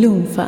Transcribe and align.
Lunfa. 0.00 0.46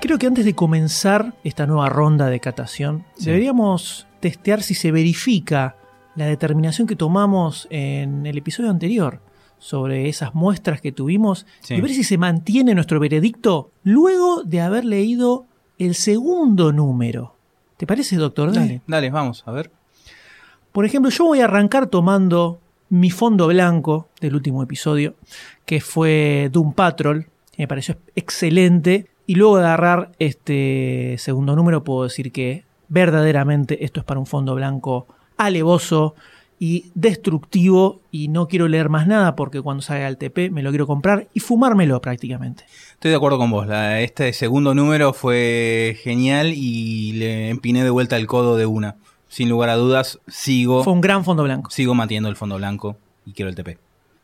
Creo 0.00 0.18
que 0.18 0.26
antes 0.26 0.44
de 0.44 0.54
comenzar 0.54 1.34
esta 1.44 1.66
nueva 1.66 1.88
ronda 1.88 2.26
de 2.28 2.38
catación, 2.38 3.04
Sí. 3.16 3.26
deberíamos 3.26 4.06
testear 4.20 4.62
si 4.62 4.74
se 4.74 4.92
verifica 4.92 5.76
la 6.14 6.26
determinación 6.26 6.86
que 6.86 6.94
tomamos 6.94 7.66
en 7.70 8.26
el 8.26 8.36
episodio 8.36 8.70
anterior 8.70 9.20
sobre 9.58 10.08
esas 10.10 10.34
muestras 10.34 10.82
que 10.82 10.92
tuvimos 10.92 11.46
Sí. 11.60 11.74
y 11.74 11.80
ver 11.80 11.90
si 11.92 12.04
se 12.04 12.18
mantiene 12.18 12.74
nuestro 12.74 13.00
veredicto 13.00 13.70
luego 13.82 14.42
de 14.44 14.60
haber 14.60 14.84
leído 14.84 15.46
el 15.78 15.94
segundo 15.94 16.70
número. 16.70 17.33
¿Te 17.76 17.86
parece, 17.86 18.16
doctor? 18.16 18.52
D? 18.52 18.58
Dale, 18.58 18.80
dale, 18.86 19.10
vamos, 19.10 19.42
a 19.46 19.52
ver. 19.52 19.70
Por 20.72 20.84
ejemplo, 20.84 21.10
yo 21.10 21.24
voy 21.24 21.40
a 21.40 21.44
arrancar 21.44 21.86
tomando 21.86 22.60
mi 22.88 23.10
fondo 23.10 23.46
blanco 23.48 24.08
del 24.20 24.34
último 24.34 24.62
episodio, 24.62 25.14
que 25.66 25.80
fue 25.80 26.48
Doom 26.52 26.72
Patrol, 26.74 27.26
que 27.52 27.62
me 27.62 27.68
pareció 27.68 27.96
excelente, 28.14 29.08
y 29.26 29.36
luego 29.36 29.58
de 29.58 29.64
agarrar 29.64 30.12
este 30.18 31.16
segundo 31.18 31.56
número 31.56 31.82
puedo 31.82 32.04
decir 32.04 32.30
que 32.30 32.64
verdaderamente 32.88 33.84
esto 33.84 34.00
es 34.00 34.06
para 34.06 34.20
un 34.20 34.26
fondo 34.26 34.54
blanco 34.54 35.06
alevoso 35.36 36.14
y 36.58 36.86
destructivo 36.94 38.00
y 38.10 38.28
no 38.28 38.48
quiero 38.48 38.68
leer 38.68 38.88
más 38.88 39.06
nada 39.06 39.34
porque 39.36 39.60
cuando 39.60 39.82
salga 39.82 40.08
el 40.08 40.16
TP 40.16 40.50
me 40.50 40.62
lo 40.62 40.70
quiero 40.70 40.86
comprar 40.86 41.26
y 41.34 41.40
fumármelo 41.40 42.00
prácticamente. 42.00 42.64
Estoy 42.92 43.10
de 43.10 43.16
acuerdo 43.16 43.38
con 43.38 43.50
vos. 43.50 43.66
la- 43.66 44.00
este 44.00 44.32
segundo 44.32 44.74
número 44.74 45.12
fue 45.12 45.96
genial 46.02 46.52
y 46.54 47.12
le 47.14 47.48
empiné 47.50 47.82
de 47.84 47.90
vuelta 47.90 48.16
el 48.16 48.26
codo 48.26 48.56
de 48.56 48.66
una. 48.66 48.96
Sin 49.28 49.48
lugar 49.48 49.68
a 49.68 49.74
dudas, 49.76 50.20
sigo, 50.28 50.84
Fue 50.84 50.92
un 50.92 51.00
gran 51.00 51.24
fondo 51.24 51.42
blanco. 51.42 51.70
sigo 51.70 51.94
manteniendo 51.94 52.28
el 52.28 52.36
fondo 52.36 52.56
blanco 52.56 52.96
y 53.26 53.32
quiero 53.32 53.48
el 53.48 53.56
TP. 53.56 53.78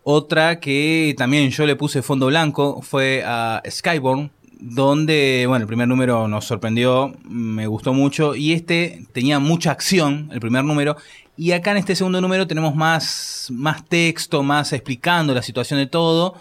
Otra 0.05 0.61
que 0.61 1.15
también 1.19 1.51
yo 1.51 1.67
le 1.67 1.75
puse 1.77 2.01
fondo 2.03 2.27
blanco 2.27 2.81
fue 2.81 3.23
a 3.27 3.61
Skyborn, 3.69 4.31
donde, 4.61 5.45
bueno, 5.49 5.63
el 5.65 5.67
primer 5.67 5.89
número 5.89 6.29
nos 6.29 6.45
sorprendió, 6.45 7.13
me 7.29 7.67
gustó 7.67 7.93
mucho, 7.93 8.35
y 8.37 8.53
este 8.53 9.05
tenía 9.13 9.39
mucha 9.41 9.71
acción, 9.73 10.29
el 10.33 10.41
primer 10.41 10.65
número, 10.65 10.97
y 11.41 11.53
acá 11.53 11.71
en 11.71 11.79
este 11.79 11.97
segundo 11.97 12.21
número 12.21 12.47
tenemos 12.47 12.75
más, 12.75 13.49
más 13.51 13.83
texto, 13.87 14.43
más 14.43 14.75
explicando 14.75 15.33
la 15.33 15.41
situación 15.41 15.79
de 15.81 15.87
todo. 15.87 16.35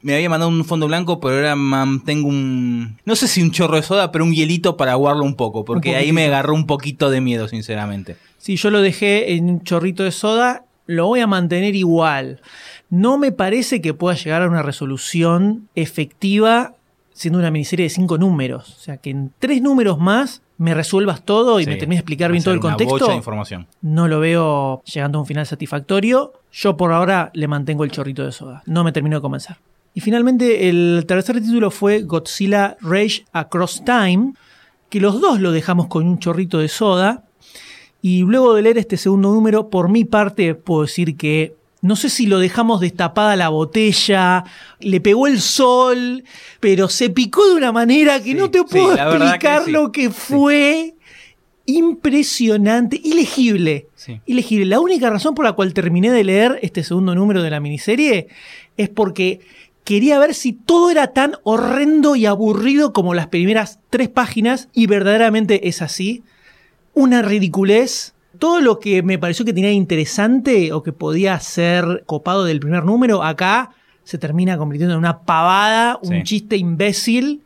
Me 0.00 0.14
había 0.14 0.30
mandado 0.30 0.50
un 0.50 0.64
fondo 0.64 0.86
blanco, 0.86 1.20
pero 1.20 1.34
ahora 1.34 1.56
mantengo 1.56 2.26
un. 2.26 2.98
No 3.04 3.16
sé 3.16 3.28
si 3.28 3.42
un 3.42 3.50
chorro 3.50 3.76
de 3.76 3.82
soda, 3.82 4.10
pero 4.10 4.24
un 4.24 4.32
hielito 4.32 4.78
para 4.78 4.92
aguarlo 4.92 5.24
un 5.24 5.34
poco, 5.34 5.66
porque 5.66 5.90
Un 5.90 5.96
ahí 5.96 6.12
me 6.12 6.24
agarró 6.24 6.54
un 6.54 6.64
poquito 6.66 7.10
de 7.10 7.20
miedo, 7.20 7.48
sinceramente. 7.48 8.16
Si 8.38 8.56
yo 8.56 8.70
lo 8.70 8.80
dejé 8.80 9.34
en 9.34 9.50
un 9.50 9.62
chorrito 9.62 10.04
de 10.04 10.10
soda, 10.10 10.64
lo 10.86 11.08
voy 11.08 11.20
a 11.20 11.26
mantener 11.26 11.74
igual. 11.74 12.40
No 12.88 13.18
me 13.18 13.32
parece 13.32 13.82
que 13.82 13.92
pueda 13.92 14.16
llegar 14.16 14.40
a 14.40 14.48
una 14.48 14.62
resolución 14.62 15.68
efectiva 15.74 16.76
siendo 17.12 17.38
una 17.38 17.50
miniserie 17.50 17.84
de 17.84 17.90
cinco 17.90 18.16
números. 18.16 18.74
O 18.78 18.80
sea, 18.80 18.96
que 18.96 19.10
en 19.10 19.34
tres 19.38 19.60
números 19.60 19.98
más 19.98 20.40
me 20.60 20.74
resuelvas 20.74 21.24
todo 21.24 21.58
y 21.58 21.64
Sí, 21.64 21.70
me 21.70 21.76
termines 21.76 21.96
de 21.96 22.00
explicar 22.00 22.30
bien 22.30 22.44
todo 22.44 22.52
el 22.52 22.60
una 22.60 22.74
bocha 22.74 22.84
de 22.84 22.90
contexto. 22.90 23.16
información. 23.16 23.66
No 23.80 24.08
lo 24.08 24.20
veo 24.20 24.82
llegando 24.84 25.16
a 25.16 25.22
un 25.22 25.26
final 25.26 25.46
satisfactorio. 25.46 26.34
Yo 26.52 26.76
por 26.76 26.92
ahora 26.92 27.30
le 27.32 27.48
mantengo 27.48 27.82
el 27.82 27.90
chorrito 27.90 28.26
de 28.26 28.30
soda. 28.30 28.62
No 28.66 28.84
me 28.84 28.92
termino 28.92 29.16
de 29.16 29.22
convencer. 29.22 29.56
Y 29.94 30.02
finalmente 30.02 30.68
el 30.68 31.04
tercer 31.08 31.40
título 31.40 31.70
fue 31.70 32.02
Godzilla 32.02 32.76
Rage 32.82 33.24
Across 33.32 33.86
Time, 33.86 34.34
que 34.90 35.00
los 35.00 35.18
dos 35.22 35.40
lo 35.40 35.50
dejamos 35.50 35.86
con 35.86 36.06
un 36.06 36.18
chorrito 36.18 36.58
de 36.58 36.68
soda. 36.68 37.24
Y 38.02 38.20
luego 38.20 38.52
de 38.54 38.60
leer 38.60 38.76
este 38.76 38.98
segundo 38.98 39.32
número, 39.32 39.70
por 39.70 39.88
mi 39.88 40.04
parte 40.04 40.54
puedo 40.54 40.82
decir 40.82 41.16
que 41.16 41.56
no 41.82 41.96
sé 41.96 42.10
si 42.10 42.26
lo 42.26 42.38
dejamos 42.38 42.80
destapada 42.80 43.36
la 43.36 43.48
botella, 43.48 44.44
le 44.80 45.00
pegó 45.00 45.26
el 45.26 45.40
sol, 45.40 46.24
pero 46.60 46.88
se 46.88 47.10
picó 47.10 47.46
de 47.48 47.54
una 47.54 47.72
manera 47.72 48.18
que 48.18 48.30
Sí, 48.30 48.34
no 48.34 48.50
te 48.50 48.62
puedo 48.64 48.94
que 48.94 49.00
explicar 49.00 49.64
sí. 49.64 49.70
lo 49.70 49.90
que 49.92 50.10
fue. 50.10 50.94
Impresionante, 51.66 53.00
ilegible. 53.02 53.86
Sí. 53.94 54.20
Ilegible. 54.26 54.66
La 54.66 54.80
única 54.80 55.08
razón 55.08 55.34
por 55.34 55.44
la 55.44 55.52
cual 55.52 55.72
terminé 55.72 56.10
de 56.10 56.24
leer 56.24 56.58
este 56.62 56.82
segundo 56.82 57.14
número 57.14 57.42
de 57.42 57.50
la 57.50 57.60
miniserie 57.60 58.26
es 58.76 58.88
porque 58.88 59.40
quería 59.84 60.18
ver 60.18 60.34
si 60.34 60.52
todo 60.52 60.90
era 60.90 61.08
tan 61.12 61.36
horrendo 61.44 62.16
y 62.16 62.26
aburrido 62.26 62.92
como 62.92 63.14
las 63.14 63.28
primeras 63.28 63.78
tres 63.88 64.08
páginas, 64.08 64.68
y 64.72 64.86
verdaderamente 64.86 65.68
es 65.68 65.80
así. 65.80 66.22
Una 66.92 67.22
ridiculez. 67.22 68.14
Todo 68.40 68.60
lo 68.60 68.80
que 68.80 69.02
me 69.04 69.18
pareció 69.18 69.44
que 69.44 69.52
tenía 69.52 69.70
interesante 69.70 70.72
o 70.72 70.82
que 70.82 70.92
podía 70.92 71.38
ser 71.38 72.02
copado 72.06 72.42
del 72.44 72.58
primer 72.58 72.84
número, 72.84 73.22
acá 73.22 73.70
se 74.02 74.18
termina 74.18 74.58
convirtiendo 74.58 74.94
en 74.94 74.98
una 74.98 75.20
pavada, 75.20 75.98
un 76.02 76.08
Sí. 76.16 76.22
chiste 76.24 76.56
imbécil. 76.56 77.42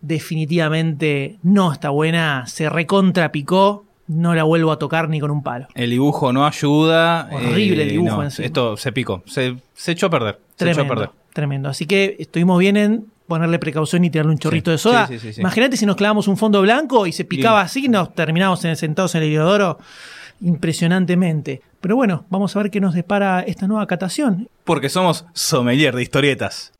Definitivamente 0.00 1.38
no 1.42 1.72
está 1.72 1.90
buena, 1.90 2.46
se 2.46 2.68
recontrapicó, 2.68 3.84
no 4.06 4.34
la 4.34 4.44
vuelvo 4.44 4.70
a 4.72 4.78
tocar 4.78 5.08
ni 5.08 5.20
con 5.20 5.30
un 5.30 5.42
palo. 5.42 5.66
El 5.74 5.90
dibujo 5.90 6.32
no 6.32 6.46
ayuda. 6.46 7.28
Horrible 7.32 7.82
el 7.82 7.88
dibujo 7.90 8.16
no, 8.18 8.22
encima. 8.24 8.46
Esto 8.46 8.76
se 8.76 8.92
picó. 8.92 9.22
Se, 9.26 9.56
se 9.74 9.92
echó 9.92 10.06
a 10.06 10.10
perder. 10.10 10.38
Se 10.56 10.64
echó 10.64 10.70
a 10.70 10.74
Tremendo, 10.84 10.94
perder. 10.94 11.10
tremendo. 11.32 11.68
Así 11.68 11.86
que 11.86 12.16
estuvimos 12.18 12.58
bien 12.58 12.76
en 12.76 13.06
ponerle 13.26 13.58
precaución 13.58 14.04
y 14.04 14.10
tirarle 14.10 14.32
un 14.32 14.38
chorrito 14.38 14.70
Sí, 14.70 14.72
de 14.72 14.78
soda. 14.78 15.06
sí, 15.08 15.18
sí, 15.18 15.26
sí, 15.28 15.32
sí. 15.34 15.40
Imagínate 15.40 15.76
si 15.76 15.84
nos 15.86 15.96
clavamos 15.96 16.28
un 16.28 16.36
fondo 16.36 16.62
blanco 16.62 17.06
y 17.06 17.12
se 17.12 17.24
picaba 17.24 17.60
así 17.60 17.88
nos 17.88 18.14
terminamos 18.14 18.64
en- 18.64 18.76
sentados 18.76 19.14
en 19.14 19.22
el 19.24 19.32
inodoro 19.32 19.78
impresionantemente. 20.40 21.62
Pero 21.80 21.96
bueno, 21.96 22.24
vamos 22.30 22.54
a 22.54 22.62
ver 22.62 22.70
qué 22.70 22.80
nos 22.80 22.94
depara 22.94 23.40
esta 23.40 23.66
nueva 23.66 23.86
catación. 23.86 24.48
Porque 24.64 24.88
somos 24.88 25.26
sommelier 25.32 25.94
de 25.94 26.02
historietas. 26.02 26.72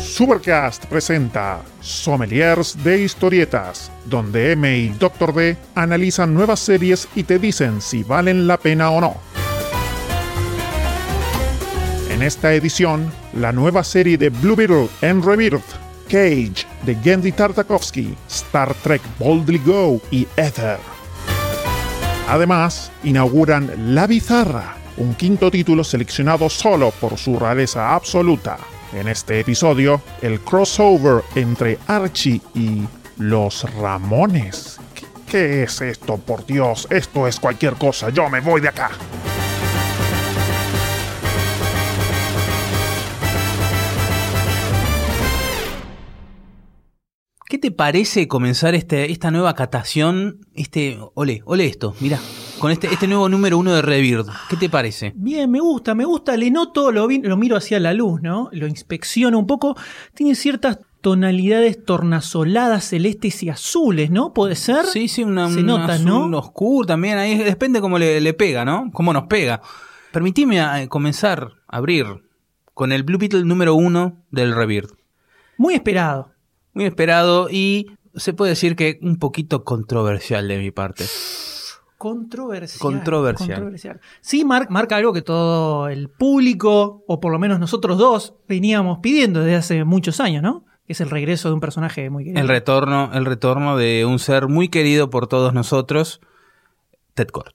Supercast 0.00 0.84
presenta 0.86 1.62
Sommeliers 1.80 2.76
de 2.84 3.02
Historietas, 3.02 3.90
donde 4.04 4.52
M 4.52 4.78
y 4.78 4.88
Dr. 4.90 5.34
D 5.34 5.56
analizan 5.74 6.34
nuevas 6.34 6.60
series 6.60 7.08
y 7.16 7.22
te 7.22 7.38
dicen 7.38 7.80
si 7.80 8.02
valen 8.02 8.46
la 8.46 8.58
pena 8.58 8.90
o 8.90 9.00
no. 9.00 9.16
En 12.10 12.20
esta 12.22 12.52
edición, 12.52 13.10
la 13.32 13.52
nueva 13.52 13.82
serie 13.82 14.18
de 14.18 14.28
Blue 14.28 14.54
Beetle 14.54 14.90
en 15.00 15.22
Rebirth, 15.22 15.81
Cage 16.12 16.66
de 16.82 16.94
Gendy 16.96 17.32
Tartakovsky, 17.32 18.14
Star 18.28 18.74
Trek 18.74 19.00
Boldly 19.18 19.58
Go 19.64 19.98
y 20.10 20.28
Ether. 20.36 20.78
Además, 22.28 22.92
inauguran 23.02 23.94
La 23.94 24.06
Bizarra, 24.06 24.76
un 24.98 25.14
quinto 25.14 25.50
título 25.50 25.82
seleccionado 25.82 26.50
solo 26.50 26.90
por 26.90 27.16
su 27.16 27.38
rareza 27.38 27.94
absoluta. 27.94 28.58
En 28.92 29.08
este 29.08 29.40
episodio, 29.40 30.02
el 30.20 30.40
crossover 30.40 31.24
entre 31.34 31.78
Archie 31.86 32.42
y 32.54 32.82
los 33.16 33.64
Ramones. 33.80 34.78
¿Qué, 34.94 35.06
qué 35.26 35.62
es 35.62 35.80
esto? 35.80 36.18
Por 36.18 36.44
Dios, 36.44 36.86
esto 36.90 37.26
es 37.26 37.40
cualquier 37.40 37.76
cosa. 37.76 38.10
Yo 38.10 38.28
me 38.28 38.40
voy 38.40 38.60
de 38.60 38.68
acá. 38.68 38.90
¿Qué 47.52 47.58
te 47.58 47.70
parece 47.70 48.28
comenzar 48.28 48.74
este, 48.74 49.12
esta 49.12 49.30
nueva 49.30 49.54
catación? 49.54 50.38
Este, 50.54 50.98
ole, 51.12 51.42
ole 51.44 51.66
esto, 51.66 51.94
mira, 52.00 52.18
con 52.58 52.70
este, 52.72 52.86
este 52.86 53.06
nuevo 53.06 53.28
número 53.28 53.58
uno 53.58 53.74
de 53.74 53.82
Rebirth. 53.82 54.26
¿Qué 54.48 54.56
te 54.56 54.70
parece? 54.70 55.12
Bien, 55.16 55.50
me 55.50 55.60
gusta, 55.60 55.94
me 55.94 56.06
gusta, 56.06 56.34
le 56.38 56.50
noto, 56.50 56.90
lo, 56.90 57.06
vi- 57.06 57.20
lo 57.20 57.36
miro 57.36 57.58
hacia 57.58 57.78
la 57.78 57.92
luz, 57.92 58.22
¿no? 58.22 58.48
Lo 58.52 58.66
inspecciono 58.66 59.38
un 59.38 59.46
poco. 59.46 59.76
Tiene 60.14 60.34
ciertas 60.34 60.78
tonalidades 61.02 61.84
tornasoladas, 61.84 62.84
celestes 62.88 63.42
y 63.42 63.50
azules, 63.50 64.10
¿no? 64.10 64.32
¿Puede 64.32 64.56
ser? 64.56 64.86
Sí, 64.86 65.06
sí, 65.08 65.22
una, 65.22 65.50
Se 65.50 65.60
un 65.60 65.66
nota, 65.66 65.92
azul 65.92 66.30
¿no? 66.30 66.38
oscuro 66.38 66.86
también. 66.86 67.18
Ahí 67.18 67.36
depende 67.36 67.82
cómo 67.82 67.98
le, 67.98 68.18
le 68.22 68.32
pega, 68.32 68.64
¿no? 68.64 68.88
Cómo 68.94 69.12
nos 69.12 69.24
pega. 69.24 69.60
Permitime 70.10 70.58
eh, 70.84 70.88
comenzar 70.88 71.48
a 71.68 71.76
abrir 71.76 72.06
con 72.72 72.92
el 72.92 73.02
Blue 73.02 73.18
Beetle 73.18 73.44
número 73.44 73.74
uno 73.74 74.24
del 74.30 74.54
Rebirth. 74.54 74.92
Muy 75.58 75.74
esperado. 75.74 76.31
Muy 76.74 76.84
esperado 76.86 77.48
y 77.50 77.86
se 78.14 78.32
puede 78.32 78.50
decir 78.50 78.76
que 78.76 78.98
un 79.02 79.16
poquito 79.18 79.64
controversial 79.64 80.48
de 80.48 80.58
mi 80.58 80.70
parte. 80.70 81.04
Controversial. 81.98 82.80
Controversial. 82.80 84.00
Sí, 84.20 84.44
mar- 84.44 84.68
marca 84.70 84.96
algo 84.96 85.12
que 85.12 85.22
todo 85.22 85.88
el 85.88 86.08
público, 86.08 87.04
o 87.06 87.20
por 87.20 87.30
lo 87.30 87.38
menos 87.38 87.60
nosotros 87.60 87.96
dos, 87.96 88.34
veníamos 88.48 88.98
pidiendo 89.00 89.40
desde 89.40 89.56
hace 89.56 89.84
muchos 89.84 90.18
años, 90.18 90.42
¿no? 90.42 90.64
Que 90.86 90.94
es 90.94 91.00
el 91.00 91.10
regreso 91.10 91.48
de 91.48 91.54
un 91.54 91.60
personaje 91.60 92.10
muy 92.10 92.24
querido. 92.24 92.40
El 92.40 92.48
retorno, 92.48 93.10
el 93.14 93.24
retorno 93.24 93.76
de 93.76 94.04
un 94.04 94.18
ser 94.18 94.48
muy 94.48 94.68
querido 94.68 95.10
por 95.10 95.28
todos 95.28 95.54
nosotros, 95.54 96.20
Ted 97.14 97.28
Kord. 97.28 97.52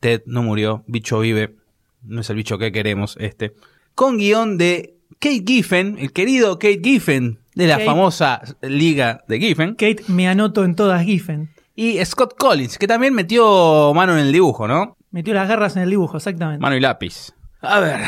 Ted 0.00 0.22
no 0.26 0.42
murió, 0.42 0.84
bicho 0.86 1.18
vive, 1.20 1.56
no 2.02 2.20
es 2.20 2.28
el 2.28 2.36
bicho 2.36 2.58
que 2.58 2.72
queremos 2.72 3.16
este. 3.18 3.54
Con 3.94 4.18
guion 4.18 4.58
de 4.58 4.98
Kate 5.18 5.42
Giffen, 5.46 5.96
el 5.98 6.12
querido 6.12 6.58
Kate 6.58 6.82
Giffen, 6.84 7.38
de 7.56 7.66
la 7.66 7.74
Kate. 7.78 7.86
famosa 7.86 8.40
liga 8.62 9.24
de 9.26 9.40
Giffen. 9.40 9.70
Kate 9.74 10.04
me 10.06 10.28
anoto 10.28 10.64
en 10.64 10.76
todas 10.76 11.02
Giffen. 11.04 11.50
Y 11.74 12.02
Scott 12.04 12.36
Collins, 12.38 12.78
que 12.78 12.86
también 12.86 13.12
metió 13.14 13.92
mano 13.94 14.12
en 14.12 14.20
el 14.20 14.32
dibujo, 14.32 14.68
¿no? 14.68 14.96
Metió 15.10 15.34
las 15.34 15.48
garras 15.48 15.74
en 15.76 15.82
el 15.82 15.90
dibujo, 15.90 16.16
exactamente. 16.16 16.60
Mano 16.62 16.76
y 16.76 16.80
lápiz. 16.80 17.32
A 17.60 17.80
ver, 17.80 18.00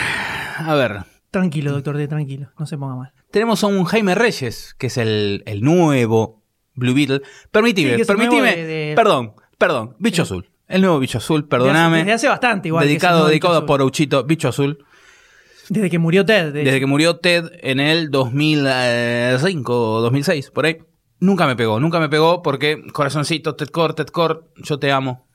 a 0.59 0.75
ver. 0.75 0.99
Tranquilo, 1.31 1.73
doctor 1.73 1.97
D, 1.97 2.09
tranquilo. 2.09 2.49
No 2.59 2.65
se 2.67 2.79
ponga 2.79 2.95
mal. 2.95 3.13
Tenemos 3.31 3.63
a 3.65 3.67
un 3.67 3.85
Jaime 3.85 4.15
Reyes, 4.15 4.75
que 4.79 4.87
es 4.87 4.97
el, 4.97 5.43
el 5.47 5.61
nuevo 5.63 6.43
Blue 6.75 6.95
Beetle. 6.95 7.21
Permitime, 7.51 7.99
Sí, 7.99 8.05
permitime. 8.05 8.57
de- 8.57 8.65
de- 8.67 8.93
Perdón, 8.97 9.33
perdón. 9.59 9.97
Bicho 9.99 10.23
Azul. 10.23 10.49
El 10.67 10.81
nuevo 10.83 10.99
Bicho 10.99 11.19
Azul, 11.19 11.47
perdóname. 11.49 11.99
Desde 11.99 12.13
hace 12.13 12.29
bastante, 12.29 12.69
igual. 12.69 12.87
dedicado, 12.87 13.27
dedicado 13.27 13.67
por. 13.67 13.83
Uchito, 13.83 14.25
Bicho 14.25 14.49
Azul. 14.49 14.85
Desde 15.69 15.91
que 15.91 15.99
murió 15.99 16.25
Ted. 16.25 16.53
de 16.53 16.65
Desde 16.65 16.81
que 16.81 16.87
murió 16.87 17.19
Ted 17.19 17.51
en 17.61 17.81
el 17.81 18.11
2005 18.11 19.93
o 19.95 20.01
2006, 20.01 20.51
por 20.51 20.67
ahí. 20.67 20.79
Nunca 21.21 21.47
me 21.47 21.57
pegó, 21.57 21.81
nunca 21.81 21.99
me 21.99 22.09
pegó 22.09 22.43
porque, 22.43 22.83
corazoncito, 22.93 23.57
Ted 23.57 23.69
Core, 23.69 23.95
Ted 23.95 24.07
Core, 24.07 24.41
yo 24.57 24.79
te 24.79 24.93
amo. 24.93 25.27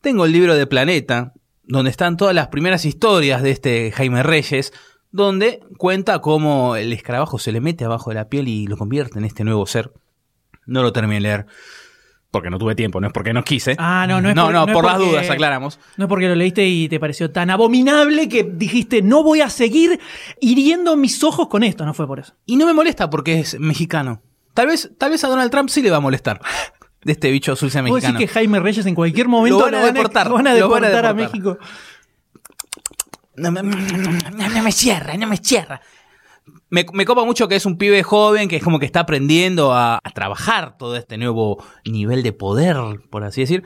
Tengo 0.00 0.24
el 0.24 0.32
libro 0.32 0.56
de 0.56 0.66
Planeta, 0.66 1.32
donde 1.62 1.90
están 1.90 2.16
todas 2.16 2.34
las 2.34 2.48
primeras 2.48 2.84
historias 2.84 3.42
de 3.42 3.50
este 3.50 3.92
Jaime 3.92 4.22
Reyes, 4.22 4.72
donde 5.12 5.60
cuenta 5.76 6.20
cómo 6.20 6.76
el 6.76 6.92
escarabajo 6.92 7.38
se 7.38 7.52
le 7.52 7.60
mete 7.60 7.84
abajo 7.84 8.10
de 8.10 8.16
la 8.16 8.28
piel 8.28 8.48
y 8.48 8.66
lo 8.66 8.76
convierte 8.76 9.18
en 9.18 9.24
este 9.24 9.44
nuevo 9.44 9.64
ser. 9.66 9.92
No 10.66 10.82
lo 10.82 10.92
terminé 10.92 11.16
de 11.16 11.20
leer, 11.20 11.46
porque 12.30 12.48
no 12.50 12.58
tuve 12.58 12.74
tiempo, 12.74 13.00
no 13.00 13.08
es 13.08 13.12
porque 13.12 13.32
no 13.32 13.42
quise. 13.42 13.74
Ah, 13.78 14.06
no, 14.08 14.20
no 14.20 14.28
es 14.30 14.34
no, 14.36 14.44
por- 14.44 14.52
no, 14.52 14.66
no 14.66 14.72
por 14.72 14.84
las 14.84 14.98
dudas, 14.98 15.28
aclaramos. 15.30 15.78
No 15.96 16.04
es 16.04 16.08
porque 16.08 16.28
lo 16.28 16.34
leíste 16.36 16.66
y 16.66 16.88
te 16.88 17.00
pareció 17.00 17.30
tan 17.30 17.50
abominable 17.50 18.28
que 18.28 18.44
dijiste, 18.44 19.02
no 19.02 19.22
voy 19.22 19.40
a 19.40 19.50
seguir 19.50 19.98
hiriendo 20.40 20.96
mis 20.96 21.22
ojos 21.24 21.48
con 21.48 21.62
esto. 21.64 21.84
No 21.84 21.92
fue 21.94 22.06
por 22.06 22.20
eso. 22.20 22.34
Y 22.46 22.56
no 22.56 22.66
me 22.66 22.72
molesta 22.72 23.10
porque 23.10 23.40
es 23.40 23.58
mexicano. 23.58 24.22
Tal 24.54 24.66
vez, 24.68 24.90
tal 24.98 25.10
vez 25.10 25.22
a 25.24 25.28
Donald 25.28 25.50
Trump 25.50 25.68
sí 25.70 25.82
le 25.82 25.90
va 25.90 25.96
a 25.98 26.00
molestar. 26.00 26.40
De 27.02 27.12
este 27.12 27.30
bicho 27.30 27.56
sea 27.56 27.68
¿Puedo 27.82 27.94
decir 27.94 28.10
mexicano. 28.12 28.18
que 28.18 28.28
Jaime 28.28 28.60
Reyes 28.60 28.84
en 28.84 28.94
cualquier 28.94 29.26
momento 29.26 29.58
Lo 29.58 29.64
van 29.64 29.74
a 29.74 29.86
deportar, 29.86 30.28
lo 30.28 30.34
van 30.34 30.46
a 30.48 30.54
lo 30.54 30.68
van 30.68 30.84
a 30.84 30.88
deportar 30.88 31.06
a. 31.10 31.14
México? 31.14 31.58
No, 33.36 33.50
me- 33.52 33.62
no, 33.62 34.48
no 34.50 34.62
me 34.62 34.70
cierra, 34.72 35.16
no 35.16 35.26
me 35.26 35.38
cierra. 35.38 35.80
Me, 36.70 36.86
me 36.92 37.04
copa 37.04 37.24
mucho 37.24 37.48
que 37.48 37.56
es 37.56 37.66
un 37.66 37.76
pibe 37.76 38.02
joven 38.02 38.48
que 38.48 38.56
es 38.56 38.62
como 38.62 38.78
que 38.78 38.86
está 38.86 39.00
aprendiendo 39.00 39.72
a, 39.72 39.98
a 40.02 40.10
trabajar 40.12 40.78
todo 40.78 40.96
este 40.96 41.18
nuevo 41.18 41.62
nivel 41.84 42.22
de 42.22 42.32
poder, 42.32 42.76
por 43.10 43.24
así 43.24 43.40
decir. 43.40 43.64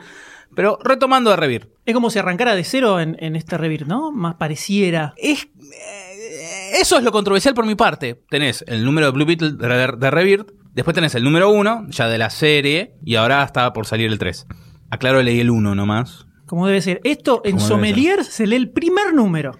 Pero 0.55 0.79
retomando 0.83 1.31
a 1.31 1.35
Revir. 1.35 1.69
Es 1.85 1.93
como 1.93 2.09
si 2.09 2.17
arrancara 2.17 2.55
de 2.55 2.63
cero 2.63 2.99
en, 2.99 3.17
en 3.19 3.35
este 3.35 3.57
revir, 3.57 3.87
¿no? 3.87 4.11
Más 4.11 4.35
pareciera. 4.35 5.13
Es, 5.17 5.43
eh, 5.43 6.71
eso 6.79 6.97
es 6.97 7.03
lo 7.03 7.11
controversial 7.11 7.53
por 7.53 7.65
mi 7.65 7.75
parte. 7.75 8.23
Tenés 8.29 8.63
el 8.67 8.85
número 8.85 9.07
de 9.07 9.11
Blue 9.11 9.25
Beetle 9.25 9.51
de, 9.51 9.95
de 9.97 10.11
Rebirth, 10.11 10.51
después 10.73 10.95
tenés 10.95 11.13
el 11.15 11.23
número 11.23 11.49
1, 11.49 11.87
ya 11.89 12.07
de 12.07 12.17
la 12.17 12.29
serie, 12.29 12.95
y 13.03 13.15
ahora 13.15 13.43
está 13.43 13.71
por 13.73 13.85
salir 13.85 14.09
el 14.09 14.17
3. 14.17 14.47
Aclaro, 14.89 15.21
leí 15.21 15.39
el 15.39 15.51
1 15.51 15.75
nomás. 15.75 16.25
Como 16.45 16.67
debe 16.67 16.81
ser. 16.81 17.01
Esto 17.03 17.41
en 17.43 17.59
Sommelier 17.59 18.23
se 18.23 18.47
lee 18.47 18.55
el 18.55 18.69
primer 18.69 19.13
número. 19.13 19.57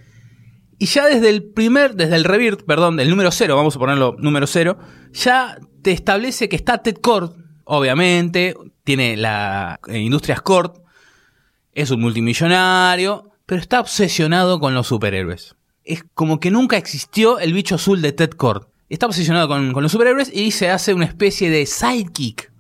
Y 0.78 0.88
ya 0.88 1.06
desde 1.06 1.30
el 1.30 1.44
primer, 1.44 1.96
desde 1.96 2.16
el 2.16 2.26
Rebirth, 2.26 2.64
perdón, 2.64 2.98
del 2.98 3.10
número 3.10 3.32
0, 3.32 3.56
vamos 3.56 3.76
a 3.76 3.80
ponerlo 3.80 4.16
número 4.20 4.46
0, 4.46 4.78
ya 5.14 5.58
te 5.82 5.92
establece 5.92 6.50
que 6.50 6.56
está 6.56 6.80
Ted 6.80 6.98
Kord, 6.98 7.32
obviamente, 7.64 8.56
tiene 8.84 9.16
la 9.16 9.80
eh, 9.88 10.00
Industrias 10.00 10.42
Kord, 10.42 10.82
es 11.72 11.92
un 11.92 12.02
multimillonario, 12.02 13.32
pero 13.46 13.62
está 13.62 13.80
obsesionado 13.80 14.60
con 14.60 14.74
los 14.74 14.88
superhéroes. 14.88 15.56
Es 15.84 16.04
como 16.14 16.40
que 16.40 16.52
nunca 16.52 16.78
existió 16.78 17.40
el 17.40 17.54
bicho 17.54 17.76
azul 17.76 18.02
de 18.02 18.12
Ted 18.12 18.32
Kord. 18.32 18.68
Está 18.90 19.06
obsesionado 19.06 19.48
con, 19.48 19.72
con 19.74 19.84
los 19.84 19.92
superhéroes 19.92 20.32
y 20.34 20.52
se 20.52 20.70
hace 20.70 20.94
una 20.94 21.06
especie 21.06 21.50
de 21.50 21.66
sidekick 21.66 22.52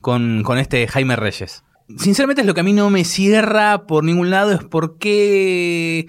con, 0.00 0.42
con 0.42 0.58
este 0.58 0.86
Jaime 0.86 1.16
Reyes. 1.16 1.64
Sinceramente 1.98 2.42
es 2.42 2.46
lo 2.46 2.54
que 2.54 2.60
a 2.60 2.64
mí 2.64 2.72
no 2.72 2.90
me 2.90 3.04
cierra 3.04 3.86
por 3.86 4.04
ningún 4.04 4.30
lado, 4.30 4.52
es 4.52 4.64
por 4.64 4.98
qué... 4.98 6.08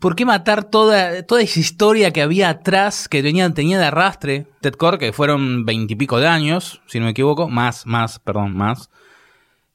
¿Por 0.00 0.14
qué 0.14 0.24
matar 0.24 0.64
toda, 0.64 1.24
toda 1.24 1.42
esa 1.42 1.58
historia 1.58 2.12
que 2.12 2.22
había 2.22 2.48
atrás, 2.48 3.08
que 3.08 3.22
tenía, 3.22 3.50
tenía 3.52 3.78
de 3.78 3.86
arrastre 3.86 4.46
Ted 4.60 4.74
Core, 4.74 4.98
que 4.98 5.12
fueron 5.12 5.64
veintipico 5.64 6.20
de 6.20 6.28
años, 6.28 6.80
si 6.86 6.98
no 7.00 7.06
me 7.06 7.10
equivoco, 7.10 7.48
más, 7.48 7.84
más, 7.86 8.18
perdón, 8.20 8.56
más? 8.56 8.90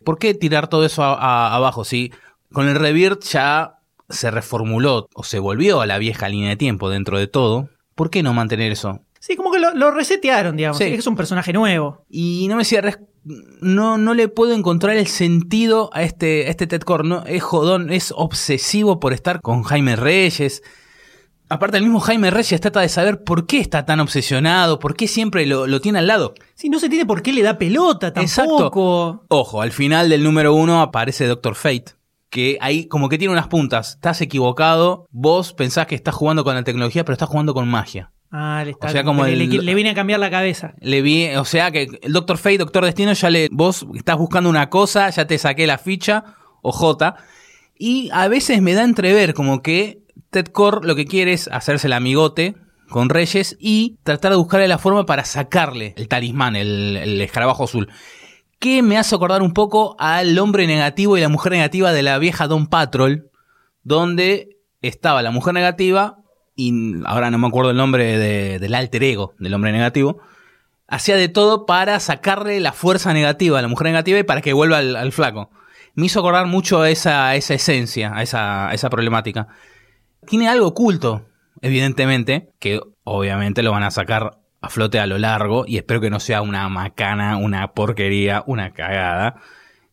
¿Por 0.06 0.18
qué 0.18 0.34
tirar 0.34 0.68
todo 0.70 0.86
eso 0.86 1.04
a- 1.04 1.14
a- 1.16 1.56
abajo? 1.56 1.84
Si 1.84 2.12
con 2.54 2.70
el 2.70 2.76
Rebirth 2.76 3.24
ya 3.26 3.80
se 4.10 4.32
reformuló 4.32 5.10
o 5.14 5.24
se 5.24 5.40
volvió 5.40 5.82
a 5.82 5.86
la 5.86 5.98
vieja 5.98 6.30
línea 6.30 6.50
de 6.50 6.56
tiempo 6.56 6.90
dentro 6.90 7.20
de 7.20 7.28
todo, 7.28 7.70
¿por 7.94 8.10
qué 8.10 8.24
no 8.24 8.34
mantener 8.34 8.72
eso? 8.72 9.02
Sí, 9.20 9.36
como 9.36 9.52
que 9.52 9.60
lo, 9.60 9.74
lo 9.74 9.92
resetearon, 9.92 10.56
digamos. 10.56 10.78
Sí. 10.78 10.86
Es 10.86 11.06
un 11.08 11.18
personaje 11.18 11.52
nuevo. 11.52 12.06
Y 12.10 12.46
no 12.48 12.56
me 12.56 12.64
cierres. 12.64 13.00
No, 13.62 13.98
no 13.98 14.14
le 14.14 14.28
puedo 14.28 14.54
encontrar 14.54 14.96
el 14.96 15.08
sentido 15.08 15.90
a 15.94 16.04
este, 16.04 16.48
a 16.48 16.50
este 16.50 16.68
Ted 16.68 16.82
Core. 16.82 17.08
No, 17.08 17.24
es 17.26 17.44
jodón, 17.44 17.92
es 17.92 18.14
obsesivo 18.16 19.00
por 19.00 19.14
estar 19.14 19.42
con 19.42 19.64
Jaime 19.64 19.96
Reyes. 19.96 20.64
Aparte, 21.50 21.78
el 21.78 21.84
mismo 21.84 22.00
Jaime 22.00 22.30
Reyes 22.30 22.60
trata 22.60 22.82
de 22.82 22.90
saber 22.90 23.24
por 23.24 23.48
qué 23.48 23.60
está 23.60 23.86
tan 23.86 24.00
obsesionado, 24.02 24.80
por 24.80 24.96
qué 24.96 25.08
siempre 25.08 25.46
lo, 25.46 25.66
lo 25.66 25.80
tiene 25.80 26.00
al 26.00 26.08
lado. 26.08 26.34
Sí, 26.56 26.70
no 26.70 26.80
se 26.80 26.90
tiene 26.90 27.06
por 27.06 27.22
qué 27.22 27.32
le 27.32 27.42
da 27.42 27.58
pelota 27.58 28.08
Exacto. 28.08 28.58
tampoco. 28.58 29.26
Ojo, 29.30 29.62
al 29.62 29.72
final 29.72 30.10
del 30.10 30.24
número 30.24 30.54
uno 30.54 30.82
aparece 30.82 31.26
Doctor 31.26 31.56
Fate. 31.56 31.96
Que 32.30 32.58
ahí 32.60 32.88
como 32.88 33.08
que 33.08 33.18
tiene 33.18 33.32
unas 33.32 33.48
puntas. 33.48 33.92
Estás 33.92 34.20
equivocado. 34.20 35.08
Vos 35.12 35.54
pensás 35.54 35.88
que 35.88 35.96
estás 35.96 36.14
jugando 36.14 36.44
con 36.44 36.56
la 36.56 36.64
tecnología, 36.64 37.06
pero 37.06 37.14
estás 37.14 37.30
jugando 37.30 37.54
con 37.54 37.70
magia. 37.70 38.12
Ah, 38.32 38.62
le, 38.66 38.72
está, 38.72 38.88
O 38.88 38.90
sea, 38.90 39.04
como 39.04 39.26
le, 39.26 39.34
el- 39.34 39.66
le- 39.66 39.76
viene 39.76 39.92
a 39.92 39.94
cambiar 39.96 40.20
la 40.20 40.30
cabeza. 40.30 40.74
Le 40.82 41.02
vi, 41.02 41.28
o 41.36 41.46
sea 41.46 41.72
que 41.72 41.88
el 42.02 42.12
Doctor 42.14 42.38
Fate, 42.38 42.58
Doctor 42.58 42.84
Destino, 42.86 43.14
ya 43.14 43.30
le. 43.30 43.48
Vos 43.52 43.86
estás 43.96 44.18
buscando 44.18 44.50
una 44.50 44.70
cosa, 44.70 45.10
ya 45.10 45.26
te 45.28 45.38
saqué 45.38 45.66
la 45.66 45.78
ficha, 45.78 46.24
o 46.62 46.72
J. 46.72 47.16
Y 47.78 48.10
a 48.12 48.28
veces 48.28 48.62
me 48.62 48.74
da 48.74 48.84
entrever 48.84 49.34
como 49.34 49.62
que 49.62 50.00
Ted 50.30 50.48
Core 50.48 50.86
lo 50.86 50.96
que 50.96 51.06
quiere 51.06 51.32
es 51.34 51.48
hacerse 51.48 51.88
el 51.88 51.94
amigote 51.94 52.56
con 52.90 53.10
Reyes 53.10 53.56
y 53.60 53.98
tratar 54.04 54.32
de 54.32 54.38
buscarle 54.38 54.68
la 54.68 54.78
forma 54.78 55.06
para 55.06 55.24
sacarle 55.26 55.94
el 55.98 56.08
talismán, 56.08 56.56
el, 56.56 56.98
el 56.98 57.22
escarabajo 57.22 57.64
azul. 57.66 57.90
Que 58.60 58.82
me 58.82 58.98
hace 58.98 59.14
acordar 59.16 59.42
un 59.42 59.54
poco 59.54 59.96
al 60.00 60.38
hombre 60.40 60.66
negativo 60.68 61.16
y 61.18 61.22
la 61.22 61.30
mujer 61.30 61.52
negativa 61.52 61.94
de 61.94 62.02
la 62.02 62.18
vieja 62.18 62.48
Don 62.48 62.68
Patrol, 62.68 63.30
donde 63.84 64.58
estaba 64.82 65.22
la 65.22 65.32
mujer 65.32 65.54
negativa 65.54 66.18
y 66.58 66.74
ahora 67.06 67.32
no 67.32 67.38
me 67.38 67.48
acuerdo 67.48 67.72
el 67.72 67.78
nombre 67.78 68.18
de- 68.18 68.60
del 68.60 68.76
alter 68.76 69.04
ego 69.04 69.34
del 69.40 69.54
hombre 69.54 69.72
negativo, 69.72 70.20
hacía 70.90 71.16
de 71.16 71.30
todo 71.30 71.66
para 71.66 72.00
sacarle 72.02 72.60
la 72.60 72.74
fuerza 72.74 73.14
negativa 73.14 73.60
a 73.60 73.62
la 73.62 73.68
mujer 73.70 73.88
negativa 73.88 74.20
y 74.20 74.24
para 74.24 74.42
que 74.42 74.52
vuelva 74.52 74.80
al, 74.80 74.96
al 74.98 75.12
flaco. 75.14 75.50
Me 75.96 76.08
hizo 76.08 76.20
acordar 76.20 76.46
mucho 76.48 76.82
a 76.82 76.90
esa, 76.90 77.34
esa 77.36 77.54
esencia, 77.54 78.12
a 78.14 78.22
esa, 78.24 78.70
a 78.70 78.74
esa 78.74 78.90
problemática. 78.90 79.48
Tiene 80.26 80.48
algo 80.50 80.68
oculto, 80.68 81.26
evidentemente, 81.62 82.50
que 82.60 82.82
obviamente 83.04 83.64
lo 83.64 83.72
van 83.72 83.84
a 83.84 83.92
sacar 83.92 84.38
a 84.62 84.70
flote 84.70 85.00
a 85.00 85.06
lo 85.08 85.18
largo 85.18 85.66
y 85.68 85.78
espero 85.78 86.02
que 86.02 86.10
no 86.10 86.20
sea 86.20 86.42
una 86.42 86.68
macana, 86.70 87.38
una 87.38 87.72
porquería, 87.74 88.44
una 88.48 88.74
cagada. 88.74 89.36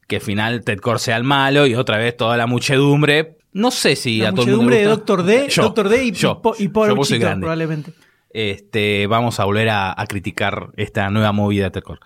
Que 0.08 0.16
al 0.16 0.22
final 0.22 0.62
Ted 0.64 0.80
Core 0.80 0.98
sea 0.98 1.16
el 1.16 1.24
malo 1.24 1.66
y 1.66 1.74
otra 1.74 1.96
vez 1.98 2.16
toda 2.16 2.36
la 2.36 2.46
muchedumbre. 2.46 3.38
No 3.54 3.70
sé 3.70 3.96
si 3.96 4.18
La 4.18 4.28
a 4.28 4.32
todo 4.32 4.44
el 4.46 4.56
mundo 4.56 4.70
le 4.72 4.76
de 4.78 4.82
gusta. 4.84 4.96
Doctor 4.98 5.22
D, 5.22 5.46
Yo, 5.48 5.62
Doctor 5.62 5.88
D 5.88 6.04
y, 6.04 6.10
yo, 6.12 6.42
Po- 6.42 6.54
y 6.58 6.68
Paul 6.68 6.94
probablemente. 7.40 7.92
este, 8.30 9.06
vamos 9.06 9.40
a 9.40 9.44
volver 9.44 9.68
a, 9.70 9.94
a 9.98 10.06
criticar 10.06 10.70
esta 10.76 11.08
nueva 11.10 11.32
movida 11.32 11.64
de 11.64 11.70
Ted 11.70 11.82
Core. 11.82 12.00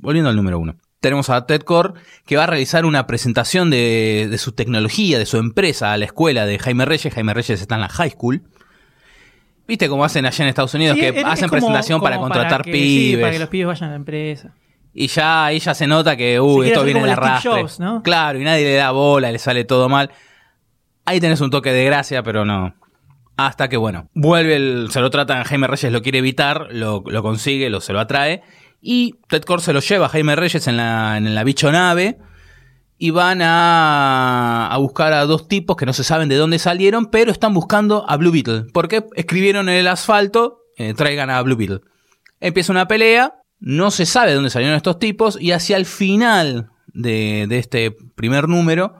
Volviendo 0.00 0.28
al 0.30 0.36
número 0.36 0.58
uno. 0.58 0.74
Tenemos 1.00 1.30
a 1.30 1.46
Ted 1.46 1.62
Core 1.62 1.94
que 2.26 2.36
va 2.36 2.42
a 2.42 2.46
realizar 2.46 2.84
una 2.84 3.06
presentación 3.06 3.70
de, 3.70 4.26
de 4.30 4.36
su 4.38 4.52
tecnología, 4.52 5.18
de 5.18 5.24
su 5.26 5.38
empresa 5.38 5.92
a 5.92 5.96
la 5.96 6.04
escuela 6.04 6.44
de 6.44 6.58
Jaime 6.58 6.84
Reyes. 6.84 7.14
Jaime 7.14 7.32
Reyes 7.34 7.60
está 7.60 7.76
en 7.76 7.80
la 7.82 7.88
high 7.88 8.10
school. 8.10 8.42
¿Viste 9.66 9.88
cómo 9.88 10.04
hacen 10.04 10.26
allá 10.26 10.44
en 10.44 10.48
Estados 10.48 10.74
Unidos? 10.74 10.96
Sí, 10.96 11.00
que 11.02 11.08
es- 11.10 11.16
es 11.16 11.24
hacen 11.24 11.48
como- 11.48 11.60
presentación 11.60 12.00
para 12.00 12.18
contratar 12.18 12.62
que- 12.62 12.72
pibes. 12.72 13.14
Sí, 13.14 13.16
para 13.20 13.32
que 13.32 13.38
los 13.38 13.48
pibes 13.48 13.66
vayan 13.68 13.84
a 13.84 13.90
la 13.90 13.96
empresa. 13.96 14.54
Y 14.92 15.06
ya 15.06 15.52
ya 15.52 15.72
se 15.74 15.86
nota 15.86 16.16
que, 16.16 16.40
uy, 16.40 16.66
esto 16.66 16.82
viene 16.82 17.04
de 17.04 17.12
arrastre. 17.12 17.48
Jobs, 17.62 17.78
¿no? 17.78 18.02
Claro, 18.02 18.40
y 18.40 18.44
nadie 18.44 18.64
le 18.64 18.74
da 18.74 18.90
bola, 18.90 19.30
le 19.30 19.38
sale 19.38 19.64
todo 19.64 19.88
mal. 19.88 20.10
Ahí 21.04 21.20
tenés 21.20 21.40
un 21.40 21.50
toque 21.50 21.72
de 21.72 21.84
gracia, 21.84 22.22
pero 22.22 22.44
no. 22.44 22.74
Hasta 23.36 23.68
que, 23.68 23.76
bueno, 23.76 24.10
vuelve, 24.14 24.56
el, 24.56 24.88
se 24.90 25.00
lo 25.00 25.10
tratan, 25.10 25.44
Jaime 25.44 25.66
Reyes 25.66 25.92
lo 25.92 26.02
quiere 26.02 26.18
evitar, 26.18 26.68
lo, 26.70 27.02
lo 27.06 27.22
consigue, 27.22 27.70
lo, 27.70 27.80
se 27.80 27.92
lo 27.92 28.00
atrae. 28.00 28.42
Y 28.82 29.16
Ted 29.28 29.44
Core 29.44 29.62
se 29.62 29.72
lo 29.72 29.80
lleva 29.80 30.06
a 30.06 30.08
Jaime 30.10 30.36
Reyes 30.36 30.66
en 30.66 30.76
la, 30.76 31.16
en 31.16 31.34
la 31.34 31.44
bichonave. 31.44 32.18
Y 33.02 33.10
van 33.12 33.40
a, 33.40 34.68
a 34.70 34.76
buscar 34.76 35.14
a 35.14 35.24
dos 35.24 35.48
tipos 35.48 35.74
que 35.74 35.86
no 35.86 35.94
se 35.94 36.04
saben 36.04 36.28
de 36.28 36.36
dónde 36.36 36.58
salieron, 36.58 37.06
pero 37.06 37.32
están 37.32 37.54
buscando 37.54 38.04
a 38.06 38.18
Blue 38.18 38.30
Beetle. 38.30 38.66
Porque 38.74 39.06
escribieron 39.16 39.70
en 39.70 39.76
el 39.76 39.88
asfalto, 39.88 40.58
eh, 40.76 40.92
traigan 40.92 41.30
a 41.30 41.40
Blue 41.40 41.56
Beetle. 41.56 41.80
Empieza 42.40 42.72
una 42.72 42.88
pelea, 42.88 43.36
no 43.58 43.90
se 43.90 44.04
sabe 44.04 44.28
de 44.28 44.34
dónde 44.34 44.50
salieron 44.50 44.76
estos 44.76 44.98
tipos, 44.98 45.40
y 45.40 45.52
hacia 45.52 45.78
el 45.78 45.86
final 45.86 46.72
de, 46.88 47.46
de 47.48 47.58
este 47.58 47.96
primer 48.16 48.48
número 48.48 48.96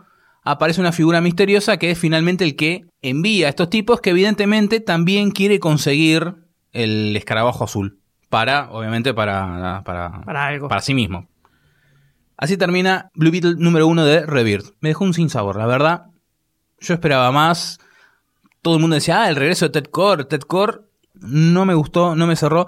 aparece 0.51 0.81
una 0.81 0.93
figura 0.93 1.21
misteriosa 1.21 1.77
que 1.77 1.91
es 1.91 1.99
finalmente 1.99 2.45
el 2.45 2.57
que 2.57 2.85
envía 3.03 3.47
a 3.47 3.51
estos 3.51 3.71
tipos, 3.71 4.01
que 4.01 4.11
evidentemente 4.11 4.81
también 4.81 5.31
quiere 5.31 5.59
conseguir 5.59 6.35
el 6.73 7.17
escarabajo 7.17 7.65
azul. 7.65 7.99
para, 8.29 8.71
obviamente, 8.71 9.13
para, 9.13 9.83
para, 9.85 10.23
Para 10.23 10.47
algo. 10.47 10.69
para 10.69 10.81
sí 10.81 10.95
mismo. 10.95 11.29
Así 12.37 12.57
termina 12.57 13.11
Blue 13.15 13.31
Beetle 13.31 13.57
número 13.59 13.87
uno 13.87 14.05
de 14.05 14.25
Rebirth. 14.25 14.75
Me 14.81 14.91
dejó 14.91 15.05
un 15.05 15.15
sinsabor, 15.15 15.57
la 15.57 15.67
verdad. 15.67 16.07
Yo 16.79 16.95
esperaba 16.95 17.31
más. 17.33 17.81
Todo 18.63 18.77
el 18.77 18.81
mundo 18.81 18.95
decía, 18.95 19.23
ah, 19.23 19.29
el 19.29 19.37
regreso 19.37 19.67
de 19.67 19.73
Ted 19.73 19.91
Core, 19.91 20.25
Ted 20.25 20.43
Core. 20.43 20.79
No 21.15 21.67
me 21.67 21.75
gustó, 21.75 22.15
no 22.15 22.27
me 22.27 22.37
cerró. 22.37 22.67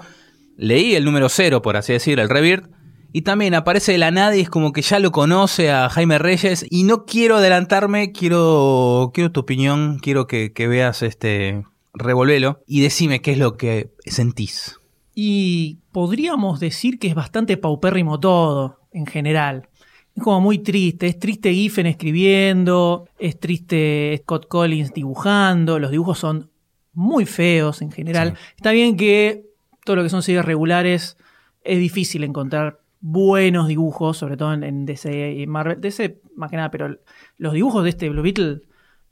Leí 0.57 0.95
el 0.95 1.05
número 1.05 1.29
cero, 1.29 1.63
por 1.63 1.77
así 1.77 1.93
decir, 1.95 2.21
el 2.21 2.29
Rebirth. 2.29 2.69
Y 3.13 3.23
también 3.23 3.55
aparece 3.55 3.93
de 3.93 3.99
la 3.99 4.11
nada 4.11 4.37
y 4.37 4.41
es 4.41 4.51
como 4.51 4.73
que 4.73 4.83
ya 4.83 4.99
lo 4.99 5.13
conoce 5.13 5.71
a 5.71 5.89
Jaime 5.91 6.19
Reyes. 6.19 6.65
Y 6.71 6.85
no 6.85 7.05
quiero 7.05 7.37
adelantarme, 7.37 8.13
quiero, 8.13 9.11
quiero 9.13 9.31
tu 9.33 9.41
opinión, 9.41 9.99
quiero 10.01 10.27
que, 10.27 10.53
que 10.53 10.69
veas 10.69 11.03
este. 11.03 11.65
Revolvelo 11.95 12.63
y 12.67 12.81
decime 12.81 13.21
qué 13.21 13.33
es 13.33 13.39
lo 13.39 13.59
que 13.59 13.93
sentís. 14.07 14.81
Y 15.15 15.81
podríamos 15.93 16.59
decir 16.59 16.99
que 16.99 17.09
es 17.09 17.15
bastante 17.15 17.59
paupérrimo 17.59 18.19
todo, 18.19 18.79
en 18.93 19.05
general. 19.05 19.69
Es 20.17 20.23
como 20.23 20.41
muy 20.41 20.59
triste. 20.59 21.07
Es 21.07 21.19
triste 21.19 21.53
Giffen 21.53 21.87
escribiendo, 21.87 23.09
es 23.19 23.39
triste 23.39 24.19
Scott 24.23 24.49
Collins 24.49 24.95
dibujando, 24.95 25.79
los 25.79 25.91
dibujos 25.91 26.19
son 26.19 26.51
muy 26.95 27.27
feos 27.27 27.83
en 27.83 27.93
general. 27.93 28.35
Sí. 28.37 28.53
Está 28.57 28.73
bien 28.73 28.97
que 28.97 29.45
todo 29.85 29.97
lo 29.97 30.03
que 30.03 30.09
son 30.09 30.23
series 30.23 30.45
regulares 30.45 31.17
es 31.65 31.79
difícil 31.79 32.25
encontrar 32.25 32.82
buenos 33.03 33.69
dibujos, 33.69 34.17
sobre 34.17 34.39
todo 34.39 34.55
en, 34.55 34.63
en 34.63 34.87
DC 34.87 35.33
y 35.33 35.47
Marvel. 35.47 35.81
DC 35.81 36.23
más 36.37 36.51
que 36.51 36.57
nada, 36.57 36.71
pero 36.71 36.97
los 37.37 37.53
dibujos 37.53 37.85
de 37.85 37.91
este 37.91 38.09
Blue 38.09 38.23
Beetle, 38.23 38.63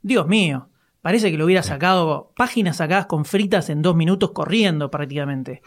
Dios 0.01 0.27
mío, 0.27 0.69
parece 1.01 1.29
que 1.29 1.37
lo 1.37 1.45
hubiera 1.45 1.61
sacado 1.61 2.31
páginas 2.35 2.77
sacadas 2.77 3.05
con 3.05 3.25
fritas 3.25 3.69
en 3.69 3.81
dos 3.81 3.95
minutos 3.95 4.31
corriendo 4.31 4.89
prácticamente. 4.89 5.61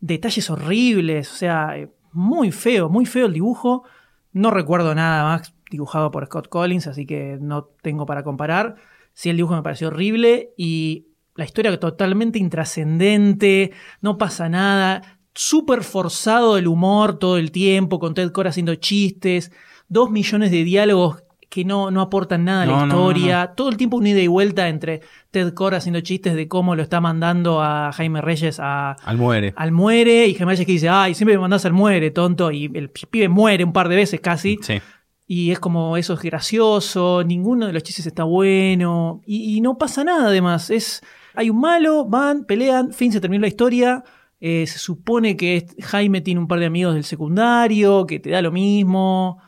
Detalles 0.00 0.48
horribles, 0.48 1.30
o 1.30 1.34
sea, 1.34 1.76
eh, 1.76 1.90
muy 2.12 2.52
feo, 2.52 2.88
muy 2.88 3.04
feo 3.04 3.26
el 3.26 3.32
dibujo. 3.32 3.84
No 4.32 4.50
recuerdo 4.50 4.94
nada 4.94 5.24
más 5.24 5.54
dibujado 5.70 6.10
por 6.10 6.24
Scott 6.26 6.48
Collins, 6.48 6.86
así 6.86 7.04
que 7.04 7.36
no 7.40 7.64
tengo 7.82 8.06
para 8.06 8.22
comparar. 8.22 8.76
Sí, 9.12 9.28
el 9.28 9.36
dibujo 9.36 9.56
me 9.56 9.62
pareció 9.62 9.88
horrible 9.88 10.52
y 10.56 11.08
la 11.34 11.44
historia 11.44 11.78
totalmente 11.78 12.38
intrascendente, 12.38 13.72
no 14.00 14.16
pasa 14.18 14.48
nada, 14.48 15.15
súper 15.36 15.84
forzado 15.84 16.58
el 16.58 16.66
humor 16.66 17.18
todo 17.18 17.36
el 17.38 17.52
tiempo, 17.52 18.00
con 18.00 18.14
Ted 18.14 18.32
Core 18.32 18.48
haciendo 18.48 18.74
chistes, 18.74 19.52
dos 19.88 20.10
millones 20.10 20.50
de 20.50 20.64
diálogos 20.64 21.22
que 21.48 21.64
no, 21.64 21.92
no 21.92 22.00
aportan 22.00 22.44
nada 22.44 22.62
a 22.62 22.66
la 22.66 22.72
No, 22.72 22.78
no, 22.80 22.86
no, 22.86 23.10
historia, 23.10 23.52
todo 23.56 23.68
el 23.68 23.76
tiempo 23.76 23.98
una 23.98 24.08
ida 24.08 24.20
y 24.20 24.26
vuelta 24.26 24.68
entre 24.68 25.02
Ted 25.30 25.54
Core 25.54 25.76
haciendo 25.76 26.00
chistes 26.00 26.34
de 26.34 26.48
cómo 26.48 26.74
lo 26.74 26.82
está 26.82 27.00
mandando 27.00 27.62
a 27.62 27.92
Jaime 27.92 28.20
Reyes 28.20 28.58
a, 28.60 28.92
Al 29.04 29.16
muere. 29.16 29.54
al 29.56 29.70
muere 29.70 30.26
y 30.26 30.34
Jaime 30.34 30.52
Reyes 30.52 30.66
que 30.66 30.72
dice, 30.72 30.88
ay, 30.88 31.14
siempre 31.14 31.36
me 31.36 31.42
mandás 31.42 31.64
al 31.64 31.72
muere, 31.72 32.10
tonto, 32.10 32.50
y 32.50 32.70
el 32.74 32.90
pibe 32.90 33.28
muere 33.28 33.62
un 33.62 33.72
par 33.72 33.88
de 33.88 33.96
veces 33.96 34.20
casi. 34.20 34.58
Sí. 34.60 34.80
Y 35.28 35.50
es 35.50 35.58
como, 35.58 35.96
eso 35.96 36.14
es 36.14 36.20
gracioso, 36.20 37.22
ninguno 37.24 37.66
de 37.66 37.72
los 37.72 37.82
chistes 37.82 38.06
está 38.06 38.24
bueno, 38.24 39.22
y, 39.26 39.56
y 39.56 39.60
no 39.60 39.76
pasa 39.78 40.04
nada 40.04 40.28
además. 40.28 40.70
Es, 40.70 41.02
hay 41.34 41.50
un 41.50 41.60
malo, 41.60 42.04
van, 42.06 42.44
pelean, 42.44 42.92
fin, 42.92 43.12
se 43.12 43.20
terminó 43.20 43.42
la 43.42 43.48
historia. 43.48 44.04
Eh, 44.48 44.64
se 44.68 44.78
supone 44.78 45.36
que 45.36 45.66
Jaime 45.82 46.20
tiene 46.20 46.38
un 46.38 46.46
par 46.46 46.60
de 46.60 46.66
amigos 46.66 46.94
del 46.94 47.02
secundario, 47.02 48.06
que 48.06 48.20
te 48.20 48.30
da 48.30 48.42
lo 48.42 48.52
mismo. 48.52 49.38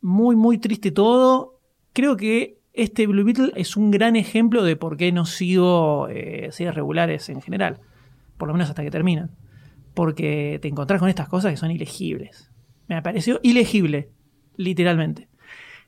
Muy, 0.00 0.36
muy 0.36 0.58
triste 0.58 0.92
todo. 0.92 1.58
Creo 1.92 2.16
que 2.16 2.60
este 2.72 3.08
Blue 3.08 3.24
Beetle 3.24 3.50
es 3.56 3.76
un 3.76 3.90
gran 3.90 4.14
ejemplo 4.14 4.62
de 4.62 4.76
por 4.76 4.96
qué 4.96 5.10
no 5.10 5.26
sigo 5.26 6.06
eh, 6.08 6.50
series 6.52 6.72
regulares 6.72 7.28
en 7.30 7.42
general. 7.42 7.80
Por 8.38 8.46
lo 8.46 8.54
menos 8.54 8.68
hasta 8.68 8.84
que 8.84 8.92
terminan. 8.92 9.32
Porque 9.92 10.60
te 10.62 10.68
encontrás 10.68 11.00
con 11.00 11.08
estas 11.08 11.28
cosas 11.28 11.50
que 11.50 11.56
son 11.56 11.72
ilegibles. 11.72 12.52
Me 12.86 13.02
pareció 13.02 13.40
ilegible, 13.42 14.10
literalmente. 14.56 15.26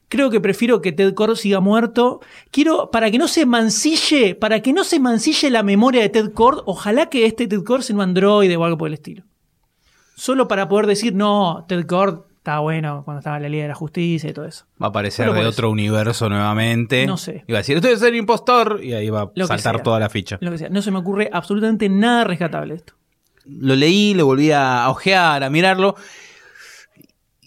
Creo 0.08 0.30
que 0.30 0.40
prefiero 0.40 0.80
que 0.80 0.92
Ted 0.92 1.14
Core 1.14 1.34
siga 1.36 1.60
muerto. 1.60 2.20
Quiero, 2.50 2.90
para 2.90 3.10
que 3.10 3.18
no 3.18 3.26
se 3.26 3.44
mancille, 3.44 4.34
para 4.36 4.60
que 4.60 4.72
no 4.72 4.84
se 4.84 5.00
mancille 5.00 5.50
la 5.50 5.62
memoria 5.62 6.02
de 6.02 6.08
Ted 6.08 6.32
Core, 6.32 6.58
ojalá 6.64 7.06
que 7.06 7.26
este 7.26 7.48
Ted 7.48 7.64
Core 7.64 7.82
sea 7.82 7.96
un 7.96 8.02
androide 8.02 8.56
o 8.56 8.64
algo 8.64 8.78
por 8.78 8.88
el 8.88 8.94
estilo. 8.94 9.25
Solo 10.14 10.48
para 10.48 10.68
poder 10.68 10.86
decir, 10.86 11.14
no, 11.14 11.64
Ted 11.68 11.86
Core 11.86 12.18
está 12.46 12.60
bueno 12.60 13.02
cuando 13.04 13.18
estaba 13.18 13.38
en 13.38 13.42
la 13.42 13.48
Liga 13.48 13.62
de 13.64 13.68
la 13.70 13.75
Justicia 13.75 14.30
y 14.30 14.32
todo 14.32 14.44
eso. 14.44 14.66
Va 14.80 14.86
a 14.86 14.90
aparecer 14.90 15.32
de 15.32 15.44
otro 15.44 15.68
universo 15.68 16.28
nuevamente. 16.28 17.04
No 17.04 17.16
sé. 17.16 17.44
Y 17.48 17.52
va 17.52 17.58
a 17.58 17.62
decir, 17.62 17.76
estoy 17.76 17.96
ser 17.96 18.14
impostor. 18.14 18.78
Y 18.82 18.92
ahí 18.92 19.10
va 19.10 19.22
a 19.22 19.30
Lo 19.34 19.48
saltar 19.48 19.82
toda 19.82 19.98
la 19.98 20.08
ficha. 20.08 20.38
Lo 20.40 20.52
que 20.52 20.58
sea. 20.58 20.68
No 20.68 20.80
se 20.80 20.92
me 20.92 20.98
ocurre 20.98 21.28
absolutamente 21.32 21.88
nada 21.88 22.22
rescatable 22.22 22.75
esto. 22.75 22.94
Lo 23.44 23.75
leí, 23.75 24.14
lo 24.14 24.26
volví 24.26 24.52
a 24.52 24.88
ojear, 24.88 25.42
a 25.42 25.50
mirarlo. 25.50 25.96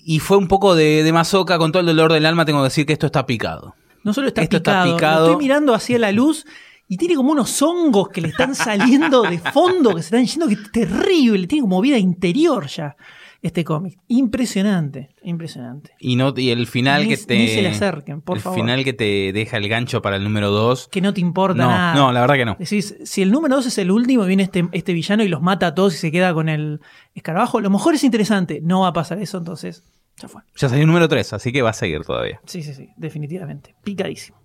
Y 0.03 0.19
fue 0.19 0.37
un 0.37 0.47
poco 0.47 0.75
de, 0.75 1.03
de 1.03 1.13
masoca. 1.13 1.57
Con 1.57 1.71
todo 1.71 1.81
el 1.81 1.87
dolor 1.87 2.11
del 2.13 2.25
alma, 2.25 2.45
tengo 2.45 2.59
que 2.59 2.65
decir 2.65 2.85
que 2.85 2.93
esto 2.93 3.05
está 3.07 3.25
picado. 3.25 3.75
No 4.03 4.13
solo 4.13 4.27
está 4.29 4.41
Esto 4.41 4.57
está 4.57 4.83
picado, 4.83 4.91
lo 4.91 4.95
picado. 4.95 5.25
estoy 5.27 5.43
mirando 5.43 5.73
hacia 5.73 5.99
la 5.99 6.11
luz 6.11 6.45
y 6.87 6.97
tiene 6.97 7.15
como 7.15 7.31
unos 7.31 7.61
hongos 7.61 8.09
que 8.09 8.21
le 8.21 8.29
están 8.29 8.55
saliendo 8.55 9.21
de 9.23 9.37
fondo, 9.37 9.95
que 9.95 10.01
se 10.01 10.07
están 10.07 10.25
yendo, 10.25 10.47
que 10.47 10.53
es 10.53 10.71
terrible. 10.71 11.47
Tiene 11.47 11.63
como 11.63 11.81
vida 11.81 11.97
interior 11.97 12.67
ya 12.67 12.95
este 13.41 13.63
cómic. 13.63 13.97
Impresionante, 14.07 15.15
impresionante. 15.23 15.91
Y, 15.99 16.15
no, 16.15 16.33
y 16.35 16.49
el 16.49 16.67
final 16.67 17.03
Ni- 17.03 17.09
que 17.09 17.17
te. 17.17 17.37
ni 17.37 17.47
se 17.47 17.61
le 17.61 17.69
acerquen, 17.69 18.21
por 18.21 18.37
el 18.37 18.43
favor. 18.43 18.59
final 18.59 18.83
que 18.83 18.93
te 18.93 19.31
deja 19.33 19.57
el 19.57 19.67
gancho 19.69 20.01
para 20.01 20.15
el 20.17 20.23
número 20.23 20.49
2. 20.51 20.89
Que 20.91 21.01
no 21.01 21.13
te 21.13 21.21
importa 21.21 21.61
No, 21.63 21.69
nada. 21.69 21.93
no, 21.95 22.11
la 22.11 22.21
verdad 22.21 22.35
que 22.35 22.45
no. 22.45 22.55
Decís, 22.59 22.95
si 23.03 23.21
el 23.21 23.31
número 23.31 23.55
2 23.55 23.67
es 23.67 23.77
el 23.77 23.91
último 23.91 24.25
viene 24.25 24.43
este, 24.43 24.67
este 24.73 24.93
villano 24.93 25.23
y 25.23 25.27
los 25.27 25.41
mata 25.41 25.67
a 25.67 25.75
todos 25.75 25.93
y 25.95 25.97
se 25.97 26.11
queda 26.11 26.33
con 26.33 26.49
el 26.49 26.79
escarabajo, 27.15 27.57
a 27.57 27.61
lo 27.61 27.69
mejor 27.69 27.95
es 27.95 28.03
interesante. 28.03 28.59
No 28.61 28.81
va 28.81 28.87
a 28.89 28.93
pasar 28.93 29.19
eso, 29.21 29.37
entonces 29.37 29.83
ya 30.17 30.27
fue. 30.27 30.41
Ya 30.57 30.67
salió 30.67 30.81
el 30.81 30.87
número 30.87 31.07
3, 31.07 31.33
así 31.33 31.51
que 31.51 31.61
va 31.61 31.69
a 31.69 31.73
seguir 31.73 32.01
todavía. 32.03 32.41
Sí, 32.45 32.61
sí, 32.63 32.73
sí, 32.73 32.89
definitivamente. 32.97 33.75
Picadísimo. 33.83 34.37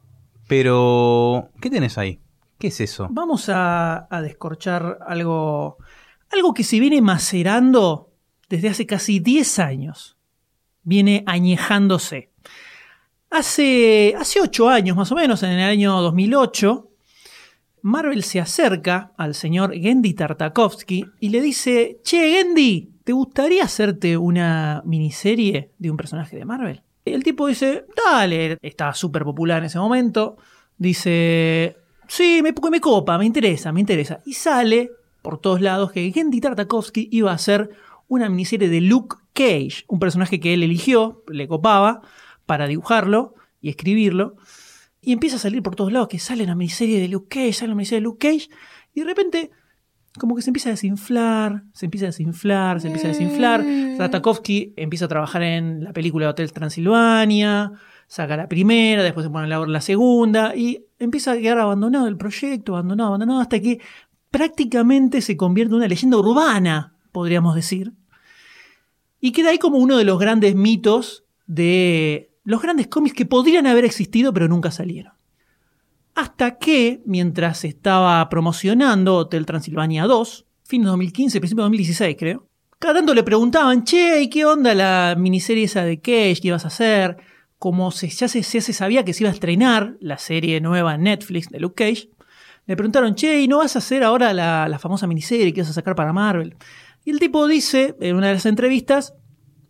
Pero. 0.49 1.51
¿Qué 1.61 1.69
tenés 1.71 1.99
ahí? 1.99 2.21
¿Qué 2.59 2.69
es 2.69 2.81
eso? 2.81 3.09
Vamos 3.11 3.49
a, 3.49 4.07
a 4.09 4.23
descorchar 4.23 4.99
algo, 5.07 5.79
algo 6.31 6.55
que 6.55 6.63
se 6.63 6.79
viene 6.79 7.03
macerando 7.03 8.13
desde 8.55 8.69
hace 8.69 8.87
casi 8.87 9.19
10 9.19 9.59
años. 9.59 10.17
Viene 10.85 11.25
añejándose. 11.27 12.31
Hace, 13.31 14.15
hace 14.17 14.41
8 14.41 14.69
años 14.69 14.97
más 14.97 15.11
o 15.11 15.17
menos, 15.17 15.43
en 15.43 15.51
el 15.51 15.69
año 15.69 16.01
2008, 16.01 16.89
Marvel 17.83 18.23
se 18.23 18.41
acerca 18.41 19.13
al 19.17 19.35
señor 19.35 19.75
Gendy 19.75 20.15
Tartakovsky 20.15 21.05
y 21.19 21.31
le 21.31 21.41
dice, 21.41 21.99
che, 22.05 22.33
Gendy, 22.33 22.93
¿te 23.03 23.13
gustaría 23.13 23.65
hacerte 23.65 24.17
una 24.17 24.83
miniserie 24.85 25.73
de 25.79 25.91
un 25.91 25.97
personaje 25.97 26.37
de 26.37 26.45
Marvel? 26.45 26.83
El 27.05 27.25
tipo 27.25 27.49
dice, 27.49 27.87
dale, 28.07 28.57
estaba 28.63 28.95
súper 28.95 29.25
popular 29.25 29.59
en 29.59 29.65
ese 29.65 29.79
momento. 29.79 30.37
Dice, 30.79 31.77
sí, 32.07 32.41
me, 32.41 32.55
me 32.71 32.81
copa, 32.81 33.19
me 33.19 33.27
interesa, 33.27 33.73
me 33.73 33.81
interesa. 33.81 34.21
Y 34.25 34.35
sale 34.35 34.93
por 35.23 35.39
todos 35.39 35.61
lados 35.61 35.91
que 35.91 36.13
Gendy 36.13 36.41
Tartakovsky 36.41 37.09
iba 37.11 37.33
a 37.33 37.35
hacer 37.35 37.71
una 38.09 38.29
miniserie 38.29 38.69
de 38.69 38.81
Luke 38.81 39.17
Cage, 39.33 39.85
un 39.89 39.99
personaje 39.99 40.41
que 40.41 40.55
él 40.55 40.63
eligió, 40.63 41.23
le 41.29 41.49
copaba, 41.49 42.03
para 42.47 42.67
dibujarlo 42.67 43.35
y 43.61 43.71
escribirlo. 43.71 44.37
Y 45.01 45.13
empieza 45.13 45.37
a 45.37 45.39
salir 45.41 45.63
por 45.63 45.77
todos 45.77 45.93
lados 45.93 46.09
que 46.09 46.19
sale 46.19 46.45
una 46.45 46.55
miniserie 46.55 47.01
de 47.01 47.09
Luke 47.09 47.29
Cage, 47.29 47.53
sale 47.53 47.71
una 47.71 47.77
miniserie 47.77 48.01
de 48.01 48.05
Luke 48.05 48.29
Cage. 48.29 48.49
Y 48.95 49.01
de 49.01 49.07
repente, 49.07 49.51
como 50.19 50.37
que 50.37 50.43
se 50.43 50.51
empieza 50.51 50.69
a 50.71 50.73
desinflar, 50.73 51.65
se 51.73 51.87
empieza 51.87 52.07
a 52.07 52.09
desinflar, 52.09 52.81
se 52.81 52.87
empieza 52.87 53.09
a 53.09 53.11
desinflar. 53.11 53.65
Tartakovsky 53.99 54.75
empieza 54.77 55.07
a 55.07 55.09
trabajar 55.09 55.43
en 55.43 55.85
la 55.85 55.93
película 55.93 56.31
Hotel 56.31 56.53
Transilvania, 56.53 57.73
saca 58.07 58.37
la 58.37 58.49
primera, 58.49 59.03
después 59.03 59.25
se 59.25 59.31
pone 59.31 59.45
a 59.45 59.47
elaborar 59.47 59.71
la 59.71 59.81
segunda, 59.81 60.55
y 60.55 60.85
empieza 60.99 61.33
a 61.33 61.37
quedar 61.37 61.59
abandonado 61.59 62.07
el 62.07 62.17
proyecto, 62.17 62.75
abandonado, 62.75 63.09
abandonado, 63.09 63.41
hasta 63.41 63.61
que 63.61 63.81
prácticamente 64.31 65.21
se 65.21 65.37
convierte 65.37 65.73
en 65.73 65.77
una 65.77 65.89
leyenda 65.89 66.17
urbana, 66.19 66.94
podríamos 67.14 67.54
decir. 67.54 67.92
Y 69.21 69.33
queda 69.33 69.50
ahí 69.50 69.59
como 69.59 69.78
uno 69.78 69.97
de 69.97 70.04
los 70.04 70.18
grandes 70.18 70.54
mitos 70.54 71.25
de 71.47 72.33
los 72.42 72.61
grandes 72.61 72.88
cómics 72.88 73.14
que 73.14 73.25
podrían 73.25 73.66
haber 73.66 73.87
existido 73.87 74.35
pero 74.35 74.49
nunca 74.49 74.71
salieron. 74.71 75.14
Hasta 76.14 76.59
que, 76.59 77.00
mientras 77.06 77.64
estaba 77.64 78.28
promocionando 78.28 79.16
Hotel 79.16 79.47
Transilvania 79.47 80.04
2, 80.04 80.47
fin 80.64 80.83
de 80.83 80.88
2015, 80.88 81.40
principio 81.40 81.62
de 81.62 81.66
2016 81.66 82.16
creo, 82.18 82.49
cada 82.78 82.94
tanto 82.94 83.14
le 83.14 83.23
preguntaban, 83.23 83.85
che, 83.85 84.21
¿y 84.21 84.28
qué 84.28 84.44
onda 84.44 84.75
la 84.75 85.14
miniserie 85.16 85.64
esa 85.64 85.85
de 85.85 86.00
Cage 86.00 86.40
que 86.42 86.49
ibas 86.49 86.64
a 86.64 86.68
hacer? 86.68 87.16
Como 87.59 87.90
se, 87.92 88.09
ya 88.09 88.28
se, 88.28 88.42
se 88.42 88.61
sabía 88.73 89.04
que 89.04 89.14
se 89.14 89.23
iba 89.23 89.30
a 89.30 89.35
estrenar 89.35 89.97
la 90.00 90.18
serie 90.18 90.61
nueva 90.61 90.97
en 90.97 91.04
Netflix 91.04 91.49
de 91.49 91.61
Luke 91.61 91.83
Cage, 91.83 92.11
le 92.66 92.76
preguntaron, 92.76 93.14
che, 93.14 93.40
¿y 93.40 93.49
no 93.49 93.59
vas 93.59 93.76
a 93.76 93.78
hacer 93.78 94.02
ahora 94.02 94.33
la, 94.33 94.68
la 94.68 94.78
famosa 94.78 95.06
miniserie 95.06 95.52
que 95.52 95.61
vas 95.62 95.71
a 95.71 95.75
sacar 95.75 95.94
para 95.94 96.12
Marvel? 96.12 96.56
Y 97.05 97.11
el 97.11 97.19
tipo 97.19 97.47
dice, 97.47 97.97
en 98.01 98.17
una 98.17 98.29
de 98.29 98.35
las 98.35 98.47
entrevistas, 98.47 99.15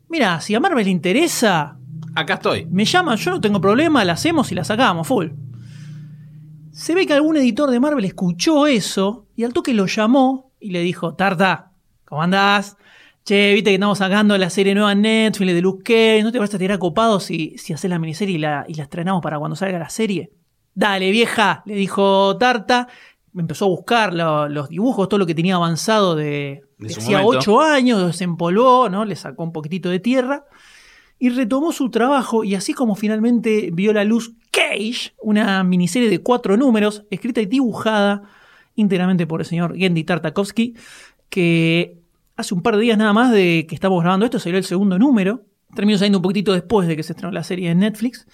mira, 0.09 0.41
si 0.41 0.55
a 0.55 0.61
Marvel 0.61 0.85
le 0.85 0.91
interesa, 0.91 1.79
Acá 2.15 2.35
estoy. 2.35 2.67
me 2.67 2.85
llaman, 2.85 3.17
yo 3.17 3.31
no 3.33 3.41
tengo 3.41 3.61
problema, 3.61 4.05
la 4.05 4.13
hacemos 4.13 4.53
y 4.53 4.55
la 4.55 4.65
sacamos, 4.65 5.07
full. 5.09 5.29
Se 6.73 6.95
ve 6.95 7.07
que 7.07 7.13
algún 7.13 7.37
editor 7.37 7.71
de 7.71 7.81
Marvel 7.81 8.05
escuchó 8.05 8.67
eso 8.67 9.27
y 9.37 9.45
al 9.45 9.53
toque 9.53 9.75
lo 9.75 9.87
llamó 9.87 10.53
y 10.61 10.71
le 10.71 10.81
dijo, 10.81 11.15
Tarta, 11.15 11.73
¿cómo 12.05 12.23
andás? 12.23 12.77
Che, 13.25 13.55
viste 13.55 13.71
que 13.71 13.75
estamos 13.75 13.99
sacando 13.99 14.37
la 14.37 14.51
serie 14.51 14.75
nueva 14.75 14.93
en 14.93 15.03
Netflix 15.03 15.55
de 15.55 15.63
Luke 15.63 15.83
Cage. 15.83 16.23
¿No 16.23 16.31
te 16.33 16.39
vas 16.39 16.53
a 16.53 16.59
tirar 16.59 16.79
copado 16.79 17.21
si, 17.21 17.57
si 17.59 17.73
haces 17.73 17.89
la 17.89 17.99
miniserie 17.99 18.35
y 18.35 18.39
la, 18.39 18.65
y 18.69 18.75
la 18.75 18.83
estrenamos 18.83 19.23
para 19.23 19.39
cuando 19.39 19.57
salga 19.57 19.79
la 19.79 19.89
serie? 19.89 20.31
Dale, 20.75 21.11
vieja, 21.11 21.63
le 21.65 21.75
dijo 21.75 22.37
Tarta. 22.37 22.89
Me 23.33 23.43
empezó 23.43 23.65
a 23.65 23.69
buscar 23.69 24.13
lo- 24.13 24.49
los 24.49 24.69
dibujos, 24.69 25.09
todo 25.09 25.19
lo 25.19 25.27
que 25.27 25.35
tenía 25.35 25.55
avanzado 25.55 26.15
de, 26.17 26.64
hacía 26.81 27.25
ocho 27.25 27.61
años, 27.61 28.07
desempolvó, 28.07 28.89
¿no? 28.89 29.05
Le 29.05 29.17
sacó 29.17 29.43
un 29.45 29.53
poquitito 29.53 29.89
de 29.89 30.01
tierra 30.01 30.45
y 31.19 31.31
retomó 31.31 31.73
su 31.73 31.91
trabajo 31.91 32.45
y 32.45 32.55
así 32.55 32.73
como 32.73 32.95
finalmente 32.95 33.71
vio 33.73 33.93
la 33.93 34.05
luz 34.05 34.35
Cage, 34.51 35.15
una 35.21 35.65
miniserie 35.65 36.09
de 36.09 36.21
cuatro 36.21 36.57
números, 36.57 37.05
escrita 37.11 37.41
y 37.41 37.47
dibujada 37.47 38.23
íntegramente 38.77 39.27
por 39.27 39.41
el 39.41 39.47
señor 39.47 39.77
Gendy 39.77 40.05
Tartakovsky, 40.05 40.75
que 41.29 41.99
hace 42.37 42.55
un 42.55 42.63
par 42.63 42.77
de 42.77 42.83
días 42.83 42.99
nada 42.99 43.13
más 43.13 43.33
de 43.33 43.67
que 43.69 43.75
estamos 43.75 44.03
grabando 44.03 44.25
esto, 44.25 44.39
salió 44.39 44.59
el 44.59 44.65
segundo 44.65 44.99
número, 44.99 45.43
terminó 45.75 45.99
saliendo 45.99 46.19
un 46.19 46.23
poquitito 46.23 46.53
después 46.53 46.89
de 46.89 46.97
que 46.97 47.03
se 47.03 47.13
estrenó 47.13 47.33
la 47.33 47.45
serie 47.45 47.71
en 47.71 47.79
Netflix, 47.81 48.27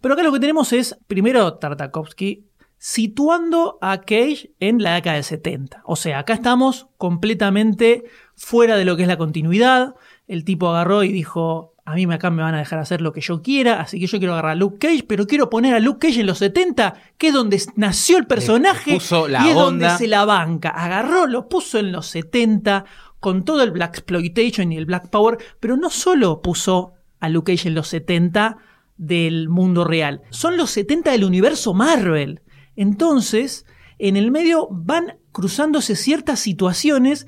pero 0.00 0.14
acá 0.14 0.22
lo 0.22 0.32
que 0.32 0.40
tenemos 0.40 0.72
es, 0.72 0.98
primero, 1.06 1.54
Tartakovsky 1.54 2.44
situando 2.78 3.78
a 3.80 4.02
Cage 4.02 4.50
en 4.60 4.82
la 4.82 4.94
década 4.94 5.16
del 5.16 5.24
70. 5.24 5.82
O 5.84 5.96
sea, 5.96 6.18
acá 6.18 6.34
estamos 6.34 6.88
completamente 6.98 8.04
fuera 8.36 8.76
de 8.76 8.84
lo 8.84 8.96
que 8.96 9.02
es 9.02 9.08
la 9.08 9.16
continuidad. 9.16 9.94
El 10.26 10.44
tipo 10.44 10.68
agarró 10.68 11.02
y 11.02 11.12
dijo, 11.12 11.74
a 11.86 11.94
mí 11.94 12.04
acá 12.12 12.30
me 12.30 12.42
van 12.42 12.54
a 12.54 12.58
dejar 12.58 12.78
hacer 12.78 13.00
lo 13.00 13.12
que 13.12 13.20
yo 13.20 13.42
quiera, 13.42 13.80
así 13.80 14.00
que 14.00 14.06
yo 14.06 14.18
quiero 14.18 14.32
agarrar 14.32 14.52
a 14.52 14.56
Luke 14.56 14.78
Cage, 14.78 15.04
pero 15.06 15.26
quiero 15.26 15.50
poner 15.50 15.74
a 15.74 15.80
Luke 15.80 16.06
Cage 16.06 16.20
en 16.20 16.26
los 16.26 16.38
70, 16.38 16.94
que 17.18 17.28
es 17.28 17.34
donde 17.34 17.62
nació 17.76 18.16
el 18.16 18.26
personaje 18.26 18.92
y 18.92 18.96
es 18.96 19.12
onda. 19.12 19.54
donde 19.54 19.90
se 19.90 20.06
la 20.06 20.24
banca. 20.24 20.70
Agarró, 20.70 21.26
lo 21.26 21.48
puso 21.48 21.78
en 21.78 21.92
los 21.92 22.06
70 22.06 22.86
con 23.20 23.44
todo 23.44 23.62
el 23.62 23.70
Black 23.70 23.98
Exploitation 23.98 24.72
y 24.72 24.76
el 24.76 24.86
Black 24.86 25.08
Power, 25.08 25.38
pero 25.60 25.76
no 25.76 25.90
solo 25.90 26.40
puso 26.40 26.92
a 27.20 27.28
Luke 27.28 27.52
Cage 27.52 27.68
en 27.68 27.74
los 27.74 27.88
70 27.88 28.56
del 28.96 29.48
mundo 29.48 29.84
real, 29.84 30.22
son 30.30 30.56
los 30.56 30.70
70 30.70 31.10
del 31.10 31.24
universo 31.24 31.74
Marvel. 31.74 32.40
Entonces, 32.76 33.66
en 33.98 34.16
el 34.16 34.30
medio 34.30 34.68
van 34.70 35.18
cruzándose 35.32 35.96
ciertas 35.96 36.40
situaciones 36.40 37.26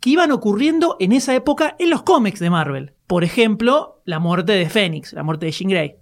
que 0.00 0.10
iban 0.10 0.30
ocurriendo 0.30 0.96
en 1.00 1.12
esa 1.12 1.34
época 1.34 1.76
en 1.78 1.90
los 1.90 2.02
cómics 2.02 2.40
de 2.40 2.50
Marvel. 2.50 2.94
Por 3.06 3.24
ejemplo, 3.24 4.02
la 4.04 4.18
muerte 4.18 4.52
de 4.52 4.68
Fénix, 4.68 5.12
la 5.12 5.22
muerte 5.22 5.46
de 5.46 5.52
Jean 5.52 5.70
Grey. 5.70 5.96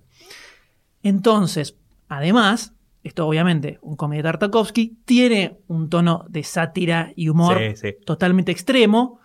Entonces, 1.03 1.77
además, 2.09 2.73
esto 3.03 3.27
obviamente, 3.27 3.79
un 3.83 3.97
cómic 3.97 4.19
de 4.19 4.23
Tartakovsky, 4.25 4.99
tiene 5.05 5.59
un 5.69 5.91
tono 5.91 6.25
de 6.29 6.43
sátira 6.43 7.13
y 7.15 7.29
humor 7.29 7.59
Sí, 7.59 7.77
sí. 7.77 7.97
totalmente 8.05 8.51
extremo. 8.53 9.21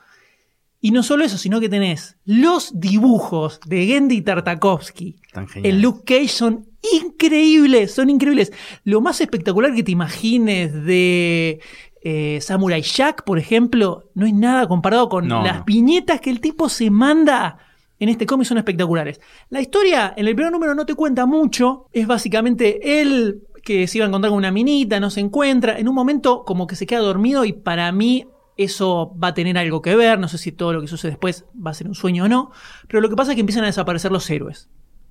Y 0.82 0.92
no 0.92 1.04
solo 1.04 1.26
eso, 1.26 1.38
sino 1.38 1.60
que 1.60 1.68
tenés 1.68 2.18
los 2.26 2.80
dibujos 2.80 3.60
de 3.66 3.86
Gendy 3.86 4.22
Tartakovsky 4.22 5.20
en 5.56 5.82
Luke 5.82 6.04
Cage 6.06 6.30
son 6.30 6.69
increíbles, 7.04 7.94
son 7.94 8.10
increíbles. 8.10 8.52
Lo 8.84 9.02
más 9.02 9.22
espectacular 9.22 9.74
que 9.74 9.84
te 9.84 9.92
imagines 9.92 10.74
de 10.86 11.60
eh, 12.02 12.40
Samurai 12.42 12.82
Jack, 12.82 13.24
por 13.24 13.38
ejemplo, 13.40 14.10
no 14.14 14.26
es 14.26 14.34
nada 14.34 14.68
comparado 14.68 15.10
con 15.10 15.28
No, 15.28 15.44
las 15.44 15.60
no. 15.60 15.64
viñetas 15.66 16.22
que 16.22 16.30
el 16.30 16.40
tipo 16.40 16.70
se 16.70 16.90
manda 16.90 17.58
en 18.00 18.08
este 18.08 18.26
cómic, 18.26 18.48
son 18.48 18.58
espectaculares. 18.58 19.20
La 19.50 19.60
historia 19.62 20.14
en 20.16 20.26
el 20.26 20.36
primer 20.36 20.54
número 20.54 20.74
no 20.74 20.86
te 20.86 20.96
cuenta 20.96 21.26
mucho, 21.26 21.88
es 21.92 22.08
básicamente 22.08 23.02
él 23.02 23.42
que 23.62 23.88
se 23.88 23.98
iba 23.98 24.06
a 24.06 24.08
encontrar 24.08 24.30
con 24.30 24.38
una 24.38 24.52
minita, 24.52 25.02
no 25.02 25.10
se 25.10 25.20
encuentra, 25.20 25.78
en 25.78 25.90
un 25.90 25.96
momento 25.96 26.46
como 26.46 26.66
que 26.66 26.78
se 26.78 26.86
queda 26.88 27.00
dormido 27.02 27.44
y 27.44 27.52
para 27.52 27.92
mí 27.92 28.26
eso 28.56 29.14
va 29.22 29.30
a 29.30 29.34
tener 29.34 29.58
algo 29.58 29.82
que 29.82 29.96
ver, 29.98 30.18
no 30.18 30.30
sé 30.30 30.38
si 30.38 30.54
todo 30.54 30.72
lo 30.74 30.82
que 30.82 30.88
sucede 30.88 31.12
después 31.12 31.46
va 31.56 31.72
a 31.72 31.74
ser 31.74 31.88
un 31.88 31.96
sueño 31.96 32.24
o 32.24 32.28
no, 32.30 32.52
pero 32.88 33.02
lo 33.02 33.10
que 33.10 33.16
pasa 33.18 33.32
es 33.32 33.36
que 33.36 33.42
empiezan 33.42 33.64
a 33.66 33.68
desaparecer 33.68 34.12
los 34.14 34.30
héroes 34.30 34.70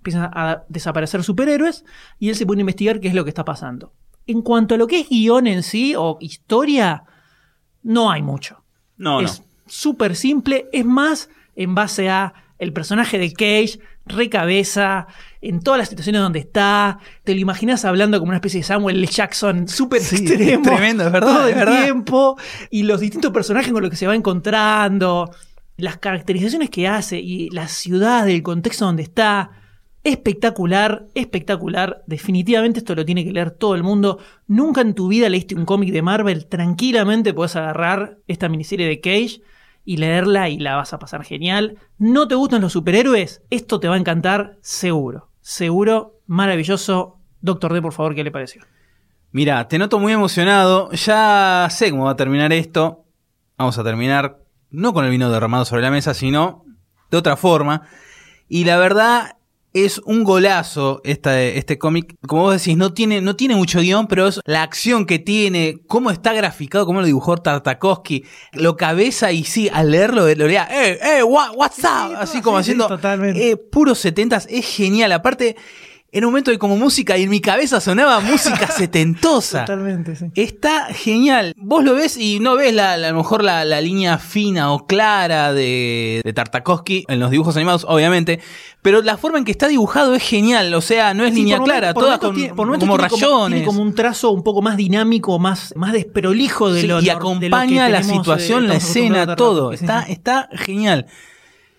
empiezan 0.09 0.31
a 0.35 0.65
desaparecer 0.69 1.23
superhéroes 1.23 1.85
y 2.19 2.29
él 2.29 2.37
se 2.37 2.47
pone 2.47 2.61
a 2.61 2.63
investigar 2.63 3.01
qué 3.01 3.09
es 3.09 3.15
lo 3.15 3.25
que 3.25 3.31
está 3.31 3.45
pasando. 3.45 3.93
En 4.27 4.43
cuanto 4.43 4.75
a 4.75 4.79
lo 4.79 4.87
que 4.87 5.01
es 5.01 5.09
guion 5.09 5.47
en 5.47 5.63
sí 5.63 5.95
o 5.97 6.19
historia, 6.21 7.05
no 7.83 8.11
hay 8.11 8.23
mucho. 8.23 8.63
No, 8.97 9.21
es 9.21 9.41
no. 9.41 9.47
súper 9.67 10.17
simple, 10.17 10.69
es 10.73 10.85
más 10.85 11.31
en 11.57 11.75
base 11.75 12.09
a 12.11 12.35
el 12.59 12.73
personaje 12.73 13.19
de 13.19 13.33
Cage, 13.33 13.79
recabeza, 14.05 15.07
en 15.41 15.61
todas 15.61 15.79
las 15.79 15.89
situaciones 15.89 16.21
donde 16.21 16.41
está, 16.41 16.99
te 17.25 17.35
lo 17.35 17.41
imaginas 17.41 17.85
hablando 17.85 18.19
como 18.19 18.31
una 18.31 18.39
especie 18.39 18.61
de 18.61 18.65
Samuel 18.65 18.97
L. 18.97 19.07
Jackson 19.07 19.69
súper 19.69 20.01
Sí, 20.03 20.17
extremo. 20.27 20.65
tremendo, 20.65 21.07
es 21.07 21.13
verdad, 21.13 21.35
Todo 21.37 21.47
es 21.47 21.53
el 21.55 21.59
verdad. 21.59 21.85
tiempo 21.85 22.37
y 22.71 22.83
los 22.83 23.01
distintos 23.01 23.31
personajes 23.33 23.73
con 23.73 23.83
los 23.83 23.91
que 23.91 23.97
se 23.97 24.07
va 24.09 24.15
encontrando, 24.17 25.31
las 25.77 25.99
caracterizaciones 25.99 26.71
que 26.71 26.89
hace 26.89 27.21
y 27.21 27.49
la 27.51 27.69
ciudad, 27.69 28.29
el 28.29 28.43
contexto 28.43 28.85
donde 28.87 29.05
está. 29.05 29.51
Espectacular, 30.05 31.07
espectacular. 31.15 32.03
Definitivamente 32.07 32.79
esto 32.79 32.95
lo 32.95 33.05
tiene 33.05 33.25
que 33.25 33.33
leer 33.33 33.51
todo 33.51 33.75
el 33.75 33.83
mundo. 33.83 34.19
Nunca 34.47 34.81
en 34.81 34.95
tu 34.95 35.09
vida 35.09 35.29
leíste 35.29 35.55
un 35.55 35.65
cómic 35.65 35.93
de 35.93 36.03
Marvel. 36.03 36.47
Tranquilamente 36.47 37.35
puedes 37.35 37.57
agarrar 37.57 38.19
esta 38.27 38.49
miniserie 38.49 38.87
de 38.87 39.01
Cage 39.01 39.43
y 39.85 39.97
leerla 39.97 40.49
y 40.49 40.59
la 40.59 40.77
vas 40.77 40.93
a 40.93 40.99
pasar 40.99 41.25
genial. 41.25 41.79
¿No 41.99 42.29
te 42.29 42.35
gustan 42.35 42.61
los 42.61 42.75
superhéroes? 42.75 43.43
Esto 43.51 43.81
te 43.81 43.89
va 43.89 43.95
a 43.95 43.99
encantar 43.99 44.59
seguro. 44.61 45.31
Seguro, 45.41 46.21
maravilloso. 46.27 47.19
Doctor 47.41 47.73
D, 47.73 47.81
por 47.83 47.93
favor, 47.93 48.15
¿qué 48.15 48.23
le 48.23 48.31
pareció? 48.31 48.63
Mira, 49.33 49.67
te 49.67 49.79
noto 49.79 49.99
muy 49.99 50.13
emocionado. 50.13 50.91
Ya 50.93 51.69
sé 51.71 51.91
cómo 51.91 52.05
va 52.05 52.13
a 52.13 52.17
terminar 52.17 52.53
esto. 52.53 53.05
Vamos 53.57 53.79
a 53.79 53.85
terminar 53.85 54.39
no 54.71 54.93
con 54.93 55.05
el 55.05 55.11
vino 55.11 55.31
derramado 55.31 55.65
sobre 55.65 55.83
la 55.83 55.91
mesa, 55.91 56.15
sino 56.15 56.65
de 57.11 57.17
otra 57.17 57.37
forma. 57.37 57.83
Y 58.47 58.65
la 58.65 58.77
verdad 58.79 59.38
es 59.75 59.99
un 60.05 60.25
golazo 60.25 61.01
esta, 61.05 61.41
este 61.43 61.79
cómic. 61.79 62.15
Como 62.27 62.43
vos 62.43 62.55
decís, 62.55 62.77
no 62.77 62.93
tiene, 62.95 63.21
no 63.21 63.37
tiene 63.37 63.55
mucho 63.55 63.81
guion, 63.81 64.07
pero 64.09 64.27
es 64.29 64.41
la 64.45 64.63
acción 64.63 65.05
que 65.07 65.19
tiene, 65.19 65.77
cómo 65.87 66.11
está 66.11 66.33
graficado, 66.33 66.87
cómo 66.87 67.01
lo 67.01 67.07
dibujó 67.07 67.37
Tartakovsky, 67.37 68.25
lo 68.53 68.77
cabeza 68.77 69.31
y 69.33 69.45
sí, 69.45 69.69
al 69.73 69.91
leerlo, 69.91 70.23
lo 70.35 70.47
lea, 70.49 70.69
¡eh, 70.71 70.99
eh, 71.19 71.23
what- 71.23 71.55
what's 71.57 71.79
up! 71.81 72.15
Así 72.17 72.41
como 72.41 72.59
sí, 72.59 72.65
sí, 72.65 72.71
haciendo 72.73 72.89
totalmente. 72.89 73.51
eh, 73.51 73.57
puros 73.57 73.99
setentas, 73.99 74.47
es 74.51 74.67
genial. 74.67 75.13
Aparte, 75.13 75.57
en 76.11 76.25
un 76.25 76.31
momento 76.31 76.51
hay 76.51 76.57
como 76.59 76.77
música 76.77 77.19
y 77.19 77.25
en 77.25 77.31
mi 77.31 77.41
cabeza 77.41 77.81
sonaba 77.81 78.21
música 78.21 78.67
setentosa. 78.71 79.67
Totalmente, 79.67 80.17
sí. 80.17 80.27
Está 80.35 80.87
genial. 80.87 81.53
Vos 81.59 81.85
lo 81.85 81.95
ves 81.95 82.17
y 82.17 82.41
no 82.41 82.57
ves 82.57 82.73
la, 82.73 82.97
la- 82.97 83.09
a 83.09 83.11
lo 83.13 83.19
mejor 83.19 83.45
la, 83.45 83.65
la 83.67 83.81
línea 83.83 84.17
fina 84.19 84.73
o 84.73 84.87
clara 84.87 85.53
de, 85.53 86.23
de 86.25 86.33
Tartakovsky 86.33 87.05
en 87.09 87.21
los 87.21 87.31
dibujos 87.31 87.57
animados, 87.57 87.85
obviamente. 87.89 88.41
Pero 88.81 89.03
la 89.03 89.19
forma 89.19 89.39
en 89.39 89.45
que 89.45 89.51
está 89.51 89.69
dibujado 89.69 90.15
es 90.15 90.23
genial. 90.23 90.73
O 90.73 90.81
sea, 90.81 91.13
no 91.13 91.25
es 91.25 91.35
Sí, 91.35 91.41
línea 91.41 91.59
clara, 91.61 91.93
toda 91.93 92.19
con 92.19 92.35
tiene- 92.35 92.55
como 92.55 92.79
tiene 92.79 92.97
rayones. 92.97 93.51
tiene 93.59 93.65
como 93.67 93.83
un 93.83 93.95
trazo 93.95 94.31
un 94.31 94.43
poco 94.43 94.63
más 94.63 94.77
dinámico, 94.79 95.39
más, 95.39 95.75
más 95.77 95.93
desprolijo 95.93 96.73
de 96.73 96.81
Sí, 96.83 96.87
lo 96.87 97.01
y 97.01 97.03
nor- 97.03 97.03
de 97.03 97.09
lo 97.11 97.21
que 97.21 97.47
acompaña 97.47 97.89
la 97.91 98.01
tenemos, 98.01 98.17
eh, 98.17 98.21
situación, 98.21 98.67
la 98.69 98.77
escena, 98.77 99.37
todo. 99.37 99.73
Está, 99.73 100.03
está 100.03 100.49
genial. 100.55 101.05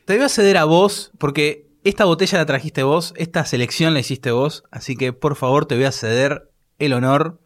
Te 0.05 0.15
voy 0.15 0.25
a 0.25 0.29
ceder 0.29 0.57
a 0.57 0.65
vos, 0.65 1.11
porque 1.17 1.68
esta 1.83 2.05
botella 2.05 2.37
la 2.39 2.45
trajiste 2.45 2.83
vos, 2.83 3.13
esta 3.17 3.45
selección 3.45 3.93
la 3.93 3.99
hiciste 3.99 4.31
vos, 4.31 4.63
así 4.71 4.95
que 4.95 5.13
por 5.13 5.35
favor 5.35 5.65
te 5.65 5.75
voy 5.75 5.85
a 5.85 5.91
ceder 5.91 6.51
el 6.77 6.93
honor, 6.93 7.39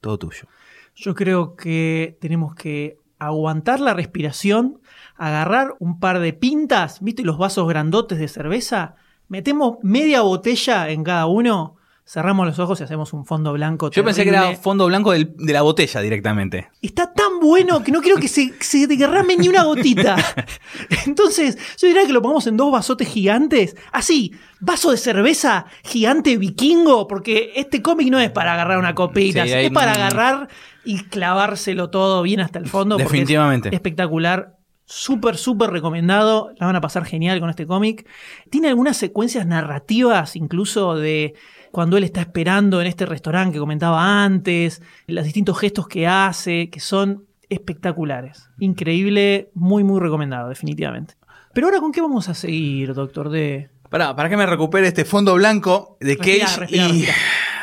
todo 0.00 0.18
tuyo. 0.18 0.46
Yo 0.94 1.14
creo 1.14 1.56
que 1.56 2.16
tenemos 2.20 2.54
que 2.54 2.98
aguantar 3.18 3.80
la 3.80 3.94
respiración, 3.94 4.80
agarrar 5.16 5.74
un 5.78 5.98
par 5.98 6.20
de 6.20 6.32
pintas, 6.32 7.02
¿viste 7.02 7.22
los 7.22 7.38
vasos 7.38 7.68
grandotes 7.68 8.18
de 8.18 8.28
cerveza? 8.28 8.96
Metemos 9.28 9.78
media 9.82 10.22
botella 10.22 10.90
en 10.90 11.02
cada 11.02 11.26
uno, 11.26 11.76
cerramos 12.06 12.46
los 12.46 12.58
ojos 12.58 12.80
y 12.80 12.84
hacemos 12.84 13.12
un 13.14 13.24
fondo 13.24 13.52
blanco. 13.54 13.90
Yo 13.90 14.04
pensé 14.04 14.24
que 14.24 14.28
era 14.28 14.54
fondo 14.56 14.86
blanco 14.86 15.12
del- 15.12 15.34
de 15.38 15.52
la 15.54 15.62
botella 15.62 16.00
directamente. 16.00 16.68
Está 16.82 17.12
tan 17.14 17.40
bueno 17.40 17.82
que 17.82 17.92
no 17.92 18.02
quiero 18.02 18.18
que 18.20 18.28
se, 18.28 18.52
se 18.60 18.86
derrame 18.86 19.36
ni 19.38 19.48
una 19.48 19.62
gotita. 19.64 20.16
Entonces, 21.06 21.56
yo 21.78 21.86
diría 21.88 22.06
que 22.06 22.12
lo 22.12 22.22
pongamos 22.22 22.46
en 22.46 22.56
dos 22.56 22.70
vasotes 22.70 23.08
gigantes. 23.08 23.76
Así, 23.92 24.32
vaso 24.60 24.90
de 24.90 24.96
cerveza 24.96 25.66
gigante 25.84 26.36
vikingo, 26.36 27.06
porque 27.08 27.52
este 27.56 27.82
cómic 27.82 28.08
no 28.10 28.18
es 28.20 28.30
para 28.30 28.52
agarrar 28.54 28.78
una 28.78 28.94
copita, 28.94 29.44
Sí, 29.44 29.52
es 29.52 29.70
para 29.70 29.92
agarrar 29.92 30.48
y 30.84 31.04
clavárselo 31.04 31.90
todo 31.90 32.22
bien 32.22 32.40
hasta 32.40 32.58
el 32.58 32.66
fondo. 32.68 32.96
porque 32.96 33.04
es 33.04 33.10
Definitivamente. 33.12 33.74
espectacular. 33.74 34.56
Súper, 34.86 35.38
súper 35.38 35.70
recomendado. 35.70 36.50
La 36.58 36.66
van 36.66 36.76
a 36.76 36.82
pasar 36.82 37.06
genial 37.06 37.40
con 37.40 37.48
este 37.48 37.66
cómic. 37.66 38.06
Tiene 38.50 38.68
algunas 38.68 38.98
secuencias 38.98 39.46
narrativas, 39.46 40.36
incluso 40.36 40.94
de 40.94 41.32
cuando 41.74 41.96
él 41.96 42.04
está 42.04 42.20
esperando 42.20 42.80
en 42.80 42.86
este 42.86 43.04
restaurante 43.04 43.54
que 43.54 43.58
comentaba 43.58 44.22
antes, 44.22 44.80
los 45.08 45.24
distintos 45.24 45.58
gestos 45.58 45.88
que 45.88 46.06
hace, 46.06 46.70
que 46.70 46.78
son 46.78 47.24
espectaculares. 47.48 48.48
Increíble, 48.60 49.50
muy, 49.54 49.82
muy 49.82 49.98
recomendado, 50.00 50.48
definitivamente. 50.48 51.14
Pero 51.52 51.66
ahora, 51.66 51.80
¿con 51.80 51.90
qué 51.90 52.00
vamos 52.00 52.28
a 52.28 52.34
seguir, 52.34 52.94
doctor 52.94 53.28
D? 53.28 53.70
Para, 53.90 54.14
para 54.14 54.28
que 54.28 54.36
me 54.36 54.46
recupere 54.46 54.86
este 54.86 55.04
fondo 55.04 55.34
blanco 55.34 55.96
de 56.00 56.14
Respira, 56.14 56.46
Cage 56.46 56.60
respira, 56.60 56.84
y 56.84 56.88
respira. 56.92 57.14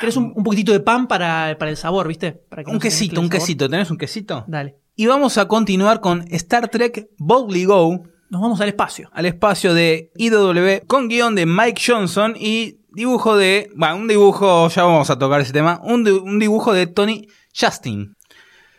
¿Querés 0.01 0.17
un, 0.17 0.33
un 0.35 0.43
poquitito 0.43 0.73
de 0.73 0.81
pan 0.81 1.07
para, 1.07 1.55
para 1.57 1.71
el 1.71 1.77
sabor, 1.77 2.09
viste? 2.09 2.33
Para 2.33 2.65
que 2.65 2.69
un 2.69 2.75
no 2.75 2.79
quesito, 2.81 3.21
un 3.21 3.29
quesito. 3.29 3.69
¿Tenés 3.69 3.91
un 3.91 3.97
quesito? 3.97 4.43
Dale. 4.45 4.75
Y 4.97 5.05
vamos 5.05 5.37
a 5.37 5.47
continuar 5.47 6.01
con 6.01 6.25
Star 6.31 6.67
Trek 6.67 7.07
Boldly 7.17 7.63
Go, 7.63 8.03
Nos 8.29 8.41
vamos 8.41 8.59
al 8.59 8.67
espacio. 8.67 9.09
al 9.13 9.25
espacio 9.25 9.73
de 9.73 10.11
IW, 10.17 10.85
con 10.85 11.07
guion 11.07 11.33
de 11.33 11.45
Mike 11.45 11.81
Johnson 11.87 12.35
y 12.37 12.80
dibujo 12.91 13.35
de. 13.35 13.69
Bueno, 13.75 13.95
un 13.95 14.07
dibujo, 14.07 14.69
ya 14.69 14.83
vamos 14.83 15.09
a 15.09 15.17
tocar 15.17 15.41
ese 15.41 15.53
tema. 15.53 15.79
Un, 15.83 16.07
un 16.07 16.39
dibujo 16.39 16.73
de 16.73 16.87
Tony 16.87 17.27
Justin. 17.57 18.15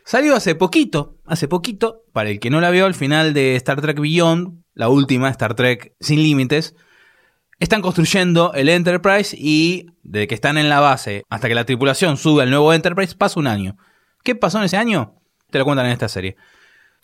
Salió 0.05 0.35
hace 0.35 0.55
poquito, 0.55 1.16
hace 1.27 1.48
poquito, 1.48 2.03
para 2.12 2.31
el 2.31 2.40
que 2.40 2.51
no 2.51 2.61
la 2.61 2.70
vio, 2.70 2.87
al 2.87 2.94
final 2.94 3.35
de 3.35 3.55
Star 3.57 3.81
Trek 3.81 4.01
Beyond, 4.01 4.62
la 4.75 4.88
última 4.88 5.31
Star 5.31 5.55
Trek 5.55 5.94
sin 6.01 6.22
límites. 6.22 6.75
Están 7.61 7.83
construyendo 7.83 8.53
el 8.55 8.68
Enterprise 8.68 9.37
y 9.38 9.87
de 10.03 10.27
que 10.27 10.35
están 10.35 10.59
en 10.59 10.68
la 10.68 10.81
base 10.81 11.22
hasta 11.31 11.46
que 11.46 11.55
la 11.55 11.64
tripulación 11.64 12.16
sube 12.16 12.42
al 12.42 12.51
nuevo 12.51 12.72
Enterprise 12.72 13.14
pasa 13.14 13.38
un 13.38 13.46
año. 13.46 13.77
¿Qué 14.25 14.35
pasó 14.35 14.59
en 14.59 14.64
ese 14.64 14.77
año? 14.77 15.14
Te 15.51 15.59
lo 15.59 15.64
cuentan 15.64 15.87
en 15.87 15.92
esta 15.92 16.09
serie. 16.09 16.37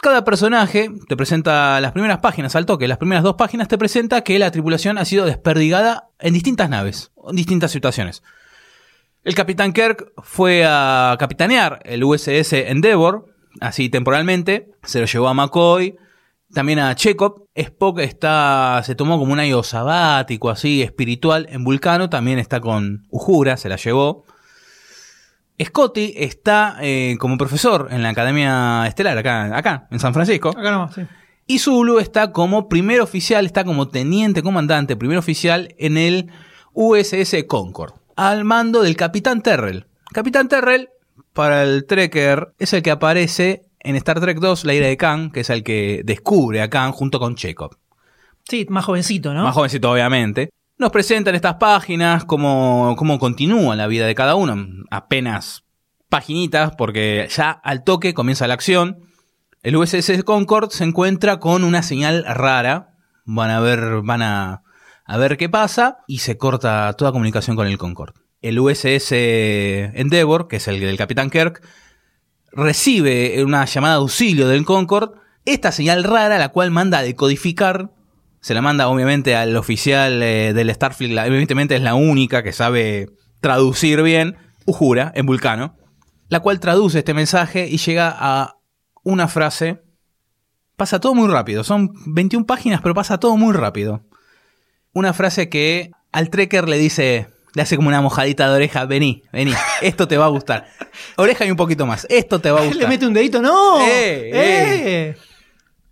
Cada 0.01 0.25
personaje 0.25 0.91
te 1.09 1.17
presenta 1.17 1.81
las 1.81 1.91
primeras 1.91 2.19
páginas 2.19 2.55
al 2.55 2.67
toque, 2.67 2.87
las 2.87 2.99
primeras 2.99 3.25
dos 3.25 3.35
páginas 3.35 3.67
te 3.67 3.77
presenta 3.77 4.23
que 4.23 4.39
la 4.39 4.53
tripulación 4.53 4.97
ha 4.97 5.05
sido 5.05 5.27
desperdigada 5.27 6.11
en 6.21 6.35
distintas 6.35 6.71
naves, 6.71 7.11
en 7.29 7.35
distintas 7.35 7.73
situaciones. 7.73 8.23
El 9.25 9.35
capitán 9.35 9.73
Kirk 9.73 10.13
fue 10.23 10.65
a 10.65 11.17
capitanear 11.19 11.81
el 11.85 12.05
USS 12.05 12.53
Endeavour, 12.53 13.27
así 13.61 13.89
temporalmente, 13.89 14.71
se 14.85 15.01
lo 15.01 15.07
llevó 15.07 15.27
a 15.27 15.35
McCoy, 15.35 15.97
también 16.55 16.79
a 16.79 16.95
Chekhov. 16.95 17.49
Spock 17.57 17.99
está, 17.99 18.81
se 18.85 18.95
tomó 18.95 19.19
como 19.19 19.33
un 19.33 19.41
año 19.41 19.65
sabático, 19.65 20.49
así, 20.49 20.81
espiritual, 20.81 21.49
en 21.51 21.65
Vulcano, 21.65 22.09
también 22.09 22.39
está 22.39 22.61
con 22.61 23.07
Uhura, 23.11 23.57
se 23.57 23.69
la 23.69 23.77
llevó. 23.77 24.25
Scotty 25.63 26.15
está 26.17 26.77
eh, 26.81 27.17
como 27.19 27.37
profesor 27.37 27.89
en 27.91 28.03
la 28.03 28.11
Academia 28.11 28.87
Estelar, 28.87 29.19
acá, 29.19 29.57
acá, 29.57 29.89
en 29.91 29.99
San 29.99 30.15
Francisco. 30.15 30.51
Acá 30.51 30.71
nomás, 30.71 30.95
sí. 30.95 31.03
Y 31.47 31.61
Zulu 31.61 31.99
está 31.99 32.31
como 32.31 32.69
primer 32.69 33.01
oficial, 33.01 33.47
está 33.47 33.65
como 33.65 33.89
teniente 33.89 34.43
comandante, 34.43 34.97
primer 34.97 35.17
oficial 35.17 35.75
en 35.79 35.97
el 35.97 36.31
USS 36.75 37.45
Concord, 37.47 37.95
al 38.17 38.45
mando 38.45 38.83
del 38.83 38.97
Capitán 38.97 39.43
Terrell. 39.43 39.87
Capitán 40.13 40.49
Terrell, 40.49 40.91
para 41.33 41.63
el 41.63 41.87
Trekker, 41.87 42.53
es 42.59 42.75
el 42.75 42.83
que 42.83 42.91
aparece 42.91 43.65
en 43.81 43.97
Star 43.97 44.21
Trek 44.21 44.39
2, 44.39 44.65
La 44.65 44.75
ira 44.75 44.87
de 44.89 44.97
Khan, 44.97 45.31
que 45.31 45.41
es 45.41 45.51
el 45.51 45.65
que 45.65 46.03
descubre 46.05 46.61
a 46.61 46.69
Khan 46.69 46.93
junto 46.93 47.19
con 47.19 47.35
Chekhov. 47.35 47.79
Sí, 48.49 48.67
más 48.69 48.85
jovencito, 48.85 49.33
¿no? 49.33 49.43
Más 49.43 49.55
jovencito, 49.55 49.91
obviamente. 49.91 50.51
Nos 50.79 50.93
presentan 50.93 51.35
estas 51.35 51.55
páginas, 51.55 52.25
cómo, 52.25 52.95
cómo 52.97 53.19
continúa 53.19 53.75
la 53.75 53.89
vida 53.89 54.07
de 54.07 54.15
cada 54.15 54.37
uno. 54.37 54.85
Apenas 54.93 55.65
paginitas, 56.09 56.77
porque 56.77 57.27
ya 57.35 57.51
al 57.51 57.83
toque 57.83 58.15
comienza 58.15 58.47
la 58.47 58.55
acción. 58.55 59.01
El 59.65 59.75
USS 59.75 60.23
Concord 60.23 60.71
se 60.71 60.85
encuentra 60.85 61.41
con 61.41 61.65
una 61.65 61.83
señal 61.83 62.25
rara. 62.25 62.95
Van 63.25 63.51
a 63.51 63.59
ver, 63.59 64.03
van 64.05 64.23
a, 64.23 64.63
a 65.05 65.17
ver 65.17 65.37
qué 65.37 65.49
pasa. 65.49 65.99
Y 66.07 66.19
se 66.19 66.39
corta 66.39 66.93
toda 66.93 67.11
comunicación 67.11 67.57
con 67.57 67.67
el 67.67 67.77
Concord. 67.77 68.15
El 68.41 68.61
USS 68.61 69.11
Endeavour, 69.11 70.47
que 70.47 70.59
es 70.59 70.69
el 70.69 70.79
del 70.79 70.97
Capitán 70.97 71.29
Kirk, 71.29 71.61
recibe 72.53 73.43
una 73.43 73.65
llamada 73.65 73.95
de 73.95 74.03
auxilio 74.03 74.47
del 74.47 74.65
Concord. 74.65 75.15
Esta 75.45 75.73
señal 75.73 76.05
rara, 76.05 76.39
la 76.39 76.51
cual 76.51 76.71
manda 76.71 76.99
a 76.99 77.03
decodificar 77.03 77.91
se 78.41 78.55
la 78.55 78.63
manda 78.63 78.89
obviamente 78.89 79.35
al 79.37 79.57
oficial 79.57 80.23
eh, 80.23 80.53
del 80.55 80.73
Starfleet, 80.75 81.13
la- 81.13 81.27
evidentemente 81.27 81.75
es 81.77 81.83
la 81.83 81.95
única 81.95 82.43
que 82.43 82.53
sabe 82.53 83.09
traducir 83.41 84.03
bien, 84.03 84.37
Uhura, 84.67 85.13
en 85.15 85.25
Vulcano, 85.27 85.77
la 86.29 86.41
cual 86.41 86.61
traduce 86.61 86.99
este 86.99 87.15
mensaje 87.15 87.67
y 87.69 87.79
llega 87.79 88.15
a 88.19 88.57
una 89.03 89.29
frase. 89.29 89.81
Pasa 90.77 91.01
todo 91.01 91.15
muy 91.15 91.29
rápido, 91.29 91.65
son 91.65 91.91
21 92.07 92.47
páginas, 92.47 92.81
pero 92.83 92.95
pasa 92.95 93.19
todo 93.19 93.37
muy 93.37 93.53
rápido. 93.55 94.03
Una 94.93 95.13
frase 95.13 95.49
que 95.49 95.91
al 96.13 96.31
Trekker 96.31 96.69
le 96.69 96.79
dice, 96.79 97.29
le 97.55 97.63
hace 97.63 97.77
como 97.77 97.89
una 97.89 98.01
mojadita 98.01 98.49
de 98.49 98.57
oreja, 98.57 98.85
vení, 98.85 99.23
vení, 99.33 99.53
esto 99.83 100.07
te 100.07 100.17
va 100.19 100.27
a 100.27 100.29
gustar. 100.29 100.69
Oreja 101.17 101.45
y 101.47 101.51
un 101.51 101.57
poquito 101.57 101.87
más, 101.87 102.07
esto 102.11 102.39
te 102.41 102.51
va 102.51 102.61
a 102.61 102.65
gustar. 102.67 102.83
Le 102.83 102.89
mete 102.89 103.07
un 103.07 103.15
dedito, 103.15 103.41
¡no! 103.43 103.81
Eh, 103.87 104.31
¡Eh! 104.35 105.17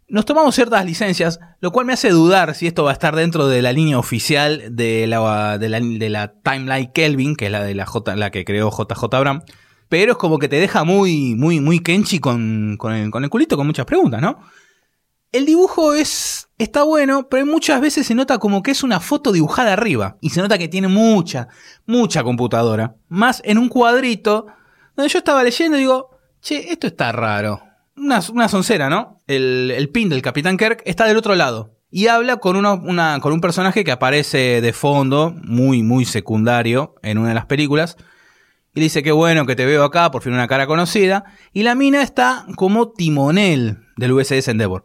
Nos 0.09 0.25
tomamos 0.25 0.55
ciertas 0.55 0.85
licencias, 0.85 1.41
lo 1.61 1.73
cual 1.73 1.87
me 1.87 1.93
hace 1.93 2.11
dudar 2.11 2.55
si 2.55 2.69
esto 2.69 2.85
va 2.85 2.91
a 2.91 2.93
estar 2.93 3.17
dentro 3.17 3.49
de 3.49 3.61
la 3.61 3.73
línea 3.73 3.99
oficial 3.99 4.63
de 4.71 5.07
la, 5.09 6.33
Timeline 6.45 6.93
Kelvin, 6.93 7.35
que 7.35 7.47
es 7.47 7.53
la 7.53 7.65
de 7.65 7.75
la, 7.75 7.87
J, 7.87 8.15
la 8.15 8.31
que 8.31 8.45
creó 8.45 8.71
JJ 8.71 9.15
Abrams. 9.15 9.45
Pero 9.89 10.13
es 10.13 10.19
como 10.19 10.39
que 10.39 10.49
te 10.49 10.61
deja 10.61 10.85
muy, 10.85 11.35
muy, 11.35 11.61
muy 11.61 11.81
Kenchi 11.81 12.21
con, 12.21 12.77
con 12.79 12.95
el 12.95 13.31
culito, 13.31 13.57
con 13.57 13.67
muchas 13.67 13.87
preguntas, 13.87 14.21
¿no? 14.21 14.39
El 15.33 15.45
dibujo 15.45 15.93
es, 15.93 16.49
está 16.57 16.85
bueno, 16.85 17.29
pero 17.29 17.45
muchas 17.45 17.81
veces 17.81 18.07
se 18.07 18.15
nota 18.15 18.39
como 18.39 18.63
que 18.63 18.71
es 18.71 18.83
una 18.83 19.01
foto 19.01 19.33
dibujada 19.33 19.73
arriba. 19.73 20.17
Y 20.21 20.31
se 20.31 20.41
nota 20.41 20.57
que 20.57 20.69
tiene 20.69 20.89
mucha, 20.89 21.49
mucha 21.85 22.23
computadora. 22.23 22.97
Más 23.09 23.43
en 23.45 23.59
un 23.59 23.69
cuadrito, 23.69 24.47
donde 24.97 25.13
yo 25.13 25.19
estaba 25.19 25.43
leyendo 25.43 25.77
y 25.77 25.81
digo, 25.81 26.11
che, 26.41 26.71
esto 26.73 26.87
está 26.87 27.13
raro. 27.13 27.61
Una, 27.97 28.21
una 28.33 28.49
soncera, 28.49 28.89
¿no? 28.89 29.16
El, 29.27 29.73
el 29.75 29.89
pin 29.89 30.09
del 30.09 30.23
Capitán 30.23 30.57
Kirk 30.57 30.83
está 30.85 31.05
del 31.07 31.17
otro 31.17 31.35
lado. 31.35 31.73
Y 31.91 32.09
habla 32.09 32.37
con, 32.39 32.57
uno- 32.57 32.81
una, 32.85 33.21
con 33.21 33.33
un 33.33 33.41
personaje 33.41 33.85
que 33.85 33.93
aparece 33.93 34.61
de 34.61 34.73
fondo, 34.73 35.35
muy, 35.45 35.83
muy 35.83 36.05
secundario, 36.05 36.95
en 37.03 37.19
una 37.19 37.29
de 37.29 37.35
las 37.35 37.47
películas. 37.47 37.97
Y 38.75 38.81
dice, 38.81 39.03
qué 39.03 39.13
bueno 39.13 39.47
que 39.47 39.57
te 39.57 39.65
veo 39.65 39.85
acá, 39.85 40.11
por 40.11 40.23
fin 40.23 40.35
una 40.35 40.49
cara 40.49 40.67
conocida. 40.67 41.25
Y 41.53 41.63
la 41.63 41.75
mina 41.75 42.03
está 42.03 42.45
como 42.57 42.91
timonel 42.91 43.79
del 43.97 44.13
USS 44.13 44.49
Endeavour. 44.49 44.85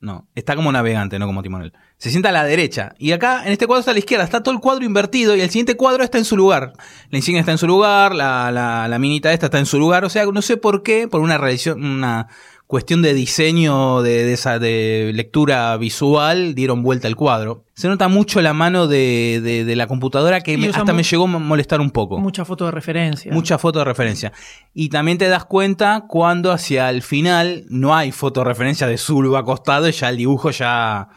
No, 0.00 0.28
está 0.36 0.54
como 0.54 0.70
navegante, 0.70 1.18
no 1.18 1.26
como 1.26 1.42
timonel. 1.42 1.72
Se 1.98 2.10
sienta 2.10 2.28
a 2.28 2.32
la 2.32 2.44
derecha. 2.44 2.94
Y 2.98 3.10
acá, 3.10 3.42
en 3.44 3.50
este 3.52 3.66
cuadro 3.66 3.80
está 3.80 3.90
a 3.90 3.94
la 3.94 3.98
izquierda. 3.98 4.24
Está 4.24 4.42
todo 4.44 4.54
el 4.54 4.60
cuadro 4.60 4.84
invertido 4.84 5.34
y 5.34 5.40
el 5.40 5.50
siguiente 5.50 5.76
cuadro 5.76 6.04
está 6.04 6.18
en 6.18 6.24
su 6.24 6.36
lugar. 6.36 6.72
La 7.10 7.18
insignia 7.18 7.40
está 7.40 7.50
en 7.52 7.58
su 7.58 7.66
lugar, 7.66 8.14
la, 8.14 8.52
la, 8.52 8.86
la 8.86 8.98
minita 9.00 9.32
esta 9.32 9.46
está 9.46 9.58
en 9.58 9.66
su 9.66 9.78
lugar. 9.78 10.04
O 10.04 10.08
sea, 10.08 10.24
no 10.26 10.40
sé 10.40 10.56
por 10.56 10.84
qué, 10.84 11.08
por 11.08 11.20
una, 11.20 11.38
una 11.74 12.28
cuestión 12.68 13.00
de 13.02 13.14
diseño, 13.14 14.02
de, 14.02 14.24
de 14.24 14.32
esa, 14.34 14.58
de 14.58 15.10
lectura 15.14 15.74
visual, 15.78 16.54
dieron 16.54 16.82
vuelta 16.82 17.08
el 17.08 17.16
cuadro. 17.16 17.64
Se 17.74 17.88
nota 17.88 18.08
mucho 18.08 18.40
la 18.42 18.52
mano 18.52 18.86
de, 18.86 19.40
de, 19.42 19.64
de 19.64 19.74
la 19.74 19.86
computadora 19.86 20.42
que 20.42 20.56
me- 20.58 20.68
hasta 20.68 20.92
me 20.92 21.02
llegó 21.02 21.24
a 21.24 21.26
molestar 21.26 21.80
un 21.80 21.90
poco. 21.90 22.18
Mucha 22.18 22.44
foto 22.44 22.66
de 22.66 22.70
referencia. 22.70 23.32
Mucha 23.32 23.56
foto 23.58 23.78
de 23.80 23.86
referencia. 23.86 24.32
Y 24.74 24.90
también 24.90 25.16
te 25.18 25.28
das 25.28 25.46
cuenta 25.46 26.04
cuando 26.06 26.52
hacia 26.52 26.90
el 26.90 27.02
final 27.02 27.64
no 27.70 27.96
hay 27.96 28.12
foto 28.12 28.40
de 28.40 28.44
referencia 28.48 28.86
de 28.86 28.98
Zulu 28.98 29.36
acostado 29.36 29.88
y 29.88 29.92
ya 29.92 30.10
el 30.10 30.18
dibujo 30.18 30.50
ya 30.50 31.08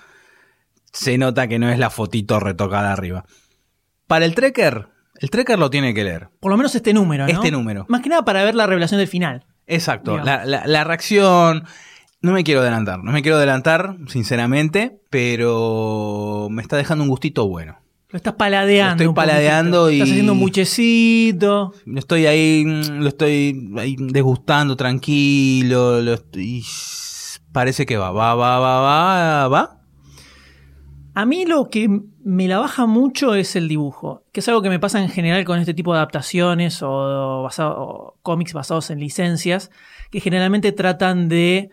se 0.94 1.18
nota 1.18 1.48
que 1.48 1.60
no 1.60 1.70
es 1.70 1.78
la 1.78 1.90
fotito 1.90 2.40
retocada 2.40 2.94
arriba. 2.94 3.26
Para 4.08 4.24
el 4.26 4.36
Trekker, 4.36 4.88
el 5.20 5.30
Trekker 5.30 5.60
lo 5.60 5.70
tiene 5.70 5.94
que 5.94 6.04
leer. 6.04 6.30
Por 6.40 6.50
lo 6.52 6.58
menos 6.58 6.74
este 6.76 6.94
número, 6.94 7.26
¿no? 7.28 7.32
Este 7.34 7.52
número. 7.52 7.86
Más 7.90 8.02
que 8.02 8.10
nada 8.10 8.24
para 8.24 8.44
ver 8.44 8.56
la 8.56 8.68
revelación 8.68 9.00
del 9.00 9.08
final. 9.08 9.46
Exacto. 9.68 10.18
La, 10.18 10.46
la- 10.46 10.66
la 10.68 10.84
reacción. 10.84 11.64
No 12.22 12.34
me 12.34 12.44
quiero 12.44 12.62
adelantar. 12.62 13.04
No 13.04 13.12
me 13.12 13.22
quiero 13.22 13.38
adelantar, 13.38 13.96
sinceramente. 14.08 15.00
Pero 15.10 16.48
me 16.52 16.62
está 16.62 16.78
dejando 16.78 17.04
un 17.04 17.10
gustito 17.10 17.48
bueno. 17.48 17.78
Lo 18.10 18.18
estás 18.18 18.34
paladeando. 18.34 19.04
Lo 19.04 19.10
estoy 19.12 19.16
paladeando 19.16 19.90
y- 19.90 19.96
Estás 19.96 20.10
haciendo. 20.12 20.36
Lo 21.86 22.00
estoy 22.00 22.26
ahí, 22.26 22.64
lo 22.66 23.08
estoy 23.08 23.74
ahí 23.78 23.96
degustando 23.98 24.76
tranquilo. 24.76 26.02
Lo 26.02 26.14
estoy- 26.16 26.64
parece 27.54 27.86
que 27.86 27.98
va, 27.98 28.12
va, 28.12 28.36
va, 28.36 28.60
va, 28.60 28.82
va, 28.82 29.48
va. 29.48 29.78
A 31.14 31.26
mí 31.26 31.46
lo 31.46 31.70
que 31.70 32.02
me 32.24 32.48
la 32.48 32.60
baja 32.60 32.86
mucho 32.86 33.36
es 33.36 33.56
el 33.56 33.68
dibujo, 33.68 34.24
que 34.32 34.40
es 34.42 34.48
algo 34.48 34.62
que 34.62 34.70
me 34.70 34.80
pasa 34.80 35.02
en 35.02 35.10
general 35.10 35.44
con 35.46 35.60
este 35.60 35.74
tipo 35.74 35.92
de 35.94 35.98
adaptaciones 36.00 36.82
o, 36.84 37.44
basado- 37.44 37.76
o 37.80 38.18
cómics 38.22 38.54
basados 38.54 38.90
en 38.92 39.00
licencias, 39.00 39.72
que 40.12 40.20
generalmente 40.20 40.72
tratan 40.72 41.30
de 41.30 41.70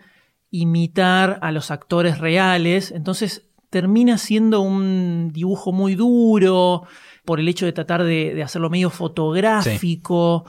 imitar 0.51 1.39
a 1.41 1.51
los 1.51 1.71
actores 1.71 2.17
reales, 2.19 2.91
entonces 2.91 3.45
termina 3.69 4.17
siendo 4.17 4.61
un 4.61 5.29
dibujo 5.31 5.71
muy 5.71 5.93
duro 5.95 6.83
por 7.23 7.39
el 7.39 7.47
hecho 7.47 7.65
de 7.65 7.71
tratar 7.73 8.03
de, 8.03 8.33
de 8.33 8.41
hacerlo 8.43 8.69
medio 8.69 8.89
fotográfico. 8.89 10.45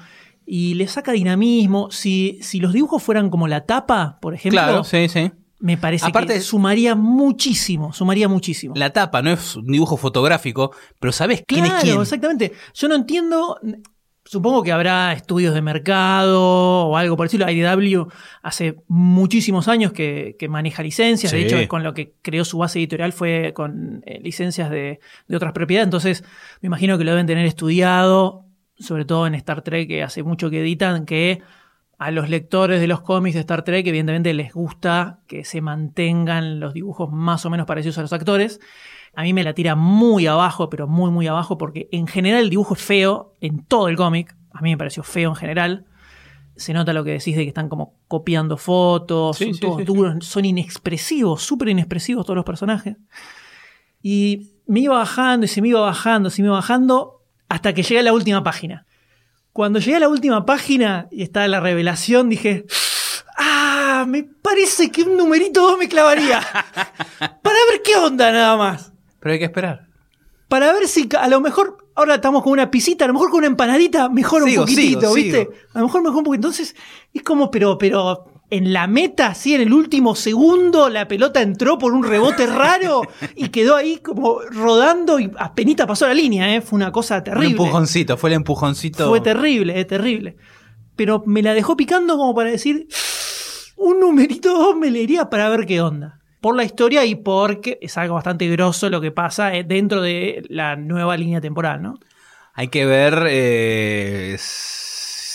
Y 0.46 0.74
le 0.74 0.88
saca 0.88 1.12
dinamismo. 1.12 1.90
Si, 1.92 2.38
si 2.42 2.58
los 2.58 2.72
dibujos 2.72 3.02
fueran 3.02 3.30
como 3.30 3.46
la 3.46 3.66
tapa, 3.66 4.18
por 4.20 4.34
ejemplo, 4.34 4.60
Claro, 4.60 4.84
sí, 4.84 5.08
sí. 5.08 5.30
Me 5.60 5.76
parece 5.76 6.06
Aparte- 6.06 6.34
que 6.34 6.40
sumaría 6.40 6.94
muchísimo, 6.94 7.92
sumaría 7.92 8.28
muchísimo. 8.28 8.74
La 8.76 8.90
tapa 8.90 9.22
no 9.22 9.30
es 9.30 9.56
un 9.56 9.66
dibujo 9.66 9.96
fotográfico, 9.96 10.72
pero 10.98 11.12
sabes 11.12 11.42
quién 11.46 11.64
Claro, 11.64 11.78
es 11.78 11.84
quién. 11.84 12.00
exactamente. 12.00 12.52
Yo 12.74 12.88
no 12.88 12.94
entiendo. 12.94 13.58
Supongo 14.24 14.62
que 14.62 14.70
habrá 14.70 15.12
estudios 15.12 15.54
de 15.54 15.62
mercado 15.62 16.40
o 16.88 16.96
algo 16.96 17.16
por 17.16 17.26
estilo. 17.26 17.50
IDW 17.50 18.06
hace 18.42 18.76
muchísimos 18.86 19.66
años 19.66 19.92
que, 19.92 20.36
que 20.38 20.48
maneja 20.48 20.82
licencias. 20.82 21.32
De 21.32 21.42
hecho, 21.42 21.56
con 21.68 21.82
lo 21.82 21.94
que 21.94 22.14
creó 22.22 22.44
su 22.44 22.58
base 22.58 22.78
editorial 22.78 23.12
fue 23.12 23.52
con 23.54 24.02
eh, 24.06 24.20
licencias 24.22 24.70
de, 24.70 25.00
de 25.26 25.36
otras 25.36 25.52
propiedades. 25.52 25.86
Entonces, 25.86 26.22
me 26.60 26.68
imagino 26.68 26.96
que 26.96 27.04
lo 27.04 27.10
deben 27.10 27.26
tener 27.26 27.44
estudiado, 27.46 28.44
sobre 28.78 29.04
todo 29.04 29.26
en 29.26 29.34
Star 29.34 29.62
Trek, 29.62 29.88
que 29.88 30.02
hace 30.04 30.22
mucho 30.22 30.48
que 30.48 30.60
editan, 30.60 31.06
que 31.06 31.42
a 32.00 32.10
los 32.10 32.30
lectores 32.30 32.80
de 32.80 32.86
los 32.86 33.02
cómics 33.02 33.34
de 33.34 33.40
Star 33.40 33.62
Trek, 33.62 33.86
evidentemente 33.86 34.32
les 34.32 34.54
gusta 34.54 35.20
que 35.26 35.44
se 35.44 35.60
mantengan 35.60 36.58
los 36.58 36.72
dibujos 36.72 37.12
más 37.12 37.44
o 37.44 37.50
menos 37.50 37.66
parecidos 37.66 37.98
a 37.98 38.00
los 38.00 38.14
actores. 38.14 38.58
A 39.14 39.22
mí 39.22 39.34
me 39.34 39.44
la 39.44 39.52
tira 39.52 39.76
muy 39.76 40.26
abajo, 40.26 40.70
pero 40.70 40.88
muy, 40.88 41.10
muy 41.10 41.26
abajo, 41.26 41.58
porque 41.58 41.90
en 41.92 42.06
general 42.06 42.44
el 42.44 42.48
dibujo 42.48 42.72
es 42.72 42.80
feo 42.80 43.36
en 43.42 43.66
todo 43.66 43.88
el 43.88 43.98
cómic. 43.98 44.34
A 44.50 44.62
mí 44.62 44.70
me 44.70 44.78
pareció 44.78 45.02
feo 45.02 45.28
en 45.28 45.36
general. 45.36 45.84
Se 46.56 46.72
nota 46.72 46.94
lo 46.94 47.04
que 47.04 47.10
decís 47.10 47.36
de 47.36 47.42
que 47.42 47.48
están 47.48 47.68
como 47.68 47.92
copiando 48.08 48.56
fotos, 48.56 49.36
Sí, 49.36 49.44
son 49.44 49.54
sí, 49.54 49.60
todos 49.60 49.76
sí, 49.76 49.84
duros, 49.84 50.24
son 50.24 50.46
inexpresivos, 50.46 51.42
súper 51.42 51.68
inexpresivos 51.68 52.24
todos 52.24 52.36
los 52.36 52.46
personajes. 52.46 52.96
Y 54.02 54.54
me 54.66 54.80
iba 54.80 54.96
bajando 54.96 55.44
y 55.44 55.48
se 55.50 55.60
me 55.60 55.68
iba 55.68 55.80
bajando, 55.80 56.30
se 56.30 56.40
me 56.40 56.48
iba 56.48 56.56
bajando, 56.56 57.20
hasta 57.46 57.74
que 57.74 57.82
llegué 57.82 58.00
a 58.00 58.04
la 58.04 58.14
última 58.14 58.42
página. 58.42 58.86
Cuando 59.60 59.78
llegué 59.78 59.96
a 59.96 60.00
la 60.00 60.08
última 60.08 60.46
página 60.46 61.06
y 61.10 61.22
estaba 61.22 61.46
la 61.46 61.60
revelación, 61.60 62.30
dije, 62.30 62.64
ah, 63.36 64.06
me 64.08 64.22
parece 64.22 64.90
que 64.90 65.02
un 65.02 65.18
numerito 65.18 65.60
2 65.60 65.78
me 65.78 65.86
clavaría. 65.86 66.40
Para 67.18 67.58
ver 67.70 67.82
qué 67.84 67.94
onda 67.94 68.32
nada 68.32 68.56
más. 68.56 68.90
Pero 69.20 69.34
hay 69.34 69.38
que 69.38 69.44
esperar. 69.44 69.86
Para 70.48 70.72
ver 70.72 70.88
si 70.88 71.06
a 71.14 71.28
lo 71.28 71.42
mejor 71.42 71.76
ahora 71.94 72.14
estamos 72.14 72.42
con 72.42 72.54
una 72.54 72.70
pisita, 72.70 73.04
a 73.04 73.08
lo 73.08 73.12
mejor 73.12 73.28
con 73.28 73.40
una 73.40 73.48
empanadita 73.48 74.08
mejora 74.08 74.46
Sigo, 74.46 74.62
un 74.62 74.66
poquitito, 74.66 75.00
sigo, 75.00 75.12
¿viste? 75.12 75.40
sigo. 75.40 75.52
A 75.74 75.78
lo 75.80 75.84
mejor 75.84 76.02
mejor 76.04 76.16
un 76.16 76.24
poquito. 76.24 76.48
Entonces, 76.48 76.74
es 77.12 77.22
como, 77.22 77.50
pero, 77.50 77.76
pero 77.76 78.39
en 78.50 78.72
la 78.72 78.86
meta, 78.86 79.34
sí, 79.34 79.54
en 79.54 79.60
el 79.60 79.72
último 79.72 80.14
segundo, 80.16 80.88
la 80.88 81.06
pelota 81.06 81.40
entró 81.40 81.78
por 81.78 81.92
un 81.92 82.02
rebote 82.04 82.46
raro 82.46 83.02
y 83.36 83.48
quedó 83.50 83.76
ahí 83.76 83.98
como 83.98 84.40
rodando 84.50 85.20
y 85.20 85.30
apenas 85.38 85.86
pasó 85.86 86.06
la 86.08 86.14
línea, 86.14 86.54
¿eh? 86.54 86.60
Fue 86.60 86.76
una 86.76 86.90
cosa 86.90 87.18
Un 87.18 87.24
terrible. 87.24 87.50
empujoncito, 87.50 88.16
fue 88.16 88.30
el 88.30 88.36
empujoncito. 88.36 89.08
Fue 89.08 89.20
terrible, 89.20 89.78
es 89.78 89.86
terrible. 89.86 90.36
Pero 90.96 91.22
me 91.26 91.42
la 91.42 91.54
dejó 91.54 91.76
picando 91.76 92.16
como 92.16 92.34
para 92.34 92.50
decir, 92.50 92.88
un 93.76 94.00
numerito 94.00 94.52
2 94.58 94.76
me 94.76 94.90
leería 94.90 95.30
para 95.30 95.48
ver 95.48 95.64
qué 95.66 95.80
onda. 95.80 96.18
Por 96.40 96.56
la 96.56 96.64
historia 96.64 97.04
y 97.04 97.14
porque 97.14 97.78
es 97.82 97.96
algo 97.98 98.14
bastante 98.14 98.48
grosso 98.48 98.88
lo 98.90 99.00
que 99.00 99.10
pasa 99.12 99.54
eh, 99.54 99.62
dentro 99.62 100.00
de 100.02 100.42
la 100.48 100.74
nueva 100.74 101.16
línea 101.16 101.40
temporal, 101.40 101.82
¿no? 101.82 101.98
Hay 102.54 102.68
que 102.68 102.84
ver 102.84 103.26
eh, 103.28 104.36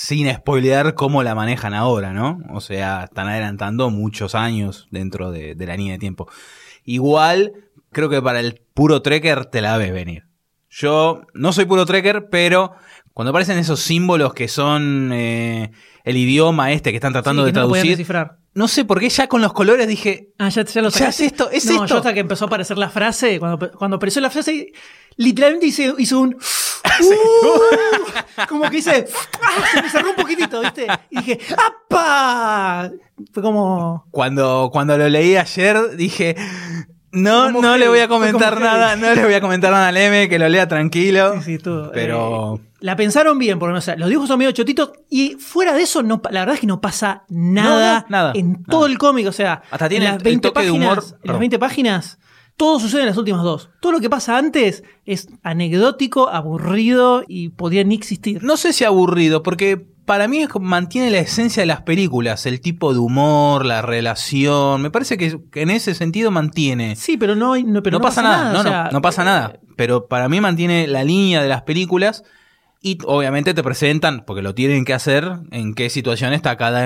sin 0.05 0.31
spoilear 0.33 0.93
cómo 0.93 1.23
la 1.23 1.33
manejan 1.35 1.73
ahora, 1.73 2.13
¿no? 2.13 2.39
O 2.53 2.61
sea, 2.61 3.05
están 3.05 3.27
adelantando 3.27 3.89
muchos 3.89 4.35
años 4.35 4.87
dentro 4.91 5.31
de, 5.31 5.55
de 5.55 5.65
la 5.65 5.75
línea 5.75 5.93
de 5.93 5.99
tiempo. 5.99 6.27
Igual, 6.83 7.53
creo 7.91 8.09
que 8.09 8.21
para 8.21 8.39
el 8.39 8.61
puro 8.73 9.01
trekker 9.01 9.45
te 9.45 9.61
la 9.61 9.77
ves 9.77 9.91
venir. 9.91 10.25
Yo 10.69 11.21
no 11.33 11.53
soy 11.53 11.65
puro 11.65 11.85
trekker, 11.85 12.27
pero 12.29 12.73
cuando 13.13 13.29
aparecen 13.31 13.57
esos 13.57 13.79
símbolos 13.79 14.33
que 14.33 14.47
son 14.47 15.09
eh, 15.13 15.71
el 16.03 16.17
idioma 16.17 16.71
este 16.71 16.91
que 16.91 16.97
están 16.97 17.13
tratando 17.13 17.41
Sí, 17.43 17.47
de 17.47 17.53
que 17.53 17.59
no 17.59 17.67
traducir, 17.69 18.05
no 18.53 18.67
sé 18.67 18.85
por 18.85 18.99
qué 18.99 19.09
ya 19.09 19.27
con 19.27 19.41
los 19.41 19.53
colores 19.53 19.87
dije, 19.87 20.33
Ah, 20.37 20.49
ya, 20.49 20.63
ya 20.65 20.81
lo 20.81 20.89
Ya 20.89 20.97
sacaste. 20.99 21.25
es 21.25 21.31
esto, 21.31 21.49
es 21.49 21.65
no, 21.65 21.71
esto. 21.73 21.85
yo 21.87 21.97
hasta 21.97 22.13
que 22.13 22.19
empezó 22.19 22.45
a 22.45 22.47
aparecer 22.47 22.77
la 22.77 22.89
frase, 22.89 23.39
cuando, 23.39 23.71
cuando 23.71 23.97
apareció 23.97 24.21
la 24.21 24.29
frase, 24.29 24.71
literalmente 25.17 25.65
hizo, 25.67 25.95
hizo 25.97 26.19
un... 26.19 26.37
"Uh", 27.01 28.45
como 28.47 28.69
que 28.69 28.77
hice... 28.77 29.07
"Ah", 29.41 29.63
se 29.73 29.81
me 29.81 29.89
cerró 29.89 30.09
un 30.11 30.15
poquitito, 30.15 30.61
¿viste? 30.61 30.87
Y 31.09 31.17
dije, 31.17 31.39
¡apa! 31.55 32.91
Fue 33.31 33.43
como... 33.43 34.05
Cuando, 34.11 34.69
cuando 34.71 34.97
lo 34.97 35.07
leí 35.09 35.35
ayer 35.37 35.95
dije, 35.95 36.35
no, 37.11 37.51
no 37.51 37.77
le 37.77 37.87
voy 37.87 37.99
a 37.99 38.07
comentar 38.07 38.59
nada, 38.59 38.95
no 38.95 39.13
le 39.15 39.23
voy 39.23 39.33
a 39.33 39.41
comentar 39.41 39.71
nada 39.71 39.87
al 39.87 39.97
M, 39.97 40.27
que 40.29 40.37
lo 40.39 40.49
lea 40.49 40.67
tranquilo. 40.67 41.33
Sí, 41.35 41.43
sí, 41.43 41.57
todo. 41.57 41.91
Pero 41.93 42.55
Eh, 42.57 42.69
la 42.81 42.95
pensaron 42.95 43.39
bien, 43.39 43.57
porque 43.57 43.77
o 43.77 43.81
sea, 43.81 43.95
los 43.95 44.09
dibujos 44.09 44.27
son 44.27 44.37
medio 44.37 44.51
chotitos 44.51 44.91
y 45.09 45.35
fuera 45.35 45.73
de 45.73 45.81
eso, 45.83 46.03
no, 46.03 46.21
la 46.29 46.41
verdad 46.41 46.55
es 46.55 46.61
que 46.61 46.67
no 46.67 46.81
pasa 46.81 47.23
nada, 47.29 48.01
No, 48.01 48.01
no, 48.01 48.05
nada, 48.09 48.31
en 48.35 48.51
nada. 48.51 48.63
todo 48.69 48.85
el 48.85 48.97
cómic. 48.97 49.27
O 49.27 49.31
sea, 49.31 49.63
Hasta 49.71 49.87
tiene 49.89 50.05
en 50.05 50.09
el- 50.11 50.15
las 50.15 50.21
el 50.21 50.23
20 50.25 50.47
toque 50.49 50.61
de 50.61 50.67
páginas, 50.67 50.87
humor, 50.89 50.97
en 51.03 51.09
las 51.11 51.19
perdón. 51.21 51.39
20 51.39 51.59
páginas, 51.59 52.19
todo 52.57 52.79
sucede 52.79 53.01
en 53.01 53.07
las 53.07 53.17
últimas 53.17 53.43
dos. 53.43 53.69
Todo 53.81 53.91
lo 53.93 53.99
que 53.99 54.09
pasa 54.09 54.37
antes 54.37 54.83
es 55.05 55.27
anecdótico, 55.43 56.29
aburrido 56.29 57.23
y 57.27 57.49
podría 57.49 57.83
ni 57.83 57.95
existir. 57.95 58.43
no 58.43 58.57
sé 58.57 58.73
si 58.73 58.83
aburrido, 58.83 59.43
porque 59.43 59.85
para 60.05 60.27
mí 60.27 60.45
mantiene 60.61 61.09
la 61.09 61.17
esencia 61.17 61.61
de 61.61 61.67
las 61.67 61.81
películas, 61.81 62.45
el 62.45 62.61
tipo 62.61 62.93
de 62.93 62.99
humor, 62.99 63.65
la 63.65 63.81
relación. 63.81 64.81
Me 64.81 64.91
parece 64.91 65.17
que, 65.17 65.39
en 65.55 65.69
ese 65.71 65.95
sentido 65.95 66.29
mantiene. 66.31 66.95
Sí, 66.95 67.17
pero 67.17 67.35
no, 67.35 67.57
no, 67.57 67.81
pero 67.81 67.97
no, 67.97 68.03
pasa, 68.03 68.21
nada, 68.21 68.53
no, 68.53 68.59
o 68.59 68.63
no, 68.63 68.69
sea, 68.69 68.89
no 68.91 69.01
pasa 69.01 69.23
eh, 69.23 69.25
nada. 69.25 69.59
Pero 69.75 70.07
para 70.07 70.29
mí 70.29 70.39
mantiene 70.39 70.87
la 70.87 71.03
línea 71.03 71.41
de 71.41 71.49
las 71.49 71.63
películas 71.63 72.23
y 72.81 72.99
obviamente 73.03 73.55
te 73.55 73.63
presentan, 73.63 74.23
porque 74.27 74.43
lo 74.43 74.53
tienen 74.53 74.85
que 74.85 74.93
hacer, 74.93 75.39
en 75.49 75.73
qué 75.73 75.89
situación 75.89 76.33
está 76.33 76.55
cada 76.55 76.85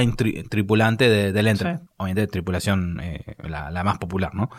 tripulante 0.50 1.10
de- 1.10 1.34
del. 1.34 1.58
Sí. 1.58 1.66
Obviamente 1.98 2.28
tripulación 2.28 3.02
eh, 3.02 3.36
la, 3.44 3.70
la 3.70 3.84
más 3.84 3.98
popular, 3.98 4.34
¿no? 4.34 4.50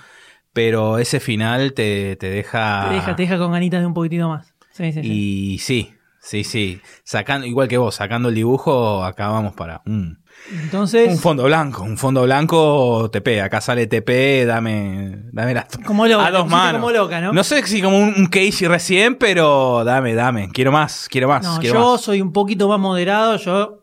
Pero 0.52 0.98
ese 0.98 1.20
final 1.20 1.72
te, 1.74 2.16
te 2.16 2.28
deja... 2.30 2.86
Te 2.88 2.94
deja, 2.94 3.16
te 3.16 3.22
deja 3.22 3.38
con 3.38 3.52
ganitas 3.52 3.80
de 3.80 3.86
un 3.86 3.94
poquitito 3.94 4.28
más. 4.28 4.52
Sí, 4.72 4.92
sí. 4.92 5.00
Y 5.02 5.58
sí, 5.58 5.92
sí, 6.20 6.42
sí. 6.44 6.80
Sacando, 7.04 7.46
igual 7.46 7.68
que 7.68 7.78
vos, 7.78 7.94
sacando 7.94 8.28
el 8.30 8.34
dibujo, 8.34 9.04
acá 9.04 9.28
vamos 9.28 9.52
para 9.54 9.82
un, 9.86 10.22
Entonces, 10.52 11.08
un 11.08 11.18
fondo 11.18 11.44
blanco. 11.44 11.82
Un 11.82 11.96
fondo 11.98 12.22
blanco 12.24 13.08
TP. 13.12 13.40
Acá 13.42 13.60
sale 13.60 13.86
TP, 13.86 14.44
dame, 14.46 15.18
dame 15.32 15.54
las 15.54 15.66
como 15.86 16.06
loca, 16.06 16.26
a 16.26 16.30
dos 16.30 16.48
manos. 16.48 16.80
como 16.80 16.90
loca, 16.92 17.20
¿no? 17.20 17.32
No 17.32 17.44
sé 17.44 17.64
si 17.66 17.80
como 17.82 17.98
un, 17.98 18.14
un 18.16 18.26
Casey 18.26 18.66
recién, 18.66 19.14
pero 19.16 19.84
dame, 19.84 20.14
dame. 20.14 20.48
Quiero 20.50 20.72
más, 20.72 21.08
quiero 21.10 21.28
más, 21.28 21.44
No, 21.44 21.58
quiero 21.60 21.74
yo 21.80 21.92
más. 21.92 22.00
soy 22.00 22.20
un 22.20 22.32
poquito 22.32 22.68
más 22.68 22.78
moderado. 22.80 23.36
Yo 23.36 23.79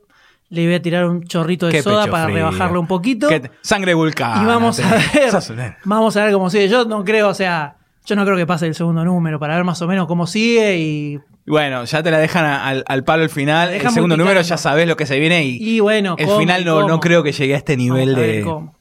le 0.50 0.66
voy 0.66 0.76
a 0.76 0.82
tirar 0.82 1.06
un 1.06 1.24
chorrito 1.26 1.66
de 1.68 1.74
Qué 1.74 1.82
soda 1.84 2.08
para 2.08 2.26
frío. 2.26 2.38
rebajarlo 2.38 2.80
un 2.80 2.88
poquito. 2.88 3.28
Qué- 3.28 3.50
sangre 3.62 3.94
vulcana. 3.94 4.44
y 4.44 4.46
vamos 4.46 4.80
a 4.80 4.90
ver. 4.96 5.76
Vamos 5.84 6.16
a 6.18 6.24
ver 6.24 6.34
cómo 6.34 6.50
sigue. 6.50 6.68
Yo 6.70 6.86
no 6.86 7.04
creo, 7.04 7.30
o 7.30 7.34
sea, 7.34 7.76
yo 8.06 8.16
no 8.16 8.24
creo 8.26 8.38
que 8.38 8.46
pase 8.48 8.68
el 8.68 8.76
segundo 8.76 9.04
número 9.04 9.40
para 9.40 9.56
ver 9.56 9.64
más 9.66 9.82
o 9.82 9.88
menos 9.88 10.08
cómo 10.08 10.26
sigue 10.28 10.78
y, 10.78 11.20
Bueno, 11.46 11.84
ya 11.84 12.02
te 12.02 12.12
la 12.12 12.18
dejan 12.20 12.46
al, 12.46 12.84
al 12.88 13.04
palo 13.04 13.24
el 13.24 13.30
final. 13.30 13.74
El 13.74 13.90
segundo 13.90 14.16
número 14.16 14.40
ya 14.42 14.58
sabes 14.58 14.88
lo 14.88 14.96
que 14.96 15.06
se 15.06 15.20
viene 15.20 15.44
y, 15.46 15.58
y 15.76 15.80
bueno, 15.82 16.16
el 16.18 16.26
cómo, 16.28 16.40
final 16.40 16.64
no, 16.64 16.76
cómo. 16.76 16.88
no 16.88 17.00
creo 17.02 17.24
que 17.24 17.32
llegue 17.34 17.54
a 17.54 17.58
este 17.58 17.76
nivel 17.76 18.10
Vamos 18.10 18.18
a 18.18 18.22
ver 18.22 18.36
de, 18.38 18.42
cómo. 18.44 18.76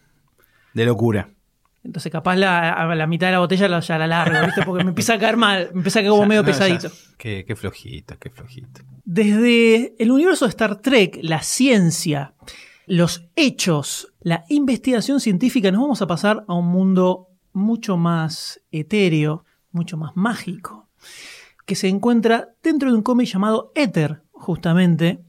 de 0.74 0.85
locura. 0.85 1.29
Entonces 1.85 2.11
capaz 2.11 2.35
la, 2.37 2.72
a 2.72 2.94
la 2.96 3.07
mitad 3.07 3.29
de 3.29 3.33
la 3.35 3.38
botella 3.38 3.68
la- 3.68 3.79
ya 3.81 3.96
la 3.98 4.07
largo, 4.09 4.44
¿viste? 4.46 4.62
Porque 4.64 4.83
me 4.83 4.90
empieza 4.90 5.14
a 5.14 5.18
caer 5.20 5.37
mal, 5.37 5.68
me 5.72 5.79
empieza 5.79 6.00
a 6.00 6.02
caer 6.02 6.11
como 6.11 6.22
Ya, 6.22 6.29
medio 6.29 6.42
no, 6.42 6.48
ya. 6.48 6.52
pesadito. 6.52 6.90
Qué, 7.16 7.44
qué 7.46 7.55
flojito, 7.57 8.16
qué 8.18 8.31
flojito. 8.31 8.81
Desde 9.07 9.95
el 10.03 10.11
universo 10.11 10.47
de 10.47 10.49
Star 10.49 10.81
Trek, 10.81 11.21
la 11.23 11.40
ciencia, 11.40 12.35
los 12.87 13.29
hechos, 13.37 14.12
la 14.21 14.45
investigación 14.49 15.21
científica, 15.21 15.71
nos 15.71 15.81
vamos 15.81 16.03
a 16.03 16.09
pasar 16.09 16.45
a 16.49 16.55
un 16.55 16.66
mundo 16.66 17.29
mucho 17.53 17.97
más 17.97 18.61
etéreo, 18.73 19.45
mucho 19.71 19.97
más 19.97 20.16
mágico, 20.16 20.88
que 21.66 21.77
se 21.77 21.87
encuentra 21.87 22.49
dentro 22.64 22.90
de 22.90 22.97
un 22.97 23.03
cómic 23.05 23.29
llamado 23.29 23.71
Éter, 23.77 24.23
justamente, 24.33 25.23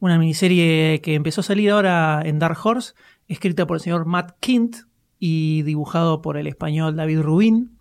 una 0.00 0.18
miniserie 0.18 1.00
que 1.00 1.14
empezó 1.14 1.42
a 1.42 1.44
salir 1.44 1.70
ahora 1.70 2.22
en 2.24 2.40
Dark 2.40 2.58
Horse, 2.60 2.94
escrita 3.28 3.64
por 3.64 3.76
el 3.76 3.80
señor 3.80 4.06
Matt 4.06 4.40
Kint 4.40 4.78
y 5.20 5.62
dibujado 5.62 6.20
por 6.20 6.36
el 6.36 6.48
español 6.48 6.96
David 6.96 7.20
Rubin. 7.20 7.78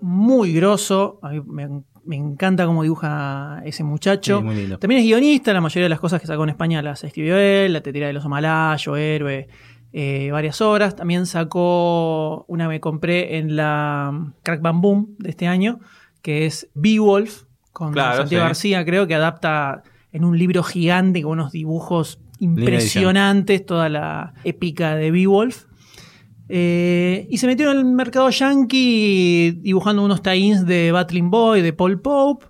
Muy 0.00 0.52
grosso, 0.52 1.20
a 1.22 1.28
mí 1.28 1.40
me, 1.46 1.84
me 2.04 2.16
encanta 2.16 2.66
cómo 2.66 2.82
dibuja 2.82 3.62
ese 3.64 3.84
muchacho. 3.84 4.38
Sí, 4.38 4.44
muy 4.44 4.54
lindo. 4.54 4.78
También 4.78 5.00
es 5.00 5.06
guionista, 5.06 5.52
la 5.52 5.60
mayoría 5.60 5.84
de 5.84 5.90
las 5.90 6.00
cosas 6.00 6.20
que 6.20 6.26
sacó 6.26 6.44
en 6.44 6.50
España 6.50 6.82
las 6.82 7.04
escribió 7.04 7.36
él, 7.36 7.72
La 7.72 7.80
Tetera 7.80 8.06
del 8.08 8.16
Oso 8.16 8.28
Malayo, 8.28 8.96
Héroe, 8.96 9.48
eh, 9.92 10.30
varias 10.32 10.60
obras. 10.60 10.96
También 10.96 11.26
sacó 11.26 12.44
una 12.48 12.64
que 12.64 12.68
me 12.68 12.80
compré 12.80 13.38
en 13.38 13.56
la 13.56 14.32
Crack 14.42 14.60
Bam 14.60 14.80
Boom 14.80 15.14
de 15.18 15.30
este 15.30 15.46
año, 15.46 15.80
que 16.22 16.46
es 16.46 16.68
Beowulf, 16.74 17.44
con 17.72 17.92
Claro, 17.92 18.18
Santiago 18.18 18.44
sí. 18.44 18.48
García, 18.48 18.84
creo 18.84 19.06
que 19.06 19.14
adapta 19.14 19.82
en 20.12 20.24
un 20.24 20.38
libro 20.38 20.62
gigante 20.62 21.22
con 21.22 21.32
unos 21.32 21.52
dibujos 21.52 22.20
impresionantes 22.38 23.64
toda 23.64 23.88
la 23.88 24.34
épica 24.44 24.96
de 24.96 25.10
Beowulf. 25.10 25.64
Eh, 26.54 27.28
y 27.30 27.38
se 27.38 27.46
metió 27.46 27.70
en 27.70 27.78
el 27.78 27.84
mercado 27.86 28.28
yankee 28.28 29.52
dibujando 29.62 30.04
unos 30.04 30.20
tie-ins 30.20 30.66
de 30.66 30.92
Battling 30.92 31.30
Boy, 31.30 31.62
de 31.62 31.72
Paul 31.72 32.02
Pope. 32.02 32.44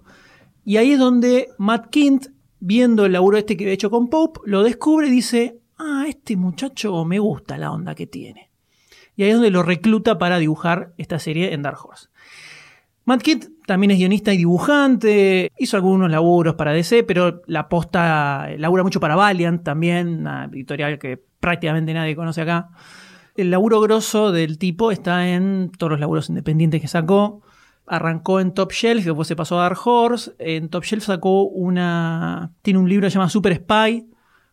Y 0.65 0.77
ahí 0.77 0.91
es 0.91 0.99
donde 0.99 1.51
Matt 1.59 1.89
Kint, 1.91 2.27
viendo 2.59 3.07
el 3.07 3.13
laburo 3.13 3.39
este 3.39 3.57
que 3.57 3.63
había 3.63 3.75
hecho 3.75 3.91
con 3.91 4.09
Pope, 4.09 4.41
lo 4.45 4.65
descubre 4.65 5.07
y 5.07 5.11
dice, 5.13 5.61
ah, 5.79 6.07
este 6.09 6.37
muchacho 6.37 7.05
me 7.05 7.21
gusta 7.21 7.57
la 7.59 7.71
onda 7.71 7.95
que 7.95 8.09
tiene. 8.09 8.51
Y 9.15 9.23
ahí 9.23 9.29
es 9.29 9.37
donde 9.37 9.53
lo 9.53 9.63
recluta 9.63 10.19
para 10.19 10.39
dibujar 10.39 10.95
esta 10.99 11.21
serie 11.21 11.55
en 11.55 11.63
Dark 11.63 11.79
Horse. 11.81 12.09
Matt 13.05 13.23
Kint 13.23 13.45
también 13.69 13.93
es 13.93 13.99
guionista 13.99 14.35
y 14.35 14.39
dibujante, 14.39 15.53
hizo 15.57 15.77
algunos 15.77 16.11
laburos 16.11 16.57
para 16.57 16.73
DC, 16.73 17.05
pero 17.05 17.43
la 17.47 17.69
posta 17.69 18.49
labura 18.59 18.83
mucho 18.83 18.99
para 18.99 19.15
Valiant 19.15 19.63
también, 19.63 20.09
una 20.09 20.47
editorial 20.47 20.99
que 20.99 21.23
prácticamente 21.39 21.95
nadie 21.95 22.17
conoce 22.17 22.41
acá. 22.41 22.71
El 23.35 23.51
laburo 23.51 23.81
grosso 23.81 24.31
del 24.31 24.59
tipo 24.59 24.91
está 24.93 25.29
en 25.29 25.71
todos 25.77 25.91
los 25.91 26.01
laburos 26.01 26.29
independientes 26.29 26.81
que 26.81 26.89
sacó. 26.89 27.41
Arrancó 27.87 28.41
en 28.41 28.53
Top 28.53 28.73
Shelf, 28.73 29.05
después 29.05 29.27
se 29.27 29.37
pasó 29.37 29.59
a 29.59 29.63
Dark 29.63 29.79
Horse. 29.85 30.33
En 30.39 30.69
Top 30.69 30.85
Shelf 30.85 31.05
sacó 31.05 31.45
una. 31.45 32.53
Tiene 32.63 32.79
un 32.79 32.89
libro 32.89 33.07
que 33.07 33.11
se 33.11 33.15
llama 33.15 33.31
Super 33.31 33.57
Spy, 33.57 34.07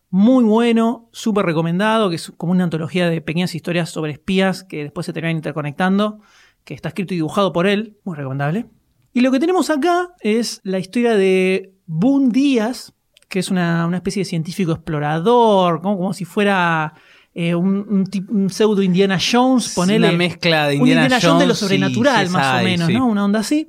Muy 0.10 0.44
bueno, 0.44 1.10
súper 1.12 1.46
recomendado, 1.46 2.10
que 2.10 2.16
es 2.16 2.32
como 2.38 2.54
una 2.54 2.64
antología 2.64 3.10
de 3.10 3.22
pequeñas 3.22 3.54
historias 3.54 3.90
sobre 3.90 4.14
espías 4.14 4.64
que 4.64 4.84
después 4.84 5.06
se 5.06 5.14
terminan 5.14 5.38
interconectando, 5.38 6.20
que 6.64 6.74
está 6.74 6.90
escrito 6.90 7.14
y 7.14 7.18
dibujado 7.18 7.52
por 7.54 7.68
él, 7.68 7.98
muy 8.04 8.16
recomendable. 8.16 8.66
Y 9.14 9.22
lo 9.22 9.32
que 9.32 9.40
tenemos 9.40 9.70
acá 9.70 10.16
es 10.22 10.62
la 10.64 10.80
historia 10.80 11.16
de 11.16 11.74
Boone 11.86 12.30
Díaz, 12.30 12.94
que 13.28 13.40
es 13.40 13.50
una, 13.52 13.90
especie 13.94 14.22
de 14.22 14.26
científico 14.26 14.72
explorador, 14.72 15.82
como 15.82 16.14
si 16.14 16.26
fuera 16.26 16.94
eh, 17.34 17.56
un, 17.56 17.86
un 17.90 18.06
tip- 18.06 18.30
un 18.30 18.50
pseudo 18.50 18.82
Indiana 18.82 19.18
Jones, 19.20 19.74
ponele. 19.76 20.08
una 20.10 20.18
mezcla 20.18 20.68
de 20.68 20.76
un 20.76 20.82
Indiana, 20.82 21.04
Indiana 21.04 21.22
Jones 21.22 21.40
de 21.42 21.48
lo 21.48 21.56
sobrenatural, 21.56 22.30
más 22.30 22.62
o 22.62 22.64
menos, 22.64 22.88
sí. 22.88 22.94
¿no? 22.94 23.06
Una 23.08 23.26
onda 23.26 23.40
así. 23.40 23.68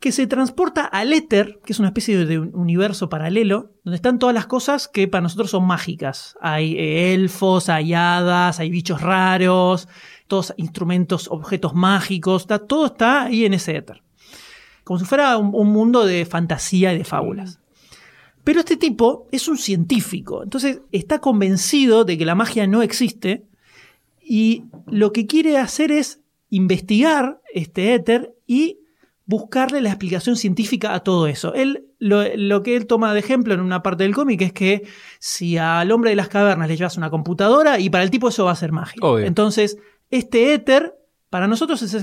Que 0.00 0.12
se 0.12 0.26
transporta 0.26 0.84
al 0.84 1.14
éter, 1.14 1.60
que 1.64 1.72
es 1.72 1.78
una 1.78 1.88
especie 1.88 2.18
de, 2.18 2.26
de 2.26 2.38
un 2.38 2.50
universo 2.54 3.08
paralelo, 3.08 3.70
donde 3.84 3.96
están 3.96 4.18
todas 4.18 4.34
las 4.34 4.46
cosas 4.46 4.86
que 4.86 5.08
para 5.08 5.22
nosotros 5.22 5.50
son 5.50 5.64
mágicas. 5.66 6.36
Hay 6.42 6.74
eh, 6.76 7.14
elfos, 7.14 7.70
hay 7.70 7.94
hadas, 7.94 8.60
hay 8.60 8.68
bichos 8.68 9.00
raros, 9.00 9.88
todos 10.28 10.52
instrumentos, 10.58 11.28
objetos 11.30 11.74
mágicos, 11.74 12.42
está, 12.42 12.58
todo 12.58 12.86
está 12.86 13.22
ahí 13.24 13.46
en 13.46 13.54
ese 13.54 13.76
éter. 13.76 14.02
Como 14.82 14.98
si 14.98 15.06
fuera 15.06 15.38
un, 15.38 15.52
un 15.54 15.68
mundo 15.72 16.04
de 16.04 16.26
fantasía 16.26 16.92
y 16.92 16.98
de 16.98 17.04
fábulas. 17.04 17.60
Pero 18.44 18.60
este 18.60 18.76
tipo 18.76 19.26
es 19.32 19.48
un 19.48 19.56
científico, 19.58 20.42
entonces 20.42 20.80
está 20.92 21.18
convencido 21.18 22.04
de 22.04 22.16
que 22.18 22.26
la 22.26 22.34
magia 22.34 22.66
no 22.66 22.82
existe 22.82 23.44
y 24.22 24.64
lo 24.86 25.12
que 25.12 25.26
quiere 25.26 25.58
hacer 25.58 25.90
es 25.90 26.20
investigar 26.50 27.40
este 27.52 27.94
éter 27.94 28.34
y 28.46 28.78
buscarle 29.26 29.80
la 29.80 29.88
explicación 29.88 30.36
científica 30.36 30.94
a 30.94 31.00
todo 31.00 31.26
eso. 31.26 31.54
Él, 31.54 31.86
lo, 31.98 32.22
lo 32.36 32.62
que 32.62 32.76
él 32.76 32.86
toma 32.86 33.14
de 33.14 33.20
ejemplo 33.20 33.54
en 33.54 33.60
una 33.60 33.82
parte 33.82 34.04
del 34.04 34.14
cómic 34.14 34.42
es 34.42 34.52
que 34.52 34.82
si 35.18 35.56
al 35.56 35.90
hombre 35.90 36.10
de 36.10 36.16
las 36.16 36.28
cavernas 36.28 36.68
le 36.68 36.76
llevas 36.76 36.96
una 36.98 37.08
computadora 37.10 37.80
y 37.80 37.88
para 37.88 38.04
el 38.04 38.10
tipo 38.10 38.28
eso 38.28 38.44
va 38.44 38.50
a 38.52 38.56
ser 38.56 38.72
magia. 38.72 38.98
Obvio. 39.00 39.24
Entonces, 39.26 39.78
este 40.10 40.52
éter 40.52 40.94
para 41.30 41.48
nosotros 41.48 41.80
es 41.82 41.94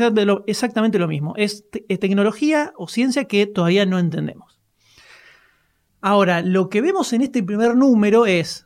exactamente 0.48 0.98
lo, 1.00 1.08
mismo. 1.08 1.34
Es, 1.38 1.70
te- 1.70 1.86
es 1.88 2.00
tecnología 2.00 2.74
o 2.76 2.88
ciencia 2.88 3.26
que 3.26 3.46
todavía 3.46 3.86
no 3.86 4.00
entendemos. 4.00 4.60
Ahora, 6.02 6.42
lo 6.42 6.70
que 6.70 6.82
vemos 6.82 7.14
en 7.14 7.22
este 7.22 7.44
primer 7.44 7.76
número 7.76 8.26
es 8.26 8.66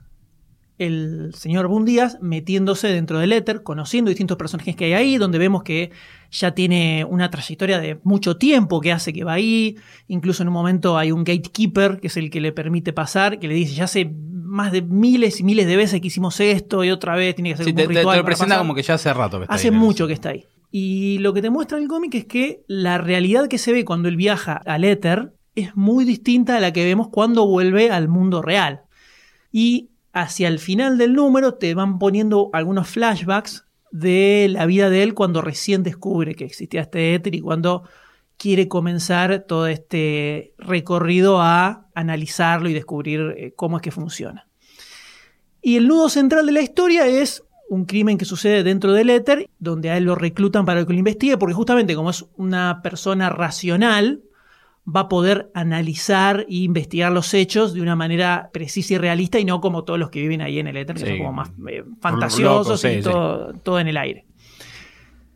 el 0.78 1.34
señor 1.34 1.67
Boone 1.67 1.86
Díaz 1.89 2.17
metiéndose 2.21 2.88
dentro 2.89 3.19
del 3.19 3.32
éter, 3.32 3.63
conociendo 3.63 4.10
distintos 4.10 4.38
personajes 4.38 4.76
que 4.76 4.86
hay 4.86 4.93
ahí, 4.93 5.17
donde 5.17 5.38
vemos 5.38 5.63
que 5.63 5.91
ya 6.32 6.52
tiene 6.54 7.06
una 7.10 7.30
trayectoria 7.30 7.80
de 7.80 7.98
mucho 8.04 8.36
tiempo 8.38 8.82
que 8.82 8.91
hace 8.91 9.13
que 9.13 9.24
va 9.24 9.34
ahí. 9.34 9.78
Incluso 10.10 10.43
en 10.43 10.50
un 10.50 10.54
momento 10.54 10.98
hay 10.98 11.12
un 11.13 11.24
gatekeeper, 11.24 12.00
que 12.02 12.08
es 12.08 12.17
el 12.17 12.30
que 12.30 12.41
le 12.41 12.52
permite 12.52 12.91
pasar, 12.91 13.39
que 13.39 13.48
le 13.48 13.54
dice, 13.54 13.74
ya 13.74 13.86
hace 13.86 14.06
más 14.13 14.71
de 14.74 14.82
miles 14.82 15.39
y 15.39 15.43
miles 15.43 15.65
de 15.65 15.76
veces 15.78 16.02
que 16.02 16.08
hicimos 16.08 16.39
esto 16.41 16.84
y 16.84 16.91
otra 16.91 17.15
vez 17.15 17.36
tiene 17.36 17.52
que 17.56 17.58
Sí, 17.58 17.63
te, 17.63 17.69
un 17.71 17.76
te- 17.76 17.88
te 17.88 18.00
ritual 18.00 18.17
lo 18.19 18.26
presenta 18.26 18.56
pasar". 18.56 18.60
como 18.60 18.76
que 18.76 18.84
ya 18.84 18.93
hace 18.95 19.13
rato 19.13 19.38
que 19.38 19.43
está 19.43 19.56
Hace 19.56 19.71
mucho 19.71 20.08
que 20.08 20.13
está 20.13 20.30
ahí. 20.30 20.45
Y 20.71 21.19
lo 21.19 21.34
que 21.34 21.41
te 21.41 21.50
muestra 21.50 21.78
el 21.78 21.88
cómic 21.88 22.15
es 22.15 22.26
que 22.26 22.63
la 22.67 22.98
realidad 22.98 23.48
que 23.48 23.58
se 23.58 23.71
ve 23.71 23.86
cuando 23.86 24.10
él 24.10 24.17
viaja 24.17 24.54
al 24.65 24.84
éter 24.84 25.32
es 25.56 25.76
muy 25.76 26.06
distinta 26.06 26.58
a 26.58 26.60
la 26.60 26.74
que 26.74 26.84
vemos 26.84 27.08
cuando 27.10 27.48
vuelve 27.48 27.91
al 27.91 28.08
mundo 28.08 28.41
real. 28.41 28.84
Y 29.52 29.89
hacia 30.13 30.48
el 30.48 30.60
final 30.60 30.98
del 30.98 31.13
número 31.13 31.56
te 31.56 31.74
van 31.74 31.98
poniendo 32.00 32.50
algunos 32.54 32.88
flashbacks 32.89 33.65
de 33.91 34.48
la 34.50 34.65
vida 34.65 34.89
de 34.89 35.04
él 35.04 35.13
cuando 35.13 35.41
recién 35.41 35.84
descubre 35.84 36.36
que 36.36 36.46
existía 36.46 36.82
este 36.82 37.13
éter 37.15 37.34
y 37.36 37.41
cuando 37.41 37.84
quiere 38.38 38.68
comenzar 38.68 39.46
todo 39.48 39.68
este 39.68 40.54
recorrido 40.58 41.41
a 41.41 41.88
analizarlo 41.96 42.70
y 42.70 42.74
descubrir 42.74 43.34
eh, 43.38 43.54
cómo 43.56 43.78
es 43.78 43.82
que 43.82 43.91
funciona. 43.91 44.48
Y 45.62 45.78
el 45.78 45.88
nudo 45.88 46.10
central 46.10 46.46
de 46.46 46.52
la 46.52 46.62
historia 46.62 47.08
es 47.08 47.44
un 47.70 47.86
crimen 47.86 48.18
que 48.18 48.26
sucede 48.26 48.63
dentro 48.63 48.94
del 48.94 49.10
éter, 49.10 49.50
donde 49.58 49.89
a 49.89 49.98
él 49.98 50.04
lo 50.04 50.15
reclutan 50.15 50.65
para 50.65 50.86
que 50.86 50.94
lo 50.94 51.00
investigue, 51.00 51.38
porque 51.38 51.56
justamente 51.56 51.96
como 51.96 52.12
es 52.12 52.26
una 52.36 52.82
persona 52.84 53.30
racional, 53.30 54.22
va 54.88 55.02
a 55.02 55.10
poder 55.10 55.50
analizar 55.56 56.41
e 56.50 56.58
investigar 56.58 57.12
los 57.12 57.34
hechos 57.34 57.74
de 57.74 57.82
una 57.82 57.95
manera 57.95 58.50
precisa 58.54 58.93
y 58.93 58.98
realista 58.98 59.39
y 59.39 59.45
no 59.45 59.60
como 59.62 59.84
todos 59.84 60.00
los 60.00 60.10
que 60.12 60.21
viven 60.21 60.41
ahí 60.41 60.60
en 60.60 60.67
el 60.67 60.78
éter, 60.78 60.95
que 60.95 61.02
Sí. 61.02 61.08
son 61.08 61.17
como 61.17 61.34
más 61.34 61.52
eh, 61.69 61.84
fantasiosos 62.02 62.82
sí, 62.82 62.88
y 62.89 62.95
sí. 62.98 63.02
todo, 63.02 63.54
todo 63.63 63.80
en 63.80 63.88
el 63.88 63.98
aire. 63.98 64.26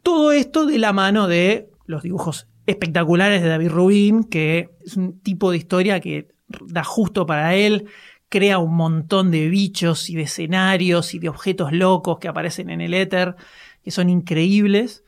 Todo 0.03 0.31
esto 0.31 0.65
de 0.65 0.77
la 0.77 0.93
mano 0.93 1.27
de 1.27 1.69
los 1.85 2.03
dibujos 2.03 2.47
espectaculares 2.65 3.41
de 3.41 3.49
David 3.49 3.69
Rubin, 3.69 4.23
que 4.23 4.69
es 4.85 4.95
un 4.95 5.19
tipo 5.19 5.51
de 5.51 5.57
historia 5.57 5.99
que 5.99 6.27
da 6.67 6.83
justo 6.83 7.25
para 7.25 7.55
él, 7.55 7.85
crea 8.29 8.59
un 8.59 8.75
montón 8.75 9.31
de 9.31 9.49
bichos 9.49 10.09
y 10.09 10.15
de 10.15 10.23
escenarios 10.23 11.15
y 11.15 11.19
de 11.19 11.29
objetos 11.29 11.71
locos 11.73 12.19
que 12.19 12.27
aparecen 12.27 12.69
en 12.69 12.81
el 12.81 12.93
éter, 12.93 13.35
que 13.83 13.89
son 13.89 14.09
increíbles, 14.09 15.03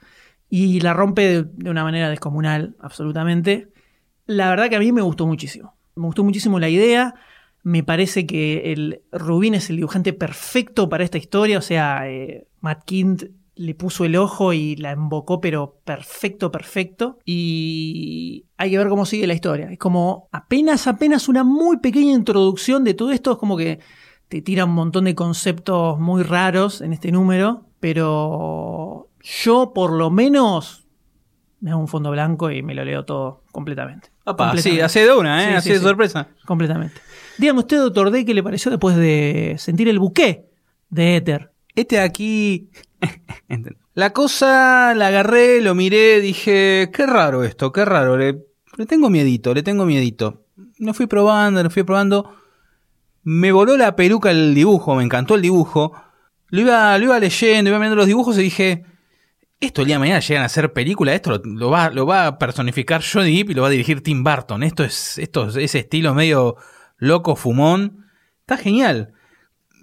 y 0.49 0.79
la 0.81 0.93
rompe 0.93 1.21
de, 1.21 1.43
de 1.43 1.69
una 1.69 1.83
manera 1.83 2.09
descomunal, 2.09 2.75
absolutamente. 2.79 3.67
La 4.31 4.49
verdad 4.49 4.69
que 4.69 4.77
a 4.77 4.79
mí 4.79 4.93
me 4.93 5.01
gustó 5.01 5.27
muchísimo. 5.27 5.75
Me 5.95 6.05
gustó 6.05 6.23
muchísimo 6.23 6.57
la 6.57 6.69
idea. 6.69 7.15
Me 7.63 7.83
parece 7.83 8.25
que 8.25 8.71
el 8.71 9.01
Rubin 9.11 9.55
es 9.55 9.69
el 9.69 9.75
dibujante 9.75 10.13
perfecto 10.13 10.87
para 10.87 11.03
esta 11.03 11.17
historia. 11.17 11.57
O 11.57 11.61
sea, 11.61 12.09
eh, 12.09 12.47
Matt 12.61 12.85
Kint 12.85 13.23
le 13.55 13.75
puso 13.75 14.05
el 14.05 14.15
ojo 14.15 14.53
y 14.53 14.77
la 14.77 14.91
embocó, 14.91 15.41
pero 15.41 15.81
perfecto, 15.83 16.49
perfecto. 16.49 17.19
Y 17.25 18.45
hay 18.55 18.71
que 18.71 18.77
ver 18.77 18.87
cómo 18.87 19.05
sigue 19.05 19.27
la 19.27 19.33
historia. 19.33 19.69
Es 19.69 19.77
como 19.77 20.29
apenas, 20.31 20.87
apenas 20.87 21.27
una 21.27 21.43
muy 21.43 21.79
pequeña 21.79 22.13
introducción 22.13 22.85
de 22.85 22.93
todo 22.93 23.11
esto. 23.11 23.33
Es 23.33 23.37
como 23.37 23.57
que 23.57 23.79
te 24.29 24.41
tira 24.41 24.63
un 24.63 24.71
montón 24.71 25.03
de 25.03 25.13
conceptos 25.13 25.99
muy 25.99 26.23
raros 26.23 26.79
en 26.79 26.93
este 26.93 27.11
número. 27.11 27.65
Pero 27.81 29.09
yo, 29.19 29.73
por 29.73 29.91
lo 29.91 30.09
menos, 30.09 30.80
me 31.61 31.69
hago 31.71 31.79
un 31.79 31.87
fondo 31.87 32.09
blanco 32.11 32.51
y 32.51 32.63
me 32.63 32.73
lo 32.73 32.83
leo 32.83 33.05
todo 33.05 33.43
completamente. 33.51 34.09
Apa, 34.25 34.57
sí, 34.57 34.81
hace 34.81 35.05
de 35.05 35.13
una, 35.13 35.43
¿eh? 35.43 35.61
Sí, 35.61 35.67
sí, 35.67 35.73
de 35.73 35.77
sí. 35.77 35.83
sorpresa. 35.83 36.27
Completamente. 36.45 36.95
Dígame 37.37 37.59
usted, 37.59 37.77
doctor 37.77 38.11
D, 38.11 38.25
qué 38.25 38.33
le 38.33 38.43
pareció 38.43 38.71
después 38.71 38.95
de 38.97 39.55
sentir 39.57 39.87
el 39.87 39.99
buque 39.99 40.49
de 40.89 41.15
Éter. 41.15 41.51
Este 41.75 41.97
de 41.97 42.01
aquí. 42.01 42.69
la 43.93 44.11
cosa 44.11 44.93
la 44.95 45.07
agarré, 45.07 45.61
lo 45.61 45.75
miré, 45.75 46.19
dije, 46.19 46.89
qué 46.91 47.05
raro 47.05 47.43
esto, 47.43 47.71
qué 47.71 47.85
raro. 47.85 48.17
Le, 48.17 48.39
le 48.77 48.85
tengo 48.87 49.09
miedito, 49.09 49.53
le 49.53 49.61
tengo 49.61 49.85
miedito. 49.85 50.45
Lo 50.79 50.95
fui 50.95 51.05
probando, 51.05 51.61
lo 51.61 51.69
fui 51.69 51.83
probando. 51.83 52.35
Me 53.23 53.51
voló 53.51 53.77
la 53.77 53.95
peluca 53.95 54.31
el 54.31 54.55
dibujo, 54.55 54.95
me 54.95 55.03
encantó 55.03 55.35
el 55.35 55.43
dibujo. 55.43 55.93
Lo 56.49 56.61
iba, 56.61 56.97
lo 56.97 57.05
iba 57.05 57.19
leyendo, 57.19 57.69
iba 57.69 57.77
mirando 57.77 57.97
los 57.97 58.07
dibujos 58.07 58.37
y 58.39 58.41
dije, 58.41 58.83
esto 59.61 59.81
el 59.81 59.87
día 59.87 59.95
de 59.95 59.99
mañana 59.99 60.19
llegan 60.19 60.43
a 60.43 60.47
hacer 60.47 60.73
película, 60.73 61.13
esto 61.13 61.29
lo, 61.31 61.41
lo 61.45 61.69
va, 61.69 61.89
lo 61.89 62.05
va 62.05 62.27
a 62.27 62.37
personificar 62.37 63.01
Johnny 63.01 63.37
Depp 63.37 63.51
y 63.51 63.53
lo 63.53 63.61
va 63.61 63.69
a 63.69 63.71
dirigir 63.71 64.01
Tim 64.03 64.23
Burton. 64.23 64.63
Esto 64.63 64.83
es, 64.83 65.17
esto 65.17 65.47
es 65.47 65.55
ese 65.55 65.79
estilo 65.79 66.13
medio 66.13 66.57
loco, 66.97 67.35
fumón. 67.35 68.05
Está 68.41 68.57
genial 68.57 69.13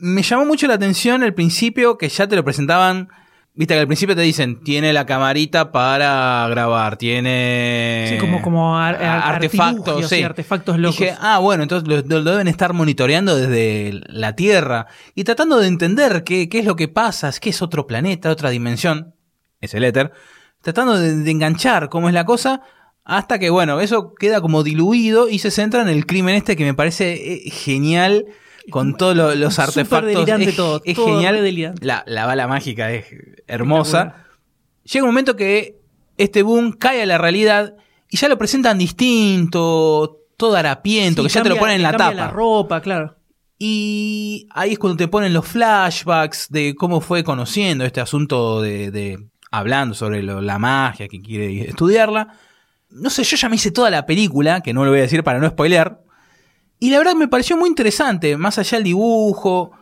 me 0.00 0.22
llamó 0.22 0.44
mucho 0.44 0.68
la 0.68 0.74
atención 0.74 1.24
el 1.24 1.34
principio 1.34 1.98
que 1.98 2.08
ya 2.08 2.28
te 2.28 2.36
lo 2.36 2.44
presentaban. 2.44 3.08
Viste 3.54 3.74
que 3.74 3.80
al 3.80 3.88
principio 3.88 4.14
te 4.14 4.22
dicen, 4.22 4.62
tiene 4.62 4.92
la 4.92 5.04
camarita 5.06 5.72
para 5.72 6.46
grabar, 6.48 6.96
tiene 6.96 8.06
Sí, 8.10 8.18
como, 8.18 8.40
como 8.40 8.78
ar- 8.78 9.02
ar- 9.02 9.34
artefactos, 9.34 10.12
y 10.12 10.16
sí. 10.18 10.22
artefactos 10.22 10.78
locos. 10.78 10.98
Dije, 11.00 11.16
ah, 11.20 11.38
bueno, 11.38 11.64
entonces 11.64 11.88
lo, 11.88 12.00
lo 12.20 12.30
deben 12.30 12.46
estar 12.46 12.72
monitoreando 12.74 13.34
desde 13.36 14.00
la 14.06 14.36
Tierra 14.36 14.86
y 15.16 15.24
tratando 15.24 15.58
de 15.58 15.66
entender 15.66 16.22
qué, 16.22 16.48
qué 16.48 16.60
es 16.60 16.64
lo 16.64 16.76
que 16.76 16.86
pasa, 16.86 17.28
es 17.28 17.40
que 17.40 17.50
es 17.50 17.60
otro 17.60 17.88
planeta, 17.88 18.30
otra 18.30 18.50
dimensión, 18.50 19.16
es 19.60 19.74
el 19.74 19.84
éter, 19.84 20.12
tratando 20.62 20.98
de, 20.98 21.14
de 21.16 21.30
enganchar 21.30 21.88
cómo 21.88 22.08
es 22.08 22.14
la 22.14 22.24
cosa, 22.24 22.62
hasta 23.04 23.38
que, 23.38 23.48
bueno, 23.50 23.80
eso 23.80 24.12
queda 24.14 24.40
como 24.40 24.62
diluido 24.62 25.28
y 25.28 25.38
se 25.38 25.50
centra 25.50 25.82
en 25.82 25.88
el 25.88 26.04
crimen 26.06 26.34
este 26.34 26.56
que 26.56 26.64
me 26.64 26.74
parece 26.74 27.14
eh, 27.46 27.50
genial 27.50 28.26
con 28.70 28.96
todos 28.96 29.16
lo- 29.16 29.34
los 29.34 29.58
artefactos. 29.58 30.12
delirante 30.14 30.50
es, 30.50 30.56
todo, 30.56 30.82
es 30.84 30.94
todo 30.94 31.06
genial. 31.06 31.74
La, 31.80 32.04
la 32.06 32.26
bala 32.26 32.46
mágica 32.46 32.92
es 32.92 33.06
hermosa. 33.46 34.26
Llega 34.84 35.04
un 35.04 35.10
momento 35.10 35.36
que 35.36 35.78
este 36.18 36.42
boom 36.42 36.72
cae 36.72 37.02
a 37.02 37.06
la 37.06 37.16
realidad 37.16 37.76
y 38.10 38.18
ya 38.18 38.28
lo 38.28 38.36
presentan 38.36 38.76
distinto, 38.78 40.18
todo 40.36 40.56
harapiento, 40.56 41.22
Sí, 41.22 41.28
que 41.28 41.34
ya 41.34 41.42
te 41.42 41.48
lo 41.48 41.56
ponen 41.56 41.76
en 41.76 41.82
la 41.82 41.92
tapa. 41.92 42.12
la 42.14 42.28
ropa, 42.30 42.80
claro. 42.80 43.16
Y 43.58 44.46
ahí 44.50 44.72
es 44.72 44.78
cuando 44.78 44.96
te 44.96 45.08
ponen 45.08 45.32
los 45.32 45.46
flashbacks 45.46 46.48
de 46.50 46.74
cómo 46.76 47.00
fue 47.00 47.24
conociendo 47.24 47.84
este 47.84 48.00
asunto 48.00 48.60
de, 48.62 48.90
de- 48.90 49.18
hablando 49.50 49.94
sobre 49.94 50.22
lo- 50.22 50.40
la 50.40 50.58
magia, 50.58 51.08
que 51.08 51.20
quiere 51.20 51.68
estudiarla. 51.68 52.28
No 52.90 53.10
sé, 53.10 53.22
yo 53.24 53.36
ya 53.36 53.48
me 53.48 53.56
hice 53.56 53.70
toda 53.70 53.90
la 53.90 54.06
película, 54.06 54.60
que 54.60 54.72
no 54.72 54.84
lo 54.84 54.90
voy 54.90 55.00
a 55.00 55.02
decir 55.02 55.22
para 55.22 55.38
no 55.38 55.48
spoilear. 55.48 56.00
Y 56.80 56.90
la 56.90 56.98
verdad 56.98 57.14
me 57.14 57.28
pareció 57.28 57.56
muy 57.56 57.68
interesante, 57.68 58.36
más 58.36 58.58
allá 58.58 58.78
del 58.78 58.84
dibujo. 58.84 59.72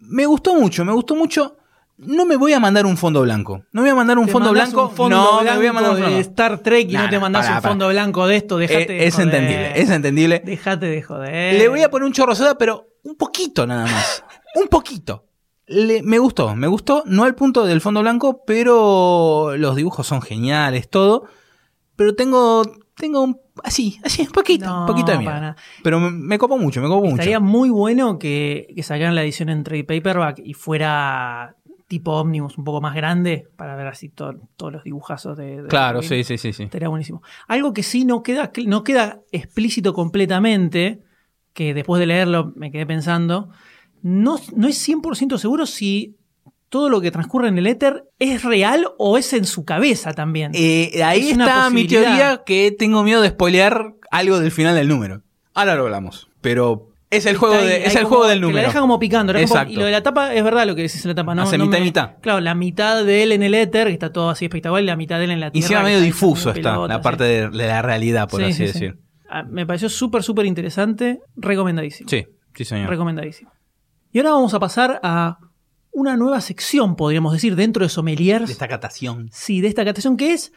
Me 0.00 0.26
gustó 0.26 0.54
mucho, 0.54 0.84
me 0.84 0.92
gustó 0.92 1.14
mucho. 1.16 1.56
no 1.96 2.26
me 2.26 2.34
voy 2.36 2.52
a 2.52 2.58
mandar 2.58 2.86
un 2.86 2.96
fondo 2.96 3.22
blanco. 3.22 3.62
No 3.72 3.80
me 3.82 3.88
voy 3.88 3.90
a 3.90 3.94
mandar 3.94 4.18
un 4.18 4.28
fondo 4.28 4.50
blanco. 4.50 4.88
un 4.88 4.96
fondo 4.96 5.16
no, 5.16 5.40
blanco 5.42 5.50
me 5.52 5.56
voy 5.58 5.66
a 5.68 5.72
mandar 5.72 5.92
un 5.92 5.96
de 5.98 6.02
fondo 6.04 6.18
Star 6.18 6.58
Trek 6.58 6.90
y 6.90 6.92
Nah, 6.94 7.04
no 7.04 7.08
te 7.10 7.18
mandás 7.20 7.46
pará, 7.46 7.56
un 7.58 7.62
fondo 7.62 7.88
blanco 7.88 8.26
de 8.26 8.36
esto, 8.36 8.58
dejate 8.58 8.82
Eh, 8.82 8.98
de 8.98 9.06
es 9.06 9.14
joder. 9.14 9.28
entendible, 9.28 9.80
es 9.80 9.90
entendible. 9.90 10.42
Dejate 10.44 10.86
de 10.86 11.02
joder. 11.02 11.54
Le 11.54 11.68
voy 11.68 11.82
a 11.82 11.90
poner 11.90 12.06
un 12.06 12.12
chorro 12.12 12.34
soda, 12.34 12.58
pero 12.58 12.88
un 13.04 13.14
poquito 13.16 13.64
nada 13.66 13.84
más. 13.86 14.24
un 14.56 14.66
poquito. 14.68 15.24
Le- 15.66 16.02
me 16.02 16.18
gustó, 16.18 16.54
me 16.54 16.66
gustó, 16.66 17.02
no 17.06 17.24
al 17.24 17.34
punto 17.34 17.64
del 17.64 17.80
fondo 17.80 18.00
blanco, 18.00 18.42
pero 18.46 19.56
los 19.56 19.76
dibujos 19.76 20.06
son 20.06 20.20
geniales, 20.22 20.88
todo. 20.90 21.24
Pero 21.96 22.14
tengo, 22.14 22.62
tengo 22.96 23.22
un, 23.22 23.40
así, 23.62 23.98
así, 24.04 24.22
un 24.22 24.28
poquito, 24.32 24.66
No, 24.66 24.80
un 24.80 24.86
poquito 24.86 25.12
de 25.12 25.18
miedo. 25.18 25.54
Pero 25.82 26.00
me, 26.00 26.10
me 26.10 26.38
copó 26.38 26.58
mucho, 26.58 26.82
me 26.82 26.88
copó 26.88 27.00
mucho. 27.02 27.14
Estaría 27.14 27.40
muy 27.40 27.70
bueno 27.70 28.18
que, 28.18 28.66
que 28.74 28.82
sacaran 28.82 29.14
la 29.14 29.22
edición 29.22 29.48
en 29.48 29.62
trade 29.64 29.84
paperback 29.84 30.40
y 30.44 30.54
fuera 30.54 31.56
tipo 31.86 32.12
Omnibus, 32.12 32.58
un 32.58 32.64
poco 32.64 32.80
más 32.80 32.94
grande, 32.94 33.46
para 33.56 33.76
ver 33.76 33.86
así 33.86 34.08
to- 34.08 34.34
todos 34.56 34.72
los 34.72 34.84
dibujazos 34.84 35.36
de. 35.36 35.62
de 35.62 35.68
Claro, 35.68 36.02
sí, 36.02 36.24
sí, 36.24 36.36
sí, 36.38 36.52
sí. 36.52 36.64
Estaría 36.64 36.88
buenísimo. 36.88 37.22
Algo 37.46 37.72
que 37.72 37.82
sí 37.82 38.04
no 38.04 38.22
queda, 38.22 38.50
no 38.66 38.82
queda 38.84 39.20
explícito 39.32 39.94
completamente, 39.94 41.02
que 41.52 41.72
después 41.74 42.00
de 42.00 42.06
leerlo 42.06 42.52
me 42.56 42.72
quedé 42.72 42.86
pensando, 42.86 43.50
no, 44.04 44.38
no 44.54 44.68
es 44.68 44.86
100% 44.88 45.38
seguro 45.38 45.64
si 45.64 46.16
todo 46.68 46.90
lo 46.90 47.00
que 47.00 47.10
transcurre 47.10 47.48
en 47.48 47.56
el 47.56 47.66
éter 47.66 48.04
es 48.18 48.42
real 48.44 48.86
o 48.98 49.16
es 49.16 49.32
en 49.32 49.44
su 49.46 49.64
cabeza 49.64 50.12
también. 50.12 50.52
Eh, 50.54 51.02
ahí 51.02 51.30
Es 51.30 51.38
está 51.38 51.70
mi 51.70 51.86
teoría 51.86 52.42
que 52.44 52.70
tengo 52.78 53.02
miedo 53.02 53.22
de 53.22 53.30
spoilear 53.30 53.94
algo 54.10 54.38
del 54.40 54.50
final 54.50 54.74
del 54.74 54.88
número. 54.88 55.22
Ahora 55.54 55.74
lo 55.74 55.84
hablamos. 55.84 56.28
Pero 56.40 56.88
es 57.10 57.24
el 57.26 57.36
juego, 57.36 57.54
de- 57.54 57.86
es 57.86 57.94
el 57.94 58.04
juego 58.04 58.26
del 58.26 58.40
número. 58.40 58.58
La 58.60 58.64
deja 58.68 58.80
como 58.80 58.98
picando. 58.98 59.32
como- 59.32 59.42
Exacto. 59.42 59.72
y 59.72 59.76
lo 59.76 59.84
de 59.84 59.92
la 59.92 60.02
tapa 60.02 60.34
es 60.34 60.42
verdad 60.44 60.66
lo 60.66 60.74
que 60.74 60.82
decís 60.82 61.02
en 61.04 61.10
la 61.10 61.14
tapa. 61.14 61.34
No, 61.34 61.42
Hace 61.42 61.56
no 61.56 61.66
mitad 61.66 61.78
y 61.78 61.82
mitad. 61.82 62.10
Claro, 62.20 62.40
la 62.40 62.54
mitad 62.54 63.04
de 63.04 63.22
él 63.22 63.32
en 63.32 63.42
el 63.42 63.54
éter, 63.54 63.86
que 63.86 63.92
está 63.94 64.12
todo 64.12 64.28
así 64.30 64.44
espectacular, 64.46 64.82
y 64.82 64.86
la 64.86 64.96
mitad 64.96 65.18
de 65.18 65.24
él 65.24 65.30
en 65.30 65.40
la 65.40 65.48
Y 65.48 65.60
tierra. 65.60 65.78
que 65.78 65.84
medio 65.84 66.00
difuso 66.00 66.50
está 66.50 66.60
pelota, 66.74 66.88
la 66.94 66.96
sí. 66.98 67.02
parte 67.04 67.24
de, 67.24 67.48
de 67.50 67.66
la 67.68 67.80
realidad, 67.82 68.28
por 68.28 68.40
Sí, 68.40 68.46
así 68.46 68.52
sí, 68.54 68.66
sí. 68.66 68.72
decir. 68.72 68.98
Ah, 69.30 69.44
Me 69.48 69.64
pareció 69.64 69.88
súper, 69.88 70.22
súper 70.24 70.44
interesante. 70.46 71.20
Recomendadísimo. 71.36 72.08
Sí, 72.10 72.26
sí, 72.54 72.64
señor. 72.64 72.90
Recomendadísimo. 72.90 73.52
Y 74.14 74.18
ahora 74.18 74.30
vamos 74.30 74.54
a 74.54 74.60
pasar 74.60 75.00
a 75.02 75.38
una 75.90 76.16
nueva 76.16 76.40
sección, 76.40 76.94
podríamos 76.94 77.32
decir, 77.32 77.56
dentro 77.56 77.84
de 77.84 77.88
Sommeliers. 77.88 78.46
de 78.46 78.52
esta 78.52 78.68
catación. 78.68 79.28
Sí, 79.32 79.60
de 79.60 79.66
esta 79.66 79.84
catación 79.84 80.16
que 80.16 80.32
es 80.32 80.52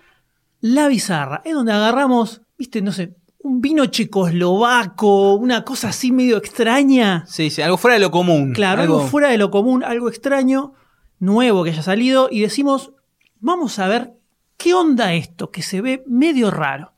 La 0.61 0.87
Bizarra. 0.87 1.41
Es 1.43 1.55
donde 1.55 1.71
agarramos, 1.73 2.41
viste, 2.55 2.83
no 2.83 2.91
sé, 2.91 3.15
un 3.39 3.59
vino 3.59 3.87
checoslovaco, 3.87 5.35
una 5.35 5.63
cosa 5.63 5.89
así 5.89 6.11
medio 6.11 6.37
extraña. 6.37 7.25
Sí, 7.27 7.49
sí, 7.49 7.61
algo 7.63 7.77
fuera 7.77 7.95
de 7.95 7.99
lo 8.01 8.11
común. 8.11 8.53
Claro, 8.53 8.83
algo, 8.83 9.01
fuera 9.07 9.29
de 9.29 9.37
lo 9.39 9.49
común, 9.49 9.83
algo 9.83 10.07
extraño, 10.07 10.73
nuevo 11.19 11.63
que 11.63 11.71
haya 11.71 11.81
salido, 11.81 12.29
y 12.31 12.41
decimos, 12.41 12.91
vamos 13.39 13.79
a 13.79 13.87
ver 13.87 14.13
qué 14.57 14.75
onda 14.75 15.13
esto, 15.13 15.49
que 15.49 15.63
se 15.63 15.81
ve 15.81 16.03
medio 16.07 16.51
raro. 16.51 16.93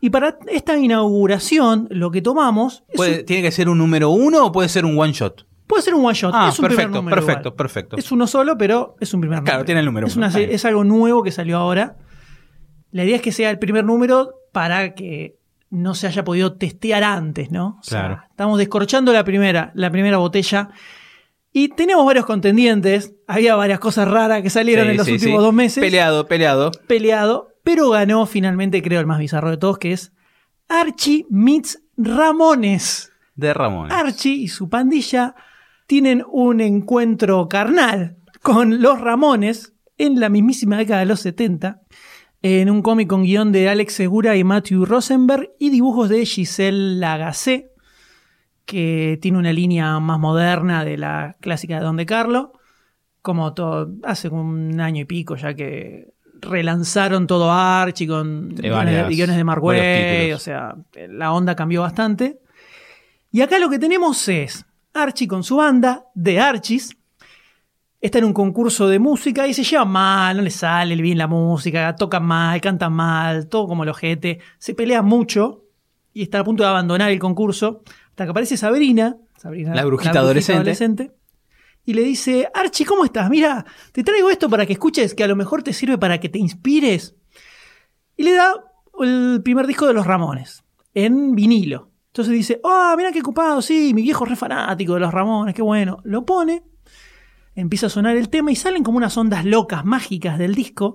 Y 0.00 0.10
para 0.10 0.38
esta 0.48 0.76
inauguración, 0.76 1.86
lo 1.90 2.10
que 2.10 2.20
tomamos 2.20 2.82
es 2.88 2.96
Puede- 2.96 3.20
un- 3.20 3.26
¿Tiene 3.26 3.42
que 3.42 3.52
ser 3.52 3.68
un 3.68 3.78
número 3.78 4.10
uno 4.10 4.46
o 4.46 4.52
puede 4.52 4.68
ser 4.68 4.84
un 4.84 4.98
one 4.98 5.12
shot? 5.12 5.46
Puede 5.66 5.82
ser 5.82 5.94
un 5.94 6.04
one 6.04 6.14
shot. 6.14 6.32
Ah, 6.34 6.48
es 6.52 6.58
un 6.58 6.64
primer 6.66 6.76
perfecto, 6.86 6.98
número 6.98 7.14
perfecto, 7.16 7.40
igual. 7.48 7.56
perfecto. 7.56 7.96
Es 7.96 8.12
uno 8.12 8.26
solo, 8.26 8.56
pero 8.58 8.96
es 9.00 9.12
un 9.14 9.20
primer 9.20 9.38
número. 9.38 9.50
Claro, 9.52 9.64
tiene 9.64 9.80
el 9.80 9.86
número 9.86 10.06
Es, 10.06 10.16
una 10.16 10.28
es 10.28 10.64
algo 10.64 10.84
nuevo 10.84 11.22
que 11.22 11.30
salió 11.32 11.58
ahora. 11.58 11.96
La 12.90 13.04
idea 13.04 13.16
es 13.16 13.22
que 13.22 13.32
sea 13.32 13.50
el 13.50 13.58
primer 13.58 13.84
número 13.84 14.32
para 14.52 14.94
que 14.94 15.36
no 15.70 15.94
se 15.94 16.06
haya 16.06 16.22
podido 16.22 16.54
testear 16.56 17.02
antes, 17.02 17.50
¿no? 17.50 17.78
O 17.80 17.82
sea, 17.82 18.00
Claro. 18.06 18.22
estamos 18.30 18.58
descorchando 18.58 19.12
la 19.12 19.24
primera, 19.24 19.72
la 19.74 19.90
primera 19.90 20.18
botella. 20.18 20.68
Y 21.52 21.68
tenemos 21.68 22.04
varios 22.06 22.26
contendientes. 22.26 23.14
Había 23.26 23.56
varias 23.56 23.80
cosas 23.80 24.06
raras 24.08 24.42
que 24.42 24.50
salieron 24.50 24.84
Sí, 24.86 24.90
en 24.92 24.96
los 24.96 25.06
sí, 25.06 25.12
últimos 25.14 25.40
sí. 25.40 25.44
dos 25.44 25.54
meses. 25.54 25.80
Peleado, 25.82 26.26
peleado. 26.28 26.70
Peleado. 26.86 27.48
Pero 27.64 27.90
ganó 27.90 28.26
finalmente, 28.26 28.82
creo, 28.82 29.00
el 29.00 29.06
más 29.06 29.18
bizarro 29.18 29.50
de 29.50 29.56
todos, 29.56 29.78
que 29.78 29.92
es 29.92 30.12
Archie 30.68 31.26
meets 31.30 31.82
Ramones. 31.96 33.10
De 33.34 33.52
Ramón. 33.54 33.90
Archie 33.90 34.34
y 34.34 34.48
su 34.48 34.68
pandilla 34.68 35.34
tienen 35.86 36.24
un 36.30 36.60
encuentro 36.60 37.48
carnal 37.48 38.16
con 38.42 38.82
los 38.82 39.00
Ramones 39.00 39.72
en 39.98 40.20
la 40.20 40.28
mismísima 40.28 40.76
década 40.76 41.00
de 41.00 41.06
los 41.06 41.20
70, 41.20 41.80
en 42.42 42.68
un 42.70 42.82
cómic 42.82 43.08
con 43.08 43.22
guion 43.22 43.52
de 43.52 43.68
Alex 43.68 43.94
Segura 43.94 44.36
y 44.36 44.44
Matthew 44.44 44.84
Rosenberg 44.84 45.50
y 45.58 45.70
dibujos 45.70 46.08
de 46.08 46.26
Giselle 46.26 46.98
Lagacé, 46.98 47.70
que 48.66 49.18
tiene 49.20 49.38
una 49.38 49.52
línea 49.52 49.98
más 50.00 50.18
moderna 50.18 50.84
de 50.84 50.96
la 50.98 51.36
clásica 51.40 51.76
de 51.78 51.84
Don 51.84 51.96
de 51.96 52.06
Carlo, 52.06 52.52
como 53.22 53.54
todo, 53.54 53.90
hace 54.02 54.28
un 54.28 54.80
año 54.80 55.02
y 55.02 55.04
pico 55.06 55.36
ya 55.36 55.54
que 55.54 56.12
relanzaron 56.40 57.26
todo 57.26 57.50
Archie 57.50 58.06
con 58.06 58.50
guiones, 58.50 58.72
varias- 58.72 59.08
de, 59.08 59.14
guiones 59.14 59.36
de 59.36 59.44
Mark 59.44 59.62
o 59.64 60.38
sea, 60.38 60.74
la 61.08 61.32
onda 61.32 61.54
cambió 61.54 61.80
bastante. 61.82 62.40
Y 63.30 63.40
acá 63.40 63.58
lo 63.58 63.70
que 63.70 63.78
tenemos 63.78 64.28
es 64.28 64.66
Archie 64.94 65.28
con 65.28 65.42
su 65.44 65.56
banda, 65.56 66.06
The 66.20 66.40
Archies. 66.40 66.96
Está 68.00 68.18
en 68.18 68.24
un 68.24 68.32
concurso 68.32 68.86
de 68.86 68.98
música 68.98 69.46
y 69.46 69.54
se 69.54 69.64
lleva 69.64 69.84
mal, 69.84 70.36
no 70.36 70.42
le 70.42 70.50
sale 70.50 70.94
bien 70.96 71.18
la 71.18 71.26
música, 71.26 71.96
tocan 71.96 72.24
mal, 72.24 72.60
cantan 72.60 72.92
mal, 72.92 73.48
todo 73.48 73.66
como 73.66 73.82
el 73.82 73.88
ojete. 73.88 74.40
Se 74.58 74.74
pelea 74.74 75.02
mucho 75.02 75.64
y 76.12 76.22
está 76.22 76.40
a 76.40 76.44
punto 76.44 76.62
de 76.62 76.68
abandonar 76.68 77.10
el 77.10 77.18
concurso. 77.18 77.82
Hasta 78.10 78.24
que 78.24 78.30
aparece 78.30 78.56
Sabrina, 78.56 79.16
Sabrina 79.36 79.74
La 79.74 79.84
brujita 79.84 80.20
adolescente. 80.20 80.60
adolescente, 80.60 81.12
y 81.86 81.94
le 81.94 82.02
dice, 82.02 82.48
Archie, 82.54 82.86
¿cómo 82.86 83.04
estás? 83.04 83.28
Mira, 83.28 83.64
te 83.92 84.02
traigo 84.02 84.30
esto 84.30 84.48
para 84.48 84.64
que 84.64 84.74
escuches, 84.74 85.14
que 85.14 85.24
a 85.24 85.28
lo 85.28 85.36
mejor 85.36 85.62
te 85.62 85.72
sirve 85.72 85.98
para 85.98 86.18
que 86.18 86.28
te 86.28 86.38
inspires. 86.38 87.14
Y 88.16 88.22
le 88.22 88.32
da 88.32 88.54
el 89.00 89.42
primer 89.42 89.66
disco 89.66 89.86
de 89.86 89.92
los 89.92 90.06
Ramones, 90.06 90.64
en 90.94 91.34
vinilo. 91.34 91.90
Entonces 92.14 92.32
dice, 92.32 92.60
ah, 92.62 92.94
mira 92.96 93.10
qué 93.10 93.18
ocupado, 93.18 93.60
sí, 93.60 93.92
mi 93.92 94.02
viejo 94.02 94.22
es 94.22 94.30
re 94.30 94.36
fanático 94.36 94.94
de 94.94 95.00
los 95.00 95.12
Ramones, 95.12 95.52
qué 95.52 95.62
bueno. 95.62 95.98
Lo 96.04 96.24
pone, 96.24 96.62
empieza 97.56 97.86
a 97.86 97.90
sonar 97.90 98.16
el 98.16 98.28
tema 98.28 98.52
y 98.52 98.54
salen 98.54 98.84
como 98.84 98.98
unas 98.98 99.16
ondas 99.16 99.44
locas, 99.44 99.84
mágicas 99.84 100.38
del 100.38 100.54
disco, 100.54 100.94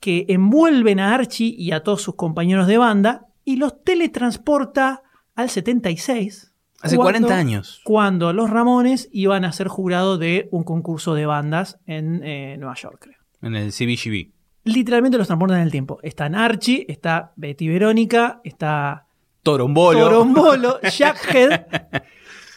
que 0.00 0.26
envuelven 0.28 0.98
a 0.98 1.14
Archie 1.14 1.54
y 1.56 1.70
a 1.70 1.84
todos 1.84 2.02
sus 2.02 2.16
compañeros 2.16 2.66
de 2.66 2.78
banda 2.78 3.26
y 3.44 3.58
los 3.58 3.84
teletransporta 3.84 5.04
al 5.36 5.50
76. 5.50 6.52
Hace 6.82 6.96
cuando- 6.96 7.28
40 7.28 7.36
años. 7.38 7.80
Cuando 7.84 8.32
los 8.32 8.50
Ramones 8.50 9.08
iban 9.12 9.44
a 9.44 9.52
ser 9.52 9.68
jurado 9.68 10.18
de 10.18 10.48
un 10.50 10.64
concurso 10.64 11.14
de 11.14 11.26
bandas 11.26 11.78
en 11.86 12.22
eh, 12.24 12.56
Nueva 12.58 12.74
York, 12.74 12.98
creo 13.02 13.16
En 13.40 13.54
el 13.54 13.70
CBGB. 13.70 14.32
literalmente 14.64 15.16
los 15.16 15.28
transportan 15.28 15.58
en 15.58 15.64
el 15.64 15.70
tiempo. 15.70 16.00
Están 16.02 16.34
Archie, 16.34 16.86
está 16.88 17.32
Betty 17.36 17.68
Verónica, 17.68 18.40
está 18.42 19.05
Torombolo. 19.46 20.00
Torombolo, 20.00 20.80
Jackhead 20.90 21.60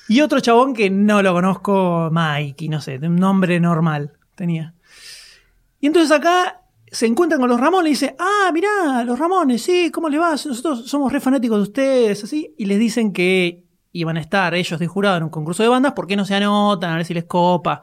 y 0.07 0.21
otro 0.21 0.39
chabón 0.39 0.73
que 0.73 0.89
no 0.89 1.21
lo 1.21 1.33
conozco, 1.33 2.09
Mike, 2.11 2.65
y 2.65 2.69
no 2.69 2.81
sé, 2.81 2.97
de 2.97 3.07
un 3.07 3.15
nombre 3.15 3.59
normal 3.59 4.13
tenía. 4.33 4.73
Y 5.79 5.85
entonces 5.85 6.11
acá 6.11 6.63
se 6.91 7.05
encuentran 7.05 7.39
con 7.39 7.47
los 7.47 7.59
Ramones 7.59 7.89
y 7.89 7.93
dice, 7.93 8.15
ah, 8.17 8.49
mirá, 8.51 9.03
los 9.03 9.19
Ramones, 9.19 9.61
sí, 9.61 9.91
¿cómo 9.91 10.09
le 10.09 10.17
va? 10.17 10.31
Nosotros 10.31 10.89
somos 10.89 11.13
re 11.13 11.19
fanáticos 11.19 11.59
de 11.59 11.61
ustedes, 11.61 12.23
así. 12.23 12.55
Y 12.57 12.65
les 12.65 12.79
dicen 12.79 13.13
que 13.13 13.65
iban 13.91 14.17
a 14.17 14.21
estar 14.21 14.55
ellos 14.55 14.79
de 14.79 14.87
jurado 14.87 15.17
en 15.17 15.23
un 15.23 15.29
concurso 15.29 15.61
de 15.61 15.69
bandas, 15.69 15.93
¿por 15.93 16.07
qué 16.07 16.15
no 16.15 16.25
se 16.25 16.33
anotan? 16.33 16.91
A 16.91 16.95
ver 16.95 17.05
si 17.05 17.13
les 17.13 17.25
copa. 17.25 17.81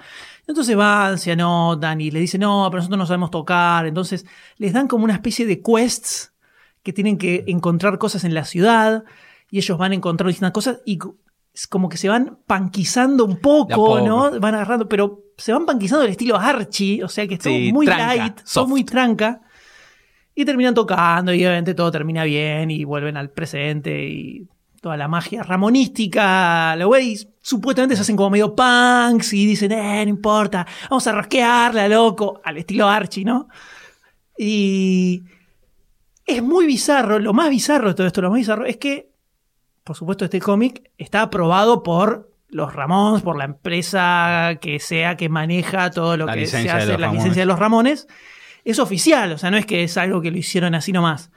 Entonces 0.49 0.75
van, 0.75 1.19
se 1.19 1.31
anotan 1.31 2.01
y 2.01 2.11
le 2.11 2.19
dicen, 2.19 2.41
no, 2.41 2.67
pero 2.71 2.79
nosotros 2.79 2.99
no 2.99 3.07
sabemos 3.07 3.31
tocar. 3.31 3.87
Entonces 3.87 4.27
les 4.57 4.73
dan 4.73 4.89
como 4.89 5.05
una 5.05 5.15
especie 5.15 5.47
de 5.47 5.63
quests 5.63 6.33
que 6.87 6.93
tienen 6.93 7.19
que 7.19 7.43
encontrar 7.49 7.99
cosas 7.99 8.23
en 8.23 8.33
la 8.33 8.45
ciudad 8.45 9.03
y 9.51 9.59
ellos 9.59 9.77
van 9.77 9.93
encontrando 9.93 10.29
distintas 10.29 10.53
cosas 10.53 10.81
y 10.85 11.01
como 11.69 11.89
que 11.89 11.97
se 11.97 12.09
van 12.09 12.39
panquizando 12.47 13.25
un 13.25 13.33
a 13.33 13.41
poco. 13.41 14.01
¿no? 14.03 14.39
Van 14.39 14.55
agarrando, 14.55 14.89
pero 14.89 15.25
se 15.37 15.53
van 15.53 15.67
panquizando 15.67 16.03
del 16.03 16.13
estilo 16.13 16.37
Archie, 16.37 17.03
o 17.03 17.09
sea 17.09 17.27
que 17.27 17.35
es 17.35 17.41
todo 17.41 17.53
Sí, 17.53 17.73
muy 17.73 17.87
tranca, 17.87 18.15
light, 18.15 18.37
todo 18.37 18.45
soft. 18.47 18.69
muy 18.69 18.85
tranca. 18.85 19.41
Y 20.33 20.45
terminan 20.45 20.75
tocando 20.75 21.35
y 21.35 21.39
obviamente 21.45 21.75
todo 21.75 21.91
termina 21.91 22.23
bien 22.23 22.71
y 22.71 22.85
vuelven 22.85 23.17
al 23.17 23.31
presente 23.31 24.07
y 24.09 24.47
toda 24.81 24.97
la 24.97 25.09
magia 25.09 25.43
ramonística, 25.43 26.77
los 26.77 26.87
güeyes 26.87 27.27
supuestamente 27.41 27.97
se 27.97 28.03
hacen 28.03 28.15
como 28.15 28.31
medio 28.31 28.55
punks 28.55 29.33
y 29.33 29.45
dicen, 29.45 29.73
eh, 29.73 30.05
no 30.05 30.11
importa, 30.11 30.65
vamos 30.89 31.05
a 31.09 31.13
rosquearla, 31.13 31.89
loco, 31.89 32.41
al 32.45 32.59
estilo 32.59 32.87
Archie, 32.87 33.25
¿no? 33.25 33.49
Y 34.39 35.25
es 36.27 36.43
muy 36.43 36.67
bizarro, 36.67 37.19
lo 37.19 37.33
más 37.33 37.49
bizarro 37.51 37.89
de 37.89 37.95
todo 37.95 38.07
esto, 38.07 38.21
lo 38.23 38.31
más 38.31 38.39
bizarro 38.41 38.67
es 38.67 38.77
que, 38.77 39.11
por 39.85 39.97
supuesto, 39.97 40.25
este 40.25 40.41
cómic 40.41 40.91
está 40.99 41.23
aprobado 41.23 41.83
por 41.83 42.31
los 42.49 42.73
Ramones, 42.75 43.23
por 43.23 43.37
la 43.39 43.45
empresa 43.45 44.59
que 44.61 44.79
sea 44.81 45.17
que 45.17 45.29
maneja 45.29 45.91
todo 45.91 46.17
lo 46.17 46.27
La 46.27 46.35
que 46.35 46.47
se 46.47 46.69
hace, 46.71 46.87
la 46.93 46.97
Ramones. 46.97 47.15
licencia 47.15 47.43
de 47.43 47.47
los 47.47 47.59
Ramones. 47.59 48.09
Es 48.65 48.79
oficial, 48.79 49.33
o 49.33 49.39
sea, 49.39 49.51
no 49.51 49.57
es 49.57 49.67
que 49.67 49.85
es 49.85 49.97
algo 49.97 50.21
que 50.21 50.31
lo 50.31 50.39
hicieron 50.39 50.75
así 50.75 50.91
nomás. 50.93 51.31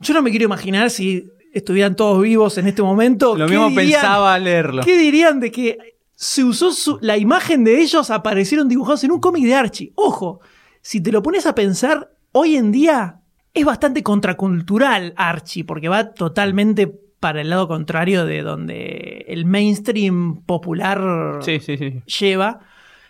Yo 0.00 0.14
no 0.14 0.22
me 0.22 0.30
quiero 0.30 0.44
imaginar 0.44 0.90
si 0.90 1.28
estuvieran 1.52 1.96
todos 1.96 2.22
vivos 2.22 2.56
en 2.58 2.66
este 2.68 2.82
momento. 2.82 3.36
Lo 3.36 3.46
¿qué 3.46 3.52
mismo 3.52 3.68
dirían- 3.70 4.00
pensaba 4.00 4.38
leerlo. 4.38 4.82
¿Qué 4.84 4.96
dirían 4.98 5.40
de 5.40 5.50
que 5.50 5.78
se 6.14 6.44
usó 6.44 6.70
su- 6.72 6.98
la 7.00 7.16
imagen 7.16 7.64
de 7.64 7.80
ellos, 7.80 8.10
aparecieron 8.10 8.68
dibujados 8.68 9.02
en 9.04 9.10
un 9.10 9.20
cómic 9.20 9.44
de 9.44 9.54
Archie. 9.56 9.92
Ojo, 9.96 10.40
si 10.80 11.00
te 11.00 11.10
lo 11.10 11.20
pones 11.22 11.46
a 11.46 11.54
pensar, 11.54 12.12
hoy 12.30 12.56
en 12.56 12.70
día 12.70 13.20
es 13.54 13.64
bastante 13.64 14.02
contracultural 14.02 15.14
Archie, 15.16 15.64
porque 15.64 15.88
va 15.88 16.12
totalmente 16.12 16.86
para 17.20 17.40
el 17.40 17.50
lado 17.50 17.68
contrario 17.68 18.24
de 18.24 18.42
donde 18.42 19.24
el 19.28 19.44
mainstream 19.46 20.42
popular 20.44 21.38
Sí, 21.42 21.60
sí, 21.60 21.76
sí. 21.76 22.02
lleva. 22.20 22.60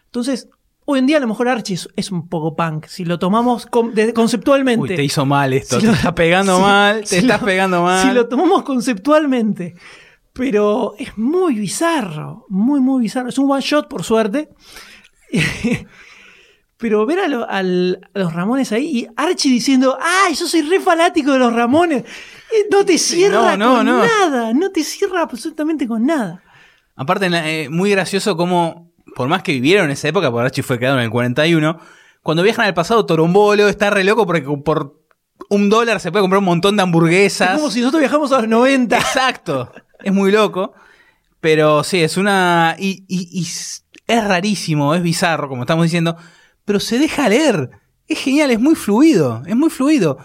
Entonces, 0.06 0.48
hoy 0.84 0.98
en 0.98 1.06
día 1.06 1.16
a 1.16 1.20
lo 1.20 1.28
mejor 1.28 1.48
Archie 1.48 1.74
es, 1.76 1.88
es 1.96 2.10
un 2.10 2.28
poco 2.28 2.54
punk, 2.54 2.86
si 2.86 3.04
lo 3.06 3.18
tomamos 3.18 3.64
con- 3.66 3.94
de- 3.94 4.12
conceptualmente. 4.12 4.82
Uy, 4.92 4.96
te 4.96 5.04
hizo 5.04 5.24
mal 5.24 5.52
esto. 5.54 5.76
Si 5.76 5.82
te 5.82 5.86
lo- 5.86 5.94
estás 5.94 6.12
pegando 6.12 6.56
si- 6.56 6.62
mal, 6.62 7.00
te 7.00 7.06
si 7.06 7.16
estás 7.16 7.40
lo- 7.40 7.46
pegando 7.46 7.82
mal. 7.82 8.06
Si 8.06 8.14
lo 8.14 8.28
tomamos 8.28 8.62
conceptualmente. 8.64 9.74
Pero 10.34 10.94
es 10.98 11.16
muy 11.18 11.54
bizarro, 11.54 12.46
muy, 12.48 12.80
muy 12.80 13.02
bizarro. 13.02 13.28
Es 13.28 13.38
un 13.38 13.50
one 13.50 13.60
shot, 13.62 13.88
por 13.88 14.02
suerte. 14.02 14.48
Pero 16.82 17.06
ver 17.06 17.20
a, 17.20 17.28
lo- 17.28 17.48
al- 17.48 18.00
a 18.12 18.18
los 18.18 18.34
Ramones 18.34 18.72
ahí 18.72 18.98
y 18.98 19.08
Archie 19.16 19.50
diciendo, 19.52 19.96
¡ay, 20.00 20.34
yo 20.34 20.48
soy 20.48 20.62
re 20.62 20.80
fanático 20.80 21.32
de 21.32 21.38
los 21.38 21.52
Ramones! 21.54 22.02
Eh, 22.02 22.66
No 22.72 22.84
te 22.84 22.98
cierra 22.98 23.56
no, 23.56 23.76
con 23.76 23.86
no. 23.86 24.04
nada, 24.04 24.52
no 24.52 24.70
te 24.72 24.82
cierra 24.82 25.22
absolutamente 25.22 25.86
con 25.86 26.04
nada. 26.04 26.42
Aparte, 26.96 27.28
eh, 27.32 27.68
muy 27.70 27.92
gracioso 27.92 28.36
como, 28.36 28.90
por 29.14 29.28
más 29.28 29.44
que 29.44 29.52
vivieron 29.52 29.84
en 29.86 29.92
esa 29.92 30.08
época, 30.08 30.30
porque 30.32 30.46
Archie 30.46 30.62
fue 30.64 30.78
creado 30.78 30.98
en 30.98 31.04
el 31.04 31.10
41, 31.10 31.78
cuando 32.20 32.42
viajan 32.42 32.66
al 32.66 32.74
pasado, 32.74 33.06
Torombolo 33.06 33.68
está 33.68 33.90
re 33.90 34.02
loco 34.02 34.26
porque 34.26 34.42
por 34.42 35.00
un 35.50 35.70
dólar 35.70 36.00
se 36.00 36.10
puede 36.10 36.22
comprar 36.24 36.40
un 36.40 36.44
montón 36.46 36.76
de 36.76 36.82
hamburguesas. 36.82 37.50
Es 37.50 37.56
como 37.58 37.70
si 37.70 37.78
nosotros 37.80 38.00
viajamos 38.00 38.32
a 38.32 38.38
los 38.40 38.48
90. 38.48 38.98
Exacto. 38.98 39.72
Es 40.02 40.12
muy 40.12 40.32
loco. 40.32 40.72
Pero 41.40 41.84
sí, 41.84 42.02
es 42.02 42.16
una. 42.16 42.74
Y, 42.78 43.04
y- 43.08 43.28
y 43.32 43.42
s- 43.42 43.82
es 44.06 44.24
rarísimo, 44.24 44.94
es 44.94 45.02
bizarro, 45.02 45.48
como 45.48 45.62
estamos 45.62 45.84
diciendo. 45.84 46.16
Pero 46.64 46.80
se 46.80 46.98
deja 46.98 47.28
leer. 47.28 47.70
Es 48.06 48.18
genial, 48.18 48.50
es 48.50 48.60
muy 48.60 48.74
fluido. 48.74 49.42
Es 49.46 49.56
muy 49.56 49.70
fluido. 49.70 50.18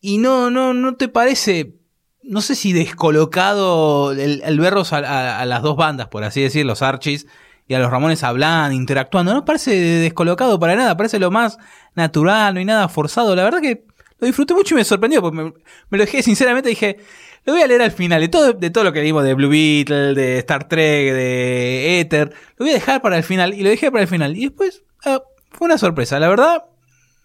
Y 0.00 0.18
no, 0.18 0.50
no, 0.50 0.74
no 0.74 0.96
te 0.96 1.08
parece. 1.08 1.76
No 2.22 2.40
sé 2.40 2.54
si 2.54 2.72
descolocado 2.72 4.12
el, 4.12 4.42
el 4.44 4.60
verlos 4.60 4.92
a, 4.92 5.44
las 5.44 5.62
dos 5.62 5.76
bandas, 5.76 6.08
por 6.08 6.22
así 6.22 6.40
decir, 6.40 6.64
los 6.64 6.80
Archies 6.82 7.26
y 7.66 7.74
a 7.74 7.80
los 7.80 7.90
Ramones 7.90 8.22
hablando, 8.22 8.76
interactuando. 8.76 9.34
No 9.34 9.44
parece 9.44 9.74
descolocado 9.74 10.58
para 10.60 10.76
nada, 10.76 10.96
parece 10.96 11.18
lo 11.18 11.32
más 11.32 11.58
natural, 11.94 12.54
no 12.54 12.60
hay 12.60 12.64
nada 12.64 12.88
forzado. 12.88 13.34
La 13.34 13.42
verdad 13.42 13.60
que 13.60 13.86
lo 14.18 14.26
disfruté 14.26 14.54
mucho 14.54 14.74
y 14.74 14.78
me 14.78 14.84
sorprendió, 14.84 15.20
porque 15.20 15.36
me, 15.36 15.52
me 15.90 15.98
lo 15.98 16.04
dejé, 16.04 16.22
sinceramente, 16.22 16.68
dije, 16.68 16.98
lo 17.44 17.54
voy 17.54 17.62
a 17.62 17.66
leer 17.66 17.82
al 17.82 17.90
final, 17.90 18.20
de 18.20 18.28
todo, 18.28 18.52
de 18.52 18.70
todo 18.70 18.84
lo 18.84 18.92
que 18.92 19.00
vimos 19.00 19.24
de 19.24 19.34
Blue 19.34 19.48
Beetle, 19.48 20.14
de 20.14 20.38
Star 20.38 20.68
Trek, 20.68 21.12
de 21.12 22.00
Ether, 22.00 22.32
lo 22.56 22.64
voy 22.64 22.70
a 22.70 22.74
dejar 22.74 23.02
para 23.02 23.16
el 23.16 23.24
final, 23.24 23.52
y 23.52 23.62
lo 23.62 23.70
dejé 23.70 23.90
para 23.90 24.02
el 24.02 24.08
final. 24.08 24.36
Y 24.36 24.42
después, 24.42 24.84
ah, 25.04 25.22
fue 25.52 25.66
una 25.66 25.78
sorpresa, 25.78 26.18
la 26.18 26.28
verdad, 26.28 26.64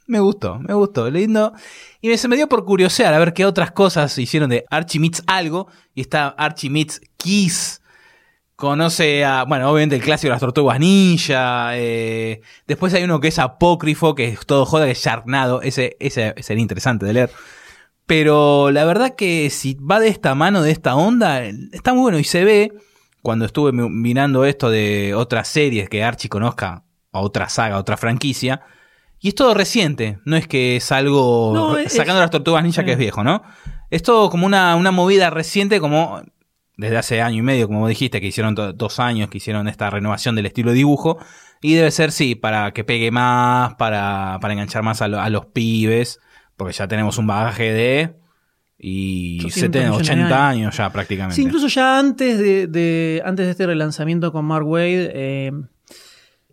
me 0.06 0.20
gustó, 0.20 0.60
me 0.60 0.74
gustó, 0.74 1.10
lindo. 1.10 1.54
Y 2.02 2.10
me, 2.10 2.18
se 2.18 2.28
me 2.28 2.36
dio 2.36 2.48
por 2.48 2.64
curiosear 2.66 3.14
a 3.14 3.20
ver 3.20 3.34
qué 3.34 3.46
otras 3.46 3.72
cosas 3.72 4.18
hicieron 4.18 4.50
de 4.50 4.66
Archie 4.70 5.00
Meets 5.00 5.24
algo, 5.28 5.68
y 5.94 6.02
está 6.02 6.28
Archie 6.30 6.70
Meets 6.70 7.02
Kiss, 7.18 7.82
conoce 8.56 9.24
a, 9.24 9.44
bueno, 9.44 9.70
obviamente 9.70 9.96
el 9.98 10.02
clásico 10.02 10.30
de 10.30 10.32
las 10.32 10.40
tortugas 10.42 10.80
ninja. 10.80 11.78
eh, 11.78 12.42
después 12.66 12.94
hay 12.94 13.04
uno 13.04 13.20
que 13.20 13.28
es 13.28 13.38
apócrifo, 13.38 14.16
que 14.16 14.30
es 14.30 14.46
todo 14.46 14.66
joda, 14.66 14.86
que 14.86 14.94
es 14.94 15.04
Sharknado. 15.04 15.62
Ese, 15.62 15.96
ese 16.00 16.34
sería 16.42 16.62
interesante 16.64 17.06
de 17.06 17.14
leer. 17.14 17.32
Pero 18.08 18.72
la 18.72 18.86
verdad 18.86 19.16
que 19.16 19.50
si 19.50 19.76
va 19.76 20.00
de 20.00 20.08
esta 20.08 20.34
mano, 20.34 20.62
de 20.64 20.72
esta 20.72 20.96
onda, 20.96 21.44
está 21.44 21.94
muy 21.94 22.02
bueno. 22.02 22.20
Y 22.20 22.24
se 22.24 22.44
ve, 22.46 22.74
cuando 23.22 23.46
estuve 23.46 23.74
mi- 23.74 23.90
mirando 23.90 24.46
esto 24.46 24.72
de 24.72 25.14
otras 25.14 25.48
series 25.50 25.88
que 25.88 26.04
Archie 26.04 26.30
conozca, 26.30 26.84
a 27.12 27.20
otra 27.20 27.50
saga, 27.50 27.76
a 27.76 27.80
otra 27.80 27.98
franquicia. 27.98 28.62
Y 29.20 29.30
es 29.30 29.36
todo 29.36 29.54
reciente, 29.54 30.20
no 30.26 30.36
es 30.38 30.48
que 30.48 30.76
es 30.76 30.92
algo 30.92 31.52
No, 31.54 31.78
es- 31.78 31.94
sacando 31.94 32.22
las 32.22 32.30
tortugas 32.30 32.64
ninja 32.64 32.84
que 32.84 32.92
es 32.94 32.98
viejo, 33.00 33.24
¿no? 33.24 33.42
Es 33.90 34.04
todo 34.04 34.30
como 34.30 34.46
una, 34.46 34.76
una 34.76 34.92
movida 34.92 35.30
reciente, 35.30 35.80
como 35.80 36.22
desde 36.78 36.98
hace 36.98 37.22
año 37.22 37.38
y 37.40 37.42
medio, 37.42 37.68
como 37.68 37.88
dijiste, 37.88 38.22
que 38.22 38.28
hicieron 38.28 38.54
do- 38.54 38.74
dos 38.74 39.00
años, 39.00 39.30
que 39.30 39.38
hicieron 39.40 39.68
esta 39.68 39.90
renovación 39.90 40.36
del 40.36 40.46
estilo 40.46 40.70
de 40.72 40.78
dibujo. 40.78 41.18
Y 41.62 41.74
debe 41.74 41.90
ser, 41.90 42.12
sí, 42.12 42.36
para 42.36 42.72
que 42.72 42.84
pegue 42.84 43.10
más, 43.10 43.74
para, 43.76 44.38
para 44.40 44.54
enganchar 44.54 44.84
más 44.84 45.02
a, 45.02 45.08
lo- 45.08 45.20
a 45.20 45.30
los 45.32 45.48
pibes, 45.48 46.20
porque 46.56 46.74
ya 46.74 46.88
tenemos 46.88 47.18
un 47.18 47.26
bagaje 47.26 47.72
de... 47.74 48.16
Y 48.80 49.40
800 49.40 49.54
70, 49.60 49.80
millones 49.90 50.08
de 50.08 50.14
80 50.14 50.48
años 50.50 50.78
ya 50.78 50.90
prácticamente. 50.92 51.36
Sí, 51.36 51.42
incluso 51.42 51.68
ya 51.68 51.98
antes 51.98 52.38
de, 52.38 52.68
de- 52.68 53.24
antes 53.26 53.46
de 53.48 53.52
este 53.54 53.66
relanzamiento 53.66 54.32
con 54.32 54.46
Mark 54.46 54.68
Wade, 54.68 55.12
eh, 55.16 55.52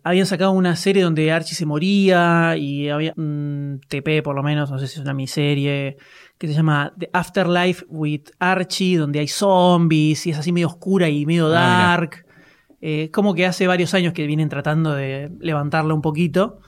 habían 0.05 0.27
sacado 0.27 0.51
una 0.51 0.75
serie 0.75 1.01
donde 1.01 1.31
Archie 1.31 1.55
se 1.55 1.65
moría 1.65 2.55
y 2.57 2.89
había 2.89 3.11
un 3.17 3.81
TP 3.89 4.21
por 4.23 4.35
lo 4.35 4.43
menos, 4.43 4.69
no 4.69 4.77
sé 4.77 4.85
si 4.87 4.99
es 4.99 5.01
una 5.01 5.15
miniserie, 5.15 5.97
que 6.37 6.47
se 6.47 6.53
llama 6.53 6.93
The 6.95 7.09
Afterlife 7.11 7.83
with 7.89 8.25
Archie, 8.37 8.97
donde 8.97 9.17
hay 9.17 9.27
zombies 9.27 10.27
y 10.27 10.29
es 10.29 10.37
así 10.37 10.51
medio 10.51 10.67
oscura 10.67 11.09
y 11.09 11.25
medio 11.25 11.47
Ah, 11.47 11.97
dark. 11.97 12.23
Eh, 12.81 13.09
como 13.11 13.33
que 13.33 13.47
hace 13.47 13.65
varios 13.65 13.95
años 13.95 14.13
que 14.13 14.27
vienen 14.27 14.47
tratando 14.47 14.93
de 14.93 15.31
levantarla 15.39 15.95
un 15.95 16.03
poquito. 16.03 16.59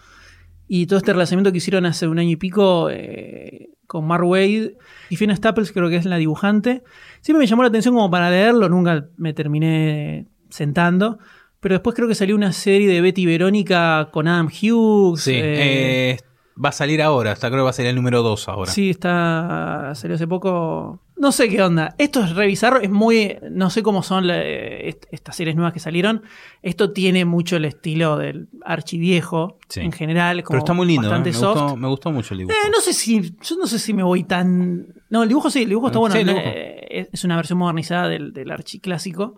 Y 0.68 0.88
todo 0.88 0.98
este 0.98 1.12
relanzamiento 1.12 1.52
que 1.52 1.60
hicieron 1.60 1.86
hace 1.86 2.08
un 2.08 2.18
año 2.18 2.32
y 2.32 2.38
pico 2.38 2.90
eh, 2.90 3.70
con 3.86 4.08
Mark 4.08 4.26
Wade 4.26 4.78
y 5.12 5.16
Fiona 5.16 5.36
Staples, 5.36 5.72
creo 5.72 5.90
que 5.90 5.98
es 5.98 6.06
la 6.06 6.18
dibujante. 6.18 6.82
Siempre 7.22 7.42
me 7.42 7.46
llamó 7.46 7.62
la 7.62 7.70
atención 7.70 7.94
como 7.94 8.10
para 8.10 8.32
leerlo, 8.32 8.68
nunca 8.68 9.06
me 9.16 9.34
terminé 9.34 10.26
sentando. 10.50 11.20
Pero 11.60 11.76
después 11.76 11.96
creo 11.96 12.08
que 12.08 12.16
salió 12.16 12.36
una 12.36 12.52
serie 12.54 12.88
de 12.88 13.02
Betty 13.02 13.24
y 13.24 13.26
Verónica 13.26 14.10
con 14.12 14.28
Adam 14.28 14.48
Hughes. 14.48 15.22
Sí, 15.22 15.34
eh, 15.34 16.12
eh, 16.12 16.18
va 16.64 16.70
a 16.70 16.72
salir 16.72 17.02
ahora, 17.02 17.32
hasta 17.32 17.48
creo 17.50 17.62
que 17.62 17.64
va 17.66 17.70
a 17.72 17.74
salir 17.74 17.90
el 17.90 17.96
número 17.96 18.22
2 18.24 18.48
ahora. 18.48 18.72
Sí, 18.72 18.90
está. 18.92 19.92
Salió 19.96 20.16
hace 20.16 20.28
poco. 20.28 21.02
No 21.20 21.32
sé 21.32 21.50
qué 21.50 21.64
onda. 21.64 21.96
Esto 21.98 22.24
es 22.24 22.36
revisar, 22.36 22.80
es 22.84 22.92
muy. 22.92 23.38
No 23.50 23.72
sé 23.72 23.82
cómo 23.82 24.04
son 24.04 24.28
la- 24.28 24.40
est- 24.44 25.06
estas 25.12 25.36
series 25.36 25.56
nuevas 25.56 25.74
que 25.74 25.80
salieron. 25.80 26.22
Esto 26.62 26.92
tiene 26.94 27.26
mucho 27.26 27.56
el 27.56 27.66
estilo 27.66 28.18
del 28.18 28.50
archiviejo 28.64 29.58
Sí. 29.68 29.80
en 29.82 29.92
general. 29.92 30.44
Como 30.44 30.54
Pero 30.54 30.60
está 30.60 30.74
muy 30.74 30.86
lindo, 30.86 31.14
¿eh? 31.14 31.20
Me, 31.20 31.34
soft. 31.34 31.60
gustó, 31.60 31.76
me 31.76 31.88
gustó 31.88 32.12
mucho 32.12 32.36
el 32.36 32.40
dibujo. 32.40 32.56
Eh, 32.56 32.70
no 32.72 32.80
sé 32.82 32.94
si. 32.94 33.36
Yo 33.42 33.56
no 33.58 33.66
sé 33.66 33.80
si 33.80 33.94
me 33.96 34.04
voy 34.04 34.24
tan. 34.26 34.94
No, 35.10 35.24
el 35.24 35.30
dibujo 35.30 35.50
sí, 35.50 35.64
el 35.64 35.70
dibujo 35.70 35.88
está 35.88 35.98
bueno. 36.00 36.14
dibujo. 36.16 36.38
eh, 36.40 37.10
es- 37.12 37.24
una 37.24 37.36
versión 37.36 37.58
modernizada 37.58 38.08
del, 38.10 38.32
del 38.32 38.52
archiclásico. 38.52 39.38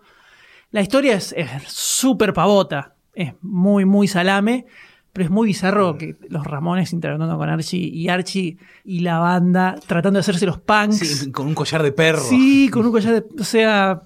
La 0.70 0.80
historia 0.80 1.14
es 1.14 1.34
súper 1.66 2.32
pavota. 2.32 2.94
Es 3.14 3.34
muy, 3.42 3.84
muy 3.84 4.08
salame. 4.08 4.66
Pero 5.12 5.24
es 5.24 5.30
muy 5.30 5.48
bizarro 5.48 5.98
que 5.98 6.16
los 6.28 6.46
Ramones 6.46 6.92
interactuando 6.92 7.36
con 7.36 7.48
Archie 7.48 7.78
y 7.78 8.08
Archie 8.08 8.58
y 8.84 9.00
la 9.00 9.18
banda 9.18 9.74
tratando 9.86 10.18
de 10.18 10.20
hacerse 10.20 10.46
los 10.46 10.60
punks. 10.60 10.98
Sí, 10.98 11.32
con 11.32 11.48
un 11.48 11.54
collar 11.54 11.82
de 11.82 11.90
perro. 11.90 12.22
Sí, 12.22 12.68
con 12.68 12.86
un 12.86 12.92
collar 12.92 13.14
de. 13.14 13.24
O 13.40 13.44
sea. 13.44 14.02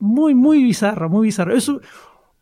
Muy, 0.00 0.34
muy 0.34 0.62
bizarro, 0.62 1.08
muy 1.08 1.26
bizarro. 1.26 1.56
Es 1.56 1.70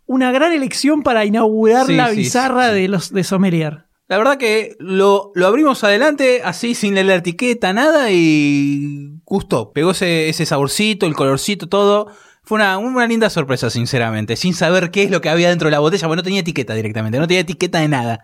una 0.06 0.30
gran 0.30 0.52
elección 0.52 1.02
para 1.02 1.24
inaugurar 1.24 1.86
Sí, 1.86 1.96
la 1.96 2.10
sí, 2.10 2.16
bizarra 2.16 2.68
de 2.68 2.88
los 2.88 3.12
de 3.12 3.24
Sommelier. 3.24 3.84
La 4.08 4.18
verdad 4.18 4.36
que 4.36 4.76
lo, 4.78 5.32
lo 5.34 5.46
abrimos 5.46 5.82
adelante, 5.82 6.42
así 6.44 6.74
sin 6.74 6.94
la 6.94 7.14
etiqueta, 7.14 7.72
nada, 7.72 8.10
y 8.12 9.20
gustó. 9.24 9.72
Pegó 9.72 9.90
ese, 9.90 10.28
ese 10.28 10.46
saborcito, 10.46 11.06
el 11.06 11.14
colorcito, 11.14 11.68
todo. 11.68 12.08
Fue 12.46 12.56
una, 12.56 12.78
una 12.78 13.06
linda 13.06 13.28
sorpresa, 13.28 13.68
sinceramente, 13.68 14.36
sin 14.36 14.54
saber 14.54 14.90
qué 14.90 15.02
es 15.02 15.10
lo 15.10 15.20
que 15.20 15.28
había 15.28 15.48
dentro 15.50 15.66
de 15.66 15.72
la 15.72 15.80
botella, 15.80 16.06
porque 16.06 16.16
no 16.16 16.22
tenía 16.22 16.40
etiqueta 16.40 16.72
directamente, 16.74 17.18
no 17.18 17.26
tenía 17.26 17.40
etiqueta 17.40 17.80
de 17.80 17.88
nada. 17.88 18.20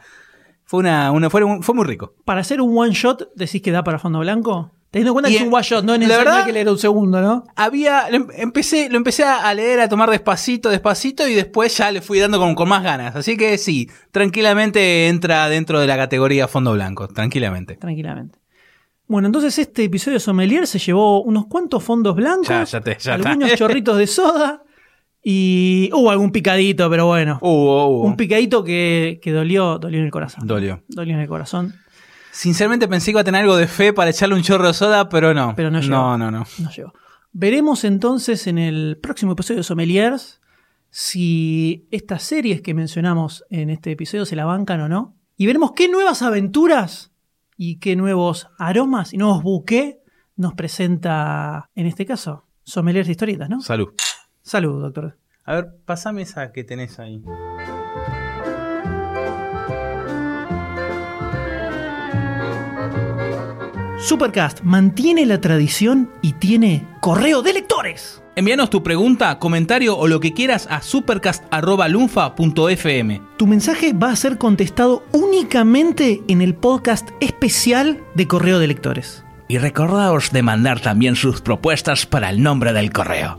Fue 0.64 0.80
una, 0.80 1.10
una 1.10 1.28
fue, 1.28 1.42
un- 1.44 1.62
fue 1.62 1.74
muy 1.74 1.84
rico. 1.84 2.14
Para 2.24 2.40
hacer 2.40 2.60
un 2.60 2.78
one 2.78 2.92
shot, 2.94 3.30
decís 3.34 3.60
que 3.60 3.72
da 3.72 3.82
para 3.84 3.98
fondo 3.98 4.20
blanco. 4.20 4.70
Teniendo 4.92 5.10
en 5.10 5.14
cuenta 5.14 5.30
Y 5.30 5.32
que 5.32 5.38
es 5.38 5.46
un 5.46 5.52
one 5.54 5.62
shot, 5.64 5.84
no 5.84 5.94
es 5.94 5.98
necesario 6.00 6.30
verdad- 6.30 6.46
que 6.46 6.52
leer 6.52 6.68
un 6.68 6.78
segundo, 6.78 7.20
¿no? 7.20 7.44
Había, 7.56 8.10
lo 8.10 8.16
em- 8.16 8.28
empecé, 8.36 8.88
lo 8.90 8.96
empecé 8.98 9.24
a 9.24 9.52
leer, 9.54 9.80
a 9.80 9.88
tomar 9.88 10.08
despacito, 10.10 10.68
despacito, 10.68 11.26
y 11.26 11.34
después 11.34 11.76
ya 11.76 11.90
le 11.90 12.00
fui 12.00 12.18
dando 12.20 12.38
con, 12.38 12.54
con 12.54 12.68
más 12.68 12.82
ganas. 12.82 13.16
Así 13.16 13.36
que 13.36 13.58
sí, 13.58 13.90
tranquilamente 14.12 15.08
entra 15.08 15.48
dentro 15.48 15.80
de 15.80 15.86
la 15.86 15.96
categoría 15.96 16.46
fondo 16.46 16.72
blanco, 16.72 17.08
tranquilamente. 17.08 17.76
Tranquilamente. 17.76 18.38
Bueno, 19.12 19.26
entonces 19.28 19.58
este 19.58 19.84
episodio 19.84 20.14
de 20.16 20.20
Sommelier 20.20 20.66
se 20.66 20.78
llevó 20.78 21.22
unos 21.22 21.46
cuantos 21.46 21.84
fondos 21.84 22.16
blancos, 22.16 22.48
Ya, 22.48 22.64
ya 22.64 22.80
te- 22.80 22.96
ya 22.98 23.14
algunos 23.14 23.44
está. 23.44 23.56
chorritos 23.58 23.98
de 23.98 24.06
soda 24.06 24.62
y 25.22 25.90
hubo 25.92 26.10
algún 26.10 26.32
picadito, 26.32 26.88
pero 26.88 27.06
bueno. 27.06 27.38
Hubo, 27.42 27.86
hubo. 27.88 28.04
Un 28.06 28.16
picadito 28.16 28.64
que, 28.64 29.20
que 29.22 29.30
dolió, 29.32 29.78
dolió 29.78 29.98
en 29.98 30.06
el 30.06 30.10
corazón. 30.10 30.46
Dolió. 30.46 30.82
Dolió 30.88 31.12
en 31.14 31.20
el 31.20 31.28
corazón. 31.28 31.74
Sinceramente 32.30 32.88
pensé 32.88 33.06
que 33.06 33.10
iba 33.10 33.20
a 33.20 33.24
tener 33.24 33.42
algo 33.42 33.56
de 33.56 33.66
fe 33.66 33.92
para 33.92 34.08
echarle 34.10 34.34
un 34.34 34.42
chorro 34.42 34.66
de 34.68 34.72
soda, 34.72 35.10
pero 35.10 35.34
no. 35.34 35.52
Pero 35.54 35.70
no 35.70 35.80
llegó. 35.80 35.92
No, 35.94 36.16
no, 36.16 36.30
no. 36.30 36.46
No 36.58 36.70
llegó. 36.70 36.94
Veremos 37.32 37.84
entonces 37.84 38.46
en 38.46 38.56
el 38.56 38.98
próximo 39.02 39.32
episodio 39.32 39.58
de 39.58 39.64
Sommeliers 39.64 40.40
si 40.88 41.86
estas 41.90 42.22
series 42.22 42.62
que 42.62 42.72
mencionamos 42.72 43.44
en 43.50 43.68
este 43.68 43.92
episodio 43.92 44.24
se 44.24 44.36
la 44.36 44.46
bancan 44.46 44.80
o 44.80 44.88
no. 44.88 45.14
Y 45.36 45.44
veremos 45.46 45.72
qué 45.72 45.88
nuevas 45.88 46.22
aventuras 46.22 47.11
y 47.57 47.78
qué 47.78 47.96
nuevos 47.96 48.48
aromas 48.59 49.12
y 49.12 49.18
nuevos 49.18 49.42
buqués 49.42 49.96
nos 50.36 50.55
presenta, 50.55 51.70
en 51.74 51.86
este 51.86 52.07
caso, 52.07 52.46
Sommeliers 52.64 53.07
de 53.07 53.12
historietas, 53.12 53.48
¿no? 53.48 53.61
Salud. 53.61 53.88
Salud, 54.42 54.80
doctor. 54.80 55.18
A 55.44 55.55
ver, 55.55 55.76
pasame 55.84 56.22
esa 56.22 56.53
que 56.53 56.64
tenés 56.64 56.98
ahí. 56.98 57.22
Supercast 64.03 64.61
mantiene 64.62 65.24
la 65.26 65.40
tradición 65.40 66.11
y 66.22 66.32
tiene 66.32 66.88
correo 67.00 67.40
de 67.40 67.53
lectores. 67.53 68.20
Envíanos 68.34 68.68
tu 68.68 68.82
pregunta, 68.82 69.38
comentario 69.38 69.96
o 69.96 70.09
lo 70.09 70.18
que 70.18 70.34
quieras 70.34 70.66
a 70.68 70.82
supercast.lunfa.fm. 70.82 73.22
Tu 73.36 73.46
mensaje 73.46 73.92
va 73.92 74.11
a 74.11 74.16
ser 74.16 74.38
contestado 74.38 75.05
únicamente 75.12 76.20
en 76.26 76.42
el 76.42 76.57
podcast 76.57 77.11
especial 77.20 78.03
de 78.16 78.26
correo 78.26 78.59
de 78.59 78.66
lectores. 78.66 79.24
Y 79.46 79.59
recordaos 79.59 80.32
de 80.32 80.42
mandar 80.42 80.80
también 80.80 81.14
sus 81.14 81.40
propuestas 81.40 82.05
para 82.05 82.28
el 82.30 82.42
nombre 82.42 82.72
del 82.72 82.90
correo. 82.90 83.38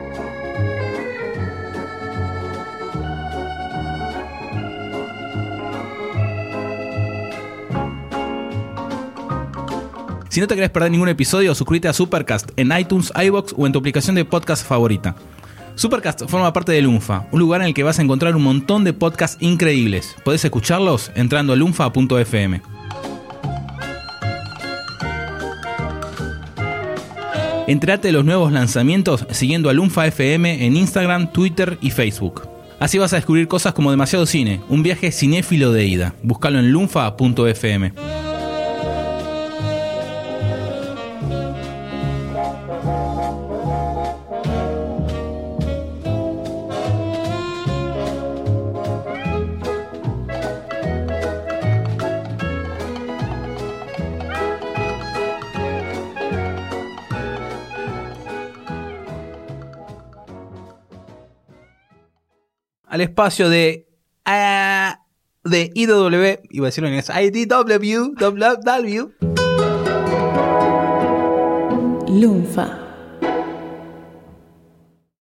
Si 10.31 10.39
no 10.39 10.47
te 10.47 10.55
querés 10.55 10.69
perder 10.69 10.91
ningún 10.91 11.09
episodio, 11.09 11.53
suscríbete 11.53 11.89
a 11.89 11.93
Supercast 11.93 12.51
en 12.55 12.71
iTunes, 12.71 13.11
iBox 13.21 13.53
o 13.57 13.67
en 13.67 13.73
tu 13.73 13.79
aplicación 13.79 14.15
de 14.15 14.23
podcast 14.23 14.65
favorita. 14.65 15.13
Supercast 15.75 16.21
forma 16.29 16.53
parte 16.53 16.71
de 16.71 16.81
Lunfa, 16.81 17.27
un 17.33 17.41
lugar 17.41 17.59
en 17.59 17.67
el 17.67 17.73
que 17.73 17.83
vas 17.83 17.99
a 17.99 18.01
encontrar 18.01 18.33
un 18.37 18.43
montón 18.43 18.85
de 18.85 18.93
podcasts 18.93 19.35
increíbles. 19.41 20.15
Podés 20.23 20.45
escucharlos 20.45 21.11
entrando 21.15 21.51
a 21.51 21.57
lunfa.fm. 21.57 22.61
Entrate 27.67 28.07
de 28.07 28.13
los 28.13 28.23
nuevos 28.23 28.53
lanzamientos 28.53 29.27
siguiendo 29.31 29.69
a 29.69 29.73
Lunfa 29.73 30.07
FM 30.07 30.65
en 30.65 30.77
Instagram, 30.77 31.33
Twitter 31.33 31.77
y 31.81 31.91
Facebook. 31.91 32.47
Así 32.79 32.97
vas 32.97 33.11
a 33.11 33.17
descubrir 33.17 33.49
cosas 33.49 33.73
como 33.73 33.91
demasiado 33.91 34.25
cine, 34.25 34.61
un 34.69 34.81
viaje 34.81 35.11
cinéfilo 35.11 35.73
de 35.73 35.87
ida. 35.87 36.13
Búscalo 36.23 36.59
en 36.59 36.71
lunfa.fm. 36.71 38.30
espacio 63.01 63.49
de 63.49 63.87
ah, 64.25 64.99
de 65.43 65.71
iba 65.75 66.65
a 66.65 66.69
decirlo 66.69 66.87
en 66.87 66.95
inglés, 66.95 67.09
IDW, 67.09 68.13
W, 68.17 69.11
Lunfa. 72.07 72.90